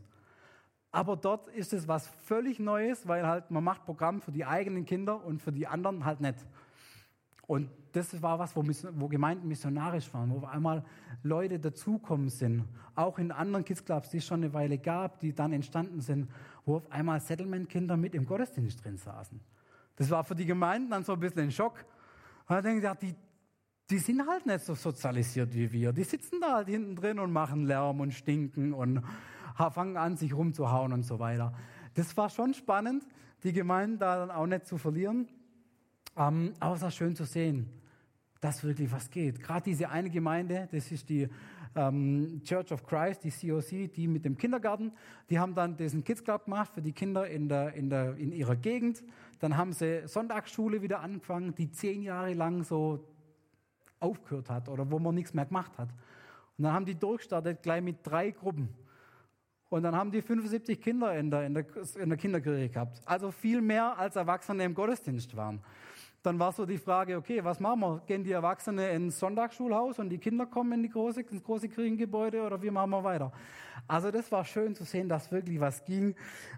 Aber 0.91 1.17
dort 1.17 1.47
ist 1.49 1.73
es 1.73 1.87
was 1.87 2.07
völlig 2.07 2.59
Neues, 2.59 3.07
weil 3.07 3.27
halt 3.27 3.51
man 3.51 3.63
macht 3.63 3.83
Programm 3.83 4.21
für 4.21 4.31
die 4.31 4.45
eigenen 4.45 4.85
Kinder 4.85 5.23
und 5.23 5.41
für 5.41 5.51
die 5.51 5.67
anderen 5.67 6.05
halt 6.05 6.21
nicht. 6.21 6.37
Und 7.45 7.69
das 7.91 8.21
war 8.21 8.39
was, 8.39 8.55
wo, 8.55 8.63
wo 8.63 9.07
Gemeinden 9.07 9.47
missionarisch 9.47 10.13
waren, 10.13 10.31
wo 10.31 10.45
einmal 10.45 10.83
Leute 11.23 11.59
dazukommen 11.59 12.29
sind. 12.29 12.63
Auch 12.95 13.19
in 13.19 13.31
anderen 13.31 13.65
Kids 13.65 13.83
Clubs, 13.83 14.11
die 14.11 14.17
es 14.17 14.25
schon 14.25 14.43
eine 14.43 14.53
Weile 14.53 14.77
gab, 14.77 15.19
die 15.19 15.33
dann 15.33 15.51
entstanden 15.51 15.99
sind, 15.99 16.29
wo 16.65 16.77
auf 16.77 16.91
einmal 16.91 17.19
Settlement-Kinder 17.19 17.97
mit 17.97 18.15
im 18.15 18.25
Gottesdienst 18.25 18.83
drin 18.83 18.97
saßen. 18.97 19.39
Das 19.95 20.09
war 20.09 20.23
für 20.23 20.35
die 20.35 20.45
Gemeinden 20.45 20.89
dann 20.89 21.03
so 21.03 21.13
ein 21.13 21.19
bisschen 21.19 21.41
ein 21.41 21.51
Schock. 21.51 21.85
Und 22.47 22.55
dann 22.55 22.63
denke 22.63 22.77
ich, 22.79 22.83
ja, 22.83 22.95
die, 22.95 23.15
die 23.89 23.97
sind 23.99 24.27
halt 24.27 24.45
nicht 24.45 24.61
so 24.61 24.75
sozialisiert 24.75 25.53
wie 25.53 25.71
wir. 25.71 25.93
Die 25.93 26.03
sitzen 26.03 26.39
da 26.41 26.53
halt 26.53 26.67
hinten 26.67 26.95
drin 26.95 27.19
und 27.19 27.31
machen 27.31 27.65
Lärm 27.65 27.99
und 27.99 28.13
stinken 28.13 28.73
und 28.73 29.03
fangen 29.55 29.97
an, 29.97 30.17
sich 30.17 30.33
rumzuhauen 30.33 30.93
und 30.93 31.03
so 31.03 31.19
weiter. 31.19 31.53
Das 31.93 32.15
war 32.17 32.29
schon 32.29 32.53
spannend, 32.53 33.05
die 33.43 33.53
Gemeinden 33.53 33.99
da 33.99 34.17
dann 34.17 34.31
auch 34.31 34.47
nicht 34.47 34.65
zu 34.65 34.77
verlieren. 34.77 35.27
Ähm, 36.17 36.53
aber 36.59 36.75
es 36.75 36.81
war 36.81 36.91
schön 36.91 37.15
zu 37.15 37.25
sehen, 37.25 37.69
dass 38.41 38.63
wirklich 38.63 38.91
was 38.91 39.09
geht. 39.09 39.41
Gerade 39.41 39.63
diese 39.63 39.89
eine 39.89 40.09
Gemeinde, 40.09 40.67
das 40.71 40.91
ist 40.91 41.09
die 41.09 41.29
ähm, 41.75 42.41
Church 42.43 42.71
of 42.71 42.85
Christ, 42.85 43.23
die 43.23 43.31
COC, 43.31 43.91
die 43.93 44.07
mit 44.07 44.25
dem 44.25 44.37
Kindergarten, 44.37 44.91
die 45.29 45.39
haben 45.39 45.55
dann 45.55 45.75
diesen 45.77 46.03
Kids 46.03 46.23
Club 46.23 46.45
gemacht 46.45 46.71
für 46.73 46.81
die 46.81 46.93
Kinder 46.93 47.27
in, 47.27 47.49
der, 47.49 47.73
in, 47.73 47.89
der, 47.89 48.15
in 48.17 48.31
ihrer 48.31 48.55
Gegend. 48.55 49.03
Dann 49.39 49.57
haben 49.57 49.73
sie 49.73 50.07
Sonntagsschule 50.07 50.81
wieder 50.81 50.99
angefangen, 50.99 51.55
die 51.55 51.71
zehn 51.71 52.01
Jahre 52.01 52.33
lang 52.33 52.63
so 52.63 53.07
aufgehört 53.99 54.49
hat 54.49 54.69
oder 54.69 54.89
wo 54.91 54.99
man 54.99 55.15
nichts 55.15 55.33
mehr 55.33 55.45
gemacht 55.45 55.77
hat. 55.77 55.89
Und 56.57 56.65
dann 56.65 56.73
haben 56.73 56.85
die 56.85 56.95
durchgestartet 56.95 57.63
gleich 57.63 57.81
mit 57.81 57.97
drei 58.03 58.31
Gruppen. 58.31 58.69
Und 59.69 59.81
dann 59.81 59.95
haben 59.95 60.11
die 60.11 60.21
75 60.21 60.79
Kinder 60.79 61.17
in 61.17 61.31
der, 61.31 61.47
in, 61.47 61.55
der, 61.55 61.65
in 61.99 62.09
der 62.09 62.17
Kinderkirche 62.17 62.69
gehabt. 62.69 63.01
Also 63.05 63.31
viel 63.31 63.59
mehr 63.59 63.97
als 63.97 64.15
Erwachsene 64.15 64.63
im 64.63 64.75
Gottesdienst 64.75 65.35
waren. 65.35 65.61
Dann 66.23 66.39
war 66.39 66.53
so 66.53 66.65
die 66.65 66.77
Frage, 66.77 67.17
okay, 67.17 67.43
was 67.43 67.59
machen 67.59 67.81
wir? 67.81 68.01
Gehen 68.07 68.23
die 68.23 68.31
Erwachsene 68.31 68.89
ins 68.91 69.19
Sonntagsschulhaus 69.19 69.99
und 69.99 70.07
die 70.07 70.17
Kinder 70.17 70.45
kommen 70.45 70.71
in 70.71 70.83
die 70.83 70.89
große, 70.89 71.19
ins 71.19 71.43
große 71.43 71.67
Kirchengebäude 71.67 72.41
oder 72.43 72.61
wie 72.61 72.71
machen 72.71 72.91
wir 72.91 73.03
weiter? 73.03 73.33
Also 73.89 74.09
das 74.09 74.31
war 74.31 74.45
schön 74.45 74.73
zu 74.73 74.85
sehen, 74.85 75.09
dass 75.09 75.33
wirklich 75.33 75.59
was 75.59 75.83
ging. 75.83 76.15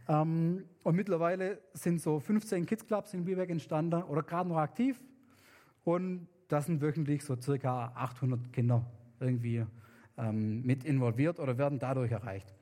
Ähm, 0.08 0.66
und 0.84 0.96
mittlerweile 0.96 1.60
sind 1.74 2.00
so 2.00 2.20
15 2.20 2.68
Kids 2.68 2.86
Clubs 2.86 3.16
in 3.16 3.26
Biberg 3.26 3.50
entstanden 3.50 4.04
oder 4.04 4.22
gerade 4.22 4.48
noch 4.48 4.58
aktiv. 4.58 5.04
Und 5.84 6.28
das 6.48 6.68
sind 6.68 6.80
wöchentlich 6.80 7.24
so 7.24 7.36
circa 7.36 7.92
800 7.96 8.54
Kinder 8.54 8.86
irgendwie 9.20 9.66
ähm, 10.16 10.62
mit 10.62 10.86
involviert 10.86 11.40
oder 11.40 11.58
werden 11.58 11.80
dadurch 11.80 12.12
erreicht. 12.12 12.54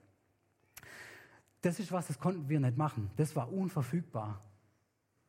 Das 1.62 1.80
ist 1.80 1.91
was, 1.91 2.08
das 2.08 2.18
konnten 2.18 2.47
wir 2.47 2.62
nicht 2.62 2.78
machen. 2.78 3.10
Das 3.18 3.36
war 3.36 3.51
unverfügbar. 3.51 4.41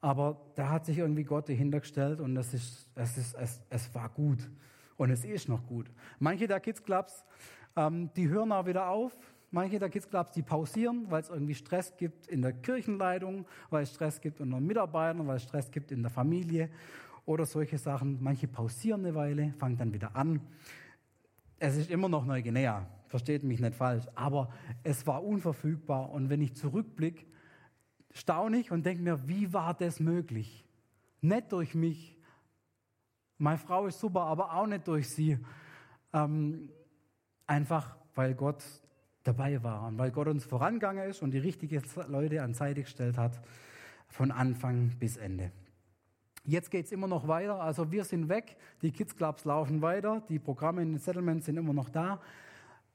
Aber 0.04 0.36
da 0.54 0.68
hat 0.68 0.84
sich 0.84 0.98
irgendwie 0.98 1.24
Gott 1.24 1.48
dahinter 1.48 1.80
gestellt 1.80 2.20
und 2.20 2.36
es, 2.36 2.52
ist, 2.52 2.90
es, 2.94 3.16
ist, 3.16 3.34
es, 3.36 3.62
es 3.70 3.94
war 3.94 4.10
gut. 4.10 4.50
Und 4.98 5.08
es 5.08 5.24
ist 5.24 5.48
noch 5.48 5.66
gut. 5.66 5.90
Manche 6.18 6.46
der 6.46 6.60
Kids 6.60 6.82
Clubs, 6.82 7.24
ähm, 7.74 8.10
die 8.14 8.28
hören 8.28 8.52
auch 8.52 8.66
wieder 8.66 8.90
auf, 8.90 9.16
manche 9.50 9.78
der 9.78 9.88
Kids 9.88 10.06
Clubs, 10.06 10.32
die 10.32 10.42
pausieren, 10.42 11.06
weil 11.08 11.22
es 11.22 11.30
irgendwie 11.30 11.54
Stress 11.54 11.96
gibt 11.96 12.26
in 12.26 12.42
der 12.42 12.52
Kirchenleitung, 12.52 13.46
weil 13.70 13.84
es 13.84 13.94
Stress 13.94 14.20
gibt 14.20 14.42
unter 14.42 14.60
Mitarbeitern, 14.60 15.26
weil 15.26 15.36
es 15.36 15.44
Stress 15.44 15.70
gibt 15.70 15.90
in 15.90 16.02
der 16.02 16.10
Familie 16.10 16.68
oder 17.24 17.46
solche 17.46 17.78
Sachen. 17.78 18.22
Manche 18.22 18.46
pausieren 18.46 19.06
eine 19.06 19.14
Weile, 19.14 19.54
fangen 19.56 19.78
dann 19.78 19.94
wieder 19.94 20.14
an. 20.14 20.42
Es 21.58 21.78
ist 21.78 21.90
immer 21.90 22.10
noch 22.10 22.26
Neuguinea, 22.26 22.86
versteht 23.06 23.42
mich 23.42 23.58
nicht 23.58 23.74
falsch, 23.74 24.04
aber 24.14 24.50
es 24.82 25.06
war 25.06 25.24
unverfügbar 25.24 26.10
und 26.10 26.28
wenn 26.28 26.42
ich 26.42 26.54
zurückblicke, 26.54 27.24
staune 28.14 28.58
ich 28.58 28.70
und 28.70 28.86
denke 28.86 29.02
mir, 29.02 29.28
wie 29.28 29.52
war 29.52 29.74
das 29.74 30.00
möglich? 30.00 30.64
Nicht 31.20 31.52
durch 31.52 31.74
mich. 31.74 32.16
Meine 33.38 33.58
Frau 33.58 33.86
ist 33.86 34.00
super, 34.00 34.22
aber 34.22 34.54
auch 34.54 34.66
nicht 34.66 34.86
durch 34.86 35.08
sie. 35.08 35.38
Ähm, 36.12 36.70
einfach, 37.46 37.96
weil 38.14 38.34
Gott 38.34 38.62
dabei 39.24 39.62
war 39.62 39.88
und 39.88 39.98
weil 39.98 40.10
Gott 40.10 40.28
uns 40.28 40.44
vorangegangen 40.44 41.08
ist 41.08 41.22
und 41.22 41.32
die 41.32 41.38
richtigen 41.38 41.82
Leute 42.08 42.42
an 42.42 42.54
Seite 42.54 42.82
gestellt 42.82 43.18
hat, 43.18 43.40
von 44.08 44.30
Anfang 44.30 44.90
bis 44.98 45.16
Ende. 45.16 45.50
Jetzt 46.44 46.70
geht 46.70 46.84
es 46.84 46.92
immer 46.92 47.08
noch 47.08 47.26
weiter. 47.26 47.60
Also 47.60 47.90
wir 47.90 48.04
sind 48.04 48.28
weg, 48.28 48.56
die 48.82 48.92
Kids 48.92 49.16
Clubs 49.16 49.44
laufen 49.44 49.80
weiter, 49.80 50.22
die 50.28 50.38
Programme 50.38 50.82
in 50.82 50.92
den 50.92 50.98
Settlements 50.98 51.46
sind 51.46 51.56
immer 51.56 51.72
noch 51.72 51.88
da. 51.88 52.20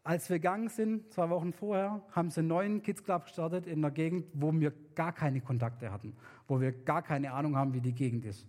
Als 0.04 0.30
wir 0.30 0.38
gegangen 0.40 0.70
sind, 0.70 1.12
zwei 1.12 1.30
Wochen 1.30 1.52
vorher, 1.52 2.02
haben 2.12 2.30
sie 2.30 2.40
einen 2.40 2.48
neuen 2.48 2.82
Kids 2.82 3.04
Club 3.04 3.26
gestartet 3.26 3.68
in 3.68 3.82
der 3.82 3.92
Gegend, 3.92 4.26
wo 4.34 4.52
wir 4.54 4.72
gar 4.96 5.12
keine 5.12 5.42
Kontakte 5.42 5.92
hatten, 5.92 6.16
wo 6.48 6.62
wir 6.62 6.72
gar 6.72 7.02
keine 7.02 7.34
Ahnung 7.34 7.58
haben, 7.58 7.74
wie 7.74 7.82
die 7.82 7.94
Gegend 7.94 8.26
ist. 8.26 8.48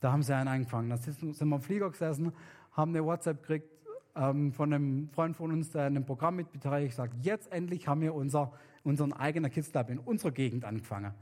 Da 0.00 0.12
haben 0.12 0.22
sie 0.22 0.34
einen 0.34 0.48
angefangen. 0.48 0.90
Da 0.90 0.96
sind 0.96 1.22
wir 1.22 1.56
im 1.56 1.60
Flieger 1.60 1.90
gesessen, 1.90 2.32
haben 2.72 2.90
eine 2.90 3.04
WhatsApp 3.04 3.42
gekriegt 3.42 3.68
ähm, 4.16 4.52
von 4.52 4.72
einem 4.72 5.08
Freund 5.10 5.36
von 5.36 5.52
uns, 5.52 5.70
der 5.70 5.86
in 5.86 5.96
einem 5.96 6.04
Programm 6.04 6.36
mitbeteiligt, 6.36 6.94
sagt, 6.94 7.14
jetzt 7.24 7.50
endlich 7.52 7.86
haben 7.86 8.00
wir 8.00 8.14
unser, 8.14 8.52
unseren 8.82 9.12
eigenen 9.12 9.50
Kids 9.50 9.70
Club 9.70 9.90
in 9.90 9.98
unserer 9.98 10.32
Gegend 10.32 10.64
angefangen. 10.64 11.14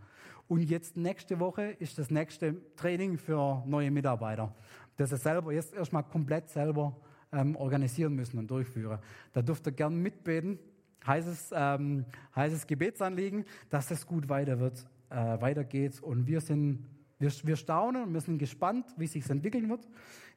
Und 0.48 0.62
jetzt 0.62 0.96
nächste 0.96 1.38
Woche 1.40 1.62
ist 1.78 1.98
das 1.98 2.10
nächste 2.10 2.56
Training 2.76 3.18
für 3.18 3.62
neue 3.66 3.90
Mitarbeiter, 3.90 4.54
das 4.96 5.10
sie 5.10 5.16
selber 5.16 5.52
jetzt 5.52 5.74
erstmal 5.74 6.04
komplett 6.04 6.48
selber 6.48 6.96
ähm, 7.37 7.57
organisieren 7.57 8.14
müssen 8.14 8.39
und 8.39 8.51
durchführen. 8.51 8.99
Da 9.32 9.43
dürft 9.43 9.66
ihr 9.66 9.72
gern 9.72 10.01
mitbeten, 10.01 10.59
heißes, 11.07 11.51
ähm, 11.55 12.05
heißes 12.34 12.66
Gebetsanliegen, 12.66 13.45
dass 13.68 13.91
es 13.91 14.07
gut 14.07 14.28
weiter 14.28 14.59
wird, 14.59 14.89
äh, 15.11 15.41
weitergeht. 15.41 16.03
Und 16.03 16.26
wir 16.26 16.41
sind, 16.41 16.87
wir, 17.18 17.30
wir 17.45 17.57
staunen 17.57 18.05
und 18.05 18.14
wir 18.14 18.20
sind 18.20 18.39
gespannt, 18.39 18.87
wie 18.97 19.07
sich 19.07 19.28
entwickeln 19.28 19.68
wird. 19.68 19.87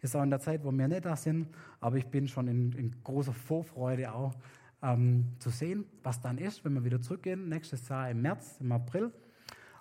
Ist 0.01 0.15
auch 0.15 0.23
in 0.23 0.29
der 0.29 0.39
Zeit, 0.39 0.63
wo 0.63 0.71
wir 0.71 0.87
nicht 0.87 1.05
da 1.05 1.15
sind, 1.15 1.47
aber 1.79 1.97
ich 1.97 2.07
bin 2.07 2.27
schon 2.27 2.47
in, 2.47 2.71
in 2.73 3.03
großer 3.03 3.33
Vorfreude 3.33 4.13
auch 4.13 4.33
ähm, 4.81 5.25
zu 5.39 5.49
sehen, 5.49 5.85
was 6.03 6.21
dann 6.21 6.37
ist, 6.37 6.63
wenn 6.63 6.73
wir 6.73 6.83
wieder 6.83 7.01
zurückgehen, 7.01 7.49
nächstes 7.49 7.87
Jahr 7.89 8.09
im 8.09 8.21
März, 8.21 8.57
im 8.59 8.71
April. 8.71 9.11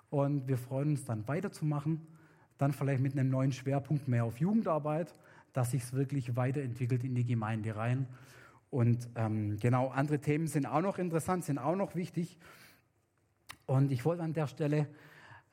Und 0.09 0.47
wir 0.47 0.57
freuen 0.57 0.89
uns 0.91 1.05
dann 1.05 1.27
weiterzumachen, 1.27 2.01
dann 2.57 2.73
vielleicht 2.73 3.01
mit 3.01 3.13
einem 3.13 3.29
neuen 3.29 3.51
Schwerpunkt 3.51 4.07
mehr 4.07 4.25
auf 4.25 4.37
Jugendarbeit, 4.39 5.13
dass 5.53 5.71
sich 5.71 5.83
es 5.83 5.93
wirklich 5.93 6.35
weiterentwickelt 6.35 7.03
in 7.03 7.15
die 7.15 7.25
Gemeinde 7.25 7.75
rein. 7.75 8.07
Und 8.69 9.09
ähm, 9.15 9.57
genau, 9.59 9.89
andere 9.89 10.19
Themen 10.19 10.47
sind 10.47 10.65
auch 10.65 10.81
noch 10.81 10.97
interessant, 10.97 11.45
sind 11.45 11.57
auch 11.57 11.75
noch 11.75 11.95
wichtig. 11.95 12.37
Und 13.65 13.91
ich 13.91 14.05
wollte 14.05 14.23
an 14.23 14.33
der 14.33 14.47
Stelle 14.47 14.87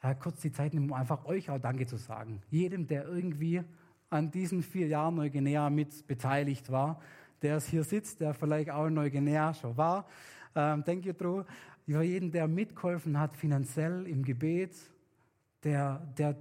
äh, 0.03 0.15
kurz 0.15 0.41
die 0.41 0.53
Zeit 0.53 0.75
nehmen, 0.75 0.91
um 0.91 0.93
einfach 0.93 1.25
euch 1.25 1.51
auch 1.51 1.59
Danke 1.59 1.87
zu 1.87 1.97
sagen. 1.97 2.41
Jedem, 2.51 2.87
der 2.87 3.07
irgendwie 3.07 3.63
an 4.11 4.31
diesen 4.31 4.63
vier 4.63 4.87
Jahren 4.87 5.17
Neuguinea 5.17 5.71
mit 5.71 6.07
beteiligt 6.07 6.71
war, 6.71 7.01
der 7.43 7.57
es 7.57 7.67
hier 7.67 7.85
sitzt, 7.85 8.21
der 8.21 8.35
vielleicht 8.35 8.71
auch 8.71 8.87
in 8.87 8.95
Neuguinea 8.95 9.55
schon 9.55 9.77
war. 9.77 10.07
Ähm, 10.55 10.85
thank 10.85 11.05
you, 11.05 11.13
Drew 11.13 11.43
über 11.87 12.03
jeden, 12.03 12.33
der 12.33 12.49
mitgeholfen 12.49 13.19
hat, 13.19 13.37
finanziell 13.37 14.07
im 14.07 14.25
Gebet, 14.25 14.75
der, 15.63 16.01
der, 16.19 16.37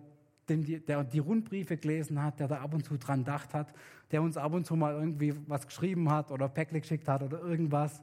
dem 0.50 0.86
der 0.86 1.04
die 1.04 1.20
Rundbriefe 1.20 1.78
gelesen 1.78 2.22
hat, 2.22 2.40
der 2.40 2.48
da 2.48 2.62
ab 2.62 2.74
und 2.74 2.86
zu 2.86 2.98
dran 2.98 3.20
gedacht 3.20 3.54
hat, 3.54 3.74
der 4.12 4.22
uns 4.22 4.38
ab 4.38 4.54
und 4.54 4.66
zu 4.66 4.76
mal 4.76 4.94
irgendwie 4.94 5.34
was 5.48 5.66
geschrieben 5.66 6.10
hat 6.12 6.32
oder 6.32 6.48
Päckle 6.48 6.82
geschickt 6.82 7.08
hat 7.08 7.24
oder 7.24 7.40
irgendwas. 7.40 8.02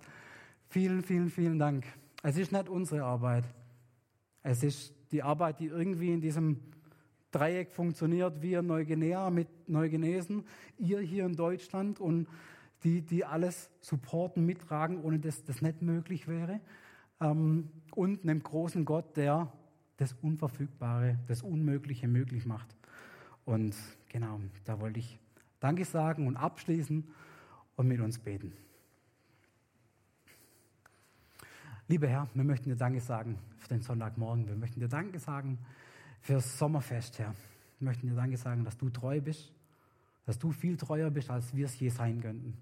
Vielen, 0.68 1.03
vielen, 1.03 1.30
vielen 1.30 1.59
Dank. 1.59 1.84
Es 2.22 2.36
ist 2.36 2.53
nicht 2.53 2.68
unsere 2.68 3.05
Arbeit. 3.05 3.45
Es 4.43 4.62
ist 4.62 4.95
die 5.12 5.22
Arbeit, 5.22 5.61
die 5.61 5.66
irgendwie 5.66 6.12
in 6.12 6.20
diesem 6.20 6.59
Dreieck 7.30 7.72
funktioniert, 7.72 8.43
wir 8.43 8.62
Neuguinea 8.62 9.30
mit 9.30 9.49
Neuguinesen, 9.68 10.45
ihr 10.78 11.01
hier 11.01 11.24
in 11.24 11.34
Deutschland 11.34 12.01
und 12.01 12.26
die, 12.84 13.03
die 13.03 13.24
alles 13.24 13.70
supporten, 13.80 14.45
mittragen, 14.45 15.03
ohne 15.03 15.18
dass 15.18 15.45
das 15.45 15.62
nicht 15.62 15.82
möglich 15.82 16.28
wäre 16.28 16.61
ähm, 17.20 17.70
und 17.95 18.22
einem 18.22 18.43
großen 18.43 18.84
Gott, 18.84 19.16
der 19.16 19.53
das 19.97 20.14
Unverfügbare, 20.22 21.18
das 21.26 21.43
Unmögliche 21.43 22.09
möglich 22.09 22.47
macht. 22.47 22.76
Und 23.45 23.74
genau, 24.09 24.40
da 24.64 24.80
wollte 24.80 25.01
ich 25.01 25.18
Danke 25.61 25.84
sagen 25.84 26.26
und 26.26 26.36
abschließen 26.36 27.05
und 27.76 27.88
mit 27.88 28.01
uns 28.01 28.18
beten. 28.18 28.53
Lieber 31.88 32.09
Herr, 32.09 32.28
wir 32.34 32.45
möchten 32.45 32.70
dir 32.70 32.76
Danke 32.76 33.01
sagen 33.01 33.38
für 33.59 33.68
den 33.68 33.82
Sonntagmorgen. 33.82 34.49
Wir 34.49 34.57
möchten 34.57 34.80
dir 34.80 34.88
Danke 34.88 35.18
sagen 35.18 35.59
für 36.20 36.34
das 36.34 36.59
Sommerfest, 36.59 37.18
Herr. 37.18 37.34
Wir 37.78 37.88
möchten 37.88 38.09
dir 38.09 38.14
Danke 38.14 38.36
sagen, 38.36 38.64
dass 38.64 38.78
du 38.78 38.88
treu 38.90 39.20
bist, 39.20 39.53
dass 40.24 40.38
du 40.38 40.53
viel 40.53 40.76
treuer 40.76 41.11
bist, 41.11 41.30
als 41.30 41.55
wir 41.55 41.66
es 41.66 41.78
je 41.78 41.88
sein 41.90 42.20
könnten. 42.20 42.57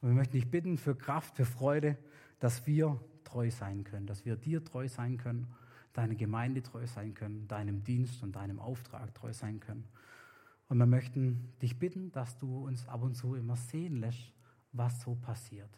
Und 0.00 0.08
wir 0.08 0.14
möchten 0.14 0.32
dich 0.32 0.50
bitten 0.50 0.76
für 0.76 0.96
Kraft, 0.96 1.36
für 1.36 1.44
Freude, 1.44 1.96
dass 2.40 2.66
wir 2.66 3.00
treu 3.24 3.50
sein 3.50 3.84
können, 3.84 4.06
dass 4.06 4.24
wir 4.24 4.36
dir 4.36 4.64
treu 4.64 4.88
sein 4.88 5.16
können, 5.16 5.46
deiner 5.92 6.14
Gemeinde 6.14 6.62
treu 6.62 6.86
sein 6.86 7.14
können, 7.14 7.48
deinem 7.48 7.84
Dienst 7.84 8.22
und 8.22 8.36
deinem 8.36 8.58
Auftrag 8.58 9.14
treu 9.14 9.32
sein 9.32 9.60
können. 9.60 9.84
Und 10.68 10.78
wir 10.78 10.86
möchten 10.86 11.52
dich 11.60 11.78
bitten, 11.78 12.12
dass 12.12 12.38
du 12.38 12.66
uns 12.66 12.88
ab 12.88 13.02
und 13.02 13.14
zu 13.14 13.34
immer 13.34 13.56
sehen 13.56 13.96
lässt, 13.96 14.32
was 14.72 15.00
so 15.02 15.14
passiert. 15.14 15.70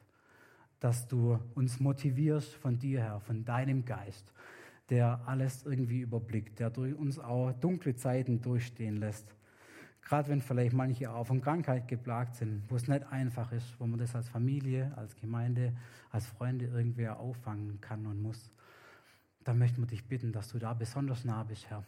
Dass 0.78 1.08
du 1.08 1.38
uns 1.54 1.80
motivierst 1.80 2.54
von 2.54 2.78
dir 2.78 3.00
her, 3.00 3.20
von 3.20 3.44
deinem 3.44 3.84
Geist, 3.84 4.32
der 4.90 5.26
alles 5.26 5.64
irgendwie 5.64 6.00
überblickt, 6.00 6.60
der 6.60 6.70
durch 6.70 6.94
uns 6.94 7.18
auch 7.18 7.52
dunkle 7.52 7.96
Zeiten 7.96 8.40
durchstehen 8.40 8.98
lässt 8.98 9.34
Gerade 10.04 10.28
wenn 10.28 10.42
vielleicht 10.42 10.74
manche 10.74 11.10
auch 11.10 11.26
von 11.26 11.40
Krankheit 11.40 11.88
geplagt 11.88 12.36
sind, 12.36 12.62
wo 12.70 12.76
es 12.76 12.86
nicht 12.88 13.04
einfach 13.10 13.50
ist, 13.52 13.80
wo 13.80 13.86
man 13.86 13.98
das 13.98 14.14
als 14.14 14.28
Familie, 14.28 14.92
als 14.96 15.16
Gemeinde, 15.16 15.72
als 16.10 16.26
Freunde 16.26 16.66
irgendwer 16.66 17.18
auffangen 17.18 17.80
kann 17.80 18.06
und 18.06 18.20
muss. 18.20 18.50
Da 19.44 19.52
möchten 19.52 19.82
wir 19.82 19.86
dich 19.86 20.04
bitten, 20.06 20.32
dass 20.32 20.48
du 20.48 20.58
da 20.58 20.72
besonders 20.72 21.24
nah 21.24 21.42
bist, 21.44 21.68
Herr. 21.68 21.84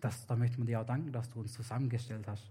Das, 0.00 0.26
da 0.26 0.36
möchten 0.36 0.58
wir 0.58 0.66
dir 0.66 0.80
auch 0.80 0.86
danken, 0.86 1.12
dass 1.12 1.30
du 1.30 1.40
uns 1.40 1.52
zusammengestellt 1.52 2.28
hast 2.28 2.50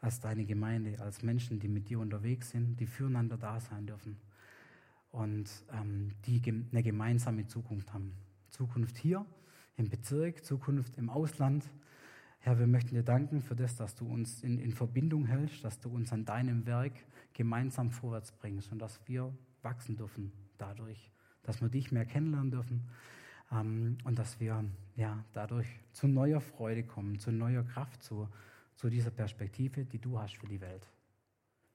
als 0.00 0.20
deine 0.20 0.44
Gemeinde, 0.44 0.98
als 1.00 1.22
Menschen, 1.22 1.60
die 1.60 1.68
mit 1.68 1.88
dir 1.88 2.00
unterwegs 2.00 2.50
sind, 2.50 2.80
die 2.80 2.86
füreinander 2.86 3.36
da 3.36 3.60
sein 3.60 3.86
dürfen 3.86 4.16
und 5.10 5.48
ähm, 5.72 6.12
die 6.26 6.42
eine 6.72 6.82
gemeinsame 6.82 7.46
Zukunft 7.46 7.92
haben. 7.92 8.14
Zukunft 8.50 8.96
hier 8.96 9.24
im 9.76 9.88
Bezirk, 9.88 10.44
Zukunft 10.44 10.96
im 10.96 11.08
Ausland, 11.08 11.70
Herr, 12.44 12.58
wir 12.58 12.66
möchten 12.66 12.96
dir 12.96 13.04
danken 13.04 13.40
für 13.40 13.54
das, 13.54 13.76
dass 13.76 13.94
du 13.94 14.04
uns 14.04 14.42
in, 14.42 14.58
in 14.58 14.72
Verbindung 14.72 15.26
hältst, 15.26 15.62
dass 15.62 15.78
du 15.78 15.88
uns 15.88 16.12
an 16.12 16.24
deinem 16.24 16.66
Werk 16.66 16.92
gemeinsam 17.34 17.92
vorwärts 17.92 18.32
bringst 18.32 18.72
und 18.72 18.80
dass 18.80 18.98
wir 19.06 19.32
wachsen 19.62 19.96
dürfen 19.96 20.32
dadurch, 20.58 21.12
dass 21.44 21.62
wir 21.62 21.68
dich 21.68 21.92
mehr 21.92 22.04
kennenlernen 22.04 22.50
dürfen 22.50 22.88
und 23.60 24.18
dass 24.18 24.40
wir 24.40 24.64
ja, 24.96 25.24
dadurch 25.32 25.68
zu 25.92 26.08
neuer 26.08 26.40
Freude 26.40 26.84
kommen, 26.84 27.18
zu 27.18 27.30
neuer 27.30 27.62
Kraft, 27.62 28.02
zu, 28.02 28.28
zu 28.76 28.88
dieser 28.88 29.10
Perspektive, 29.10 29.84
die 29.84 29.98
du 29.98 30.18
hast 30.18 30.36
für 30.36 30.46
die 30.46 30.60
Welt. 30.60 30.88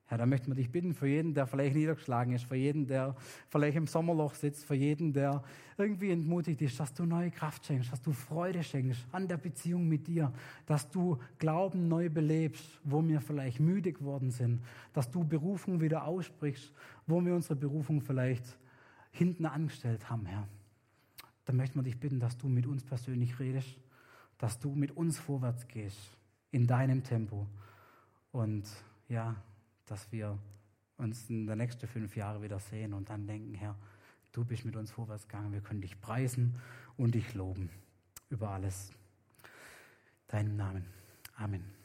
Herr, 0.09 0.17
da 0.17 0.25
möchten 0.25 0.47
wir 0.47 0.55
dich 0.55 0.71
bitten 0.71 0.93
für 0.93 1.07
jeden, 1.07 1.33
der 1.33 1.47
vielleicht 1.47 1.75
niedergeschlagen 1.75 2.33
ist, 2.33 2.45
für 2.45 2.55
jeden, 2.55 2.87
der 2.87 3.13
vielleicht 3.49 3.75
im 3.75 3.87
Sommerloch 3.87 4.35
sitzt, 4.35 4.63
für 4.63 4.73
jeden, 4.73 5.11
der 5.11 5.43
irgendwie 5.77 6.11
entmutigt 6.11 6.61
ist, 6.61 6.79
dass 6.79 6.93
du 6.93 7.05
neue 7.05 7.29
Kraft 7.29 7.65
schenkst, 7.65 7.91
dass 7.91 8.01
du 8.01 8.13
Freude 8.13 8.63
schenkst 8.63 9.05
an 9.11 9.27
der 9.27 9.35
Beziehung 9.35 9.85
mit 9.87 10.07
dir, 10.07 10.31
dass 10.65 10.89
du 10.89 11.19
Glauben 11.39 11.89
neu 11.89 12.09
belebst, 12.09 12.79
wo 12.85 13.05
wir 13.05 13.19
vielleicht 13.19 13.59
müde 13.59 13.91
geworden 13.91 14.31
sind, 14.31 14.63
dass 14.93 15.11
du 15.11 15.25
Berufung 15.25 15.81
wieder 15.81 16.05
aussprichst, 16.05 16.71
wo 17.05 17.23
wir 17.23 17.35
unsere 17.35 17.57
Berufung 17.57 17.99
vielleicht 17.99 18.57
hinten 19.11 19.45
angestellt 19.45 20.09
haben, 20.09 20.25
Herr. 20.25 20.47
Da 21.47 21.53
möchten 21.53 21.79
wir 21.79 21.83
dich 21.83 21.97
bitten, 21.97 22.19
dass 22.19 22.37
du 22.37 22.49
mit 22.49 22.67
uns 22.67 22.83
persönlich 22.83 23.39
redest, 23.39 23.79
dass 24.37 24.59
du 24.59 24.75
mit 24.75 24.91
uns 24.91 25.17
vorwärts 25.17 25.65
gehst, 25.69 26.17
in 26.51 26.67
deinem 26.67 27.05
Tempo. 27.05 27.47
Und 28.33 28.65
ja, 29.07 29.33
dass 29.85 30.11
wir 30.11 30.37
uns 30.97 31.29
in 31.29 31.47
den 31.47 31.57
nächsten 31.57 31.87
fünf 31.87 32.17
Jahren 32.17 32.41
wieder 32.41 32.59
sehen 32.59 32.93
und 32.93 33.09
dann 33.09 33.25
denken, 33.27 33.53
Herr, 33.53 33.77
du 34.33 34.43
bist 34.43 34.65
mit 34.65 34.75
uns 34.75 34.91
vorwärts 34.91 35.29
gegangen, 35.29 35.53
wir 35.53 35.61
können 35.61 35.79
dich 35.79 36.01
preisen 36.01 36.59
und 36.97 37.15
dich 37.15 37.33
loben 37.33 37.69
über 38.29 38.49
alles. 38.49 38.91
Deinem 40.27 40.57
Namen. 40.57 40.85
Amen. 41.37 41.76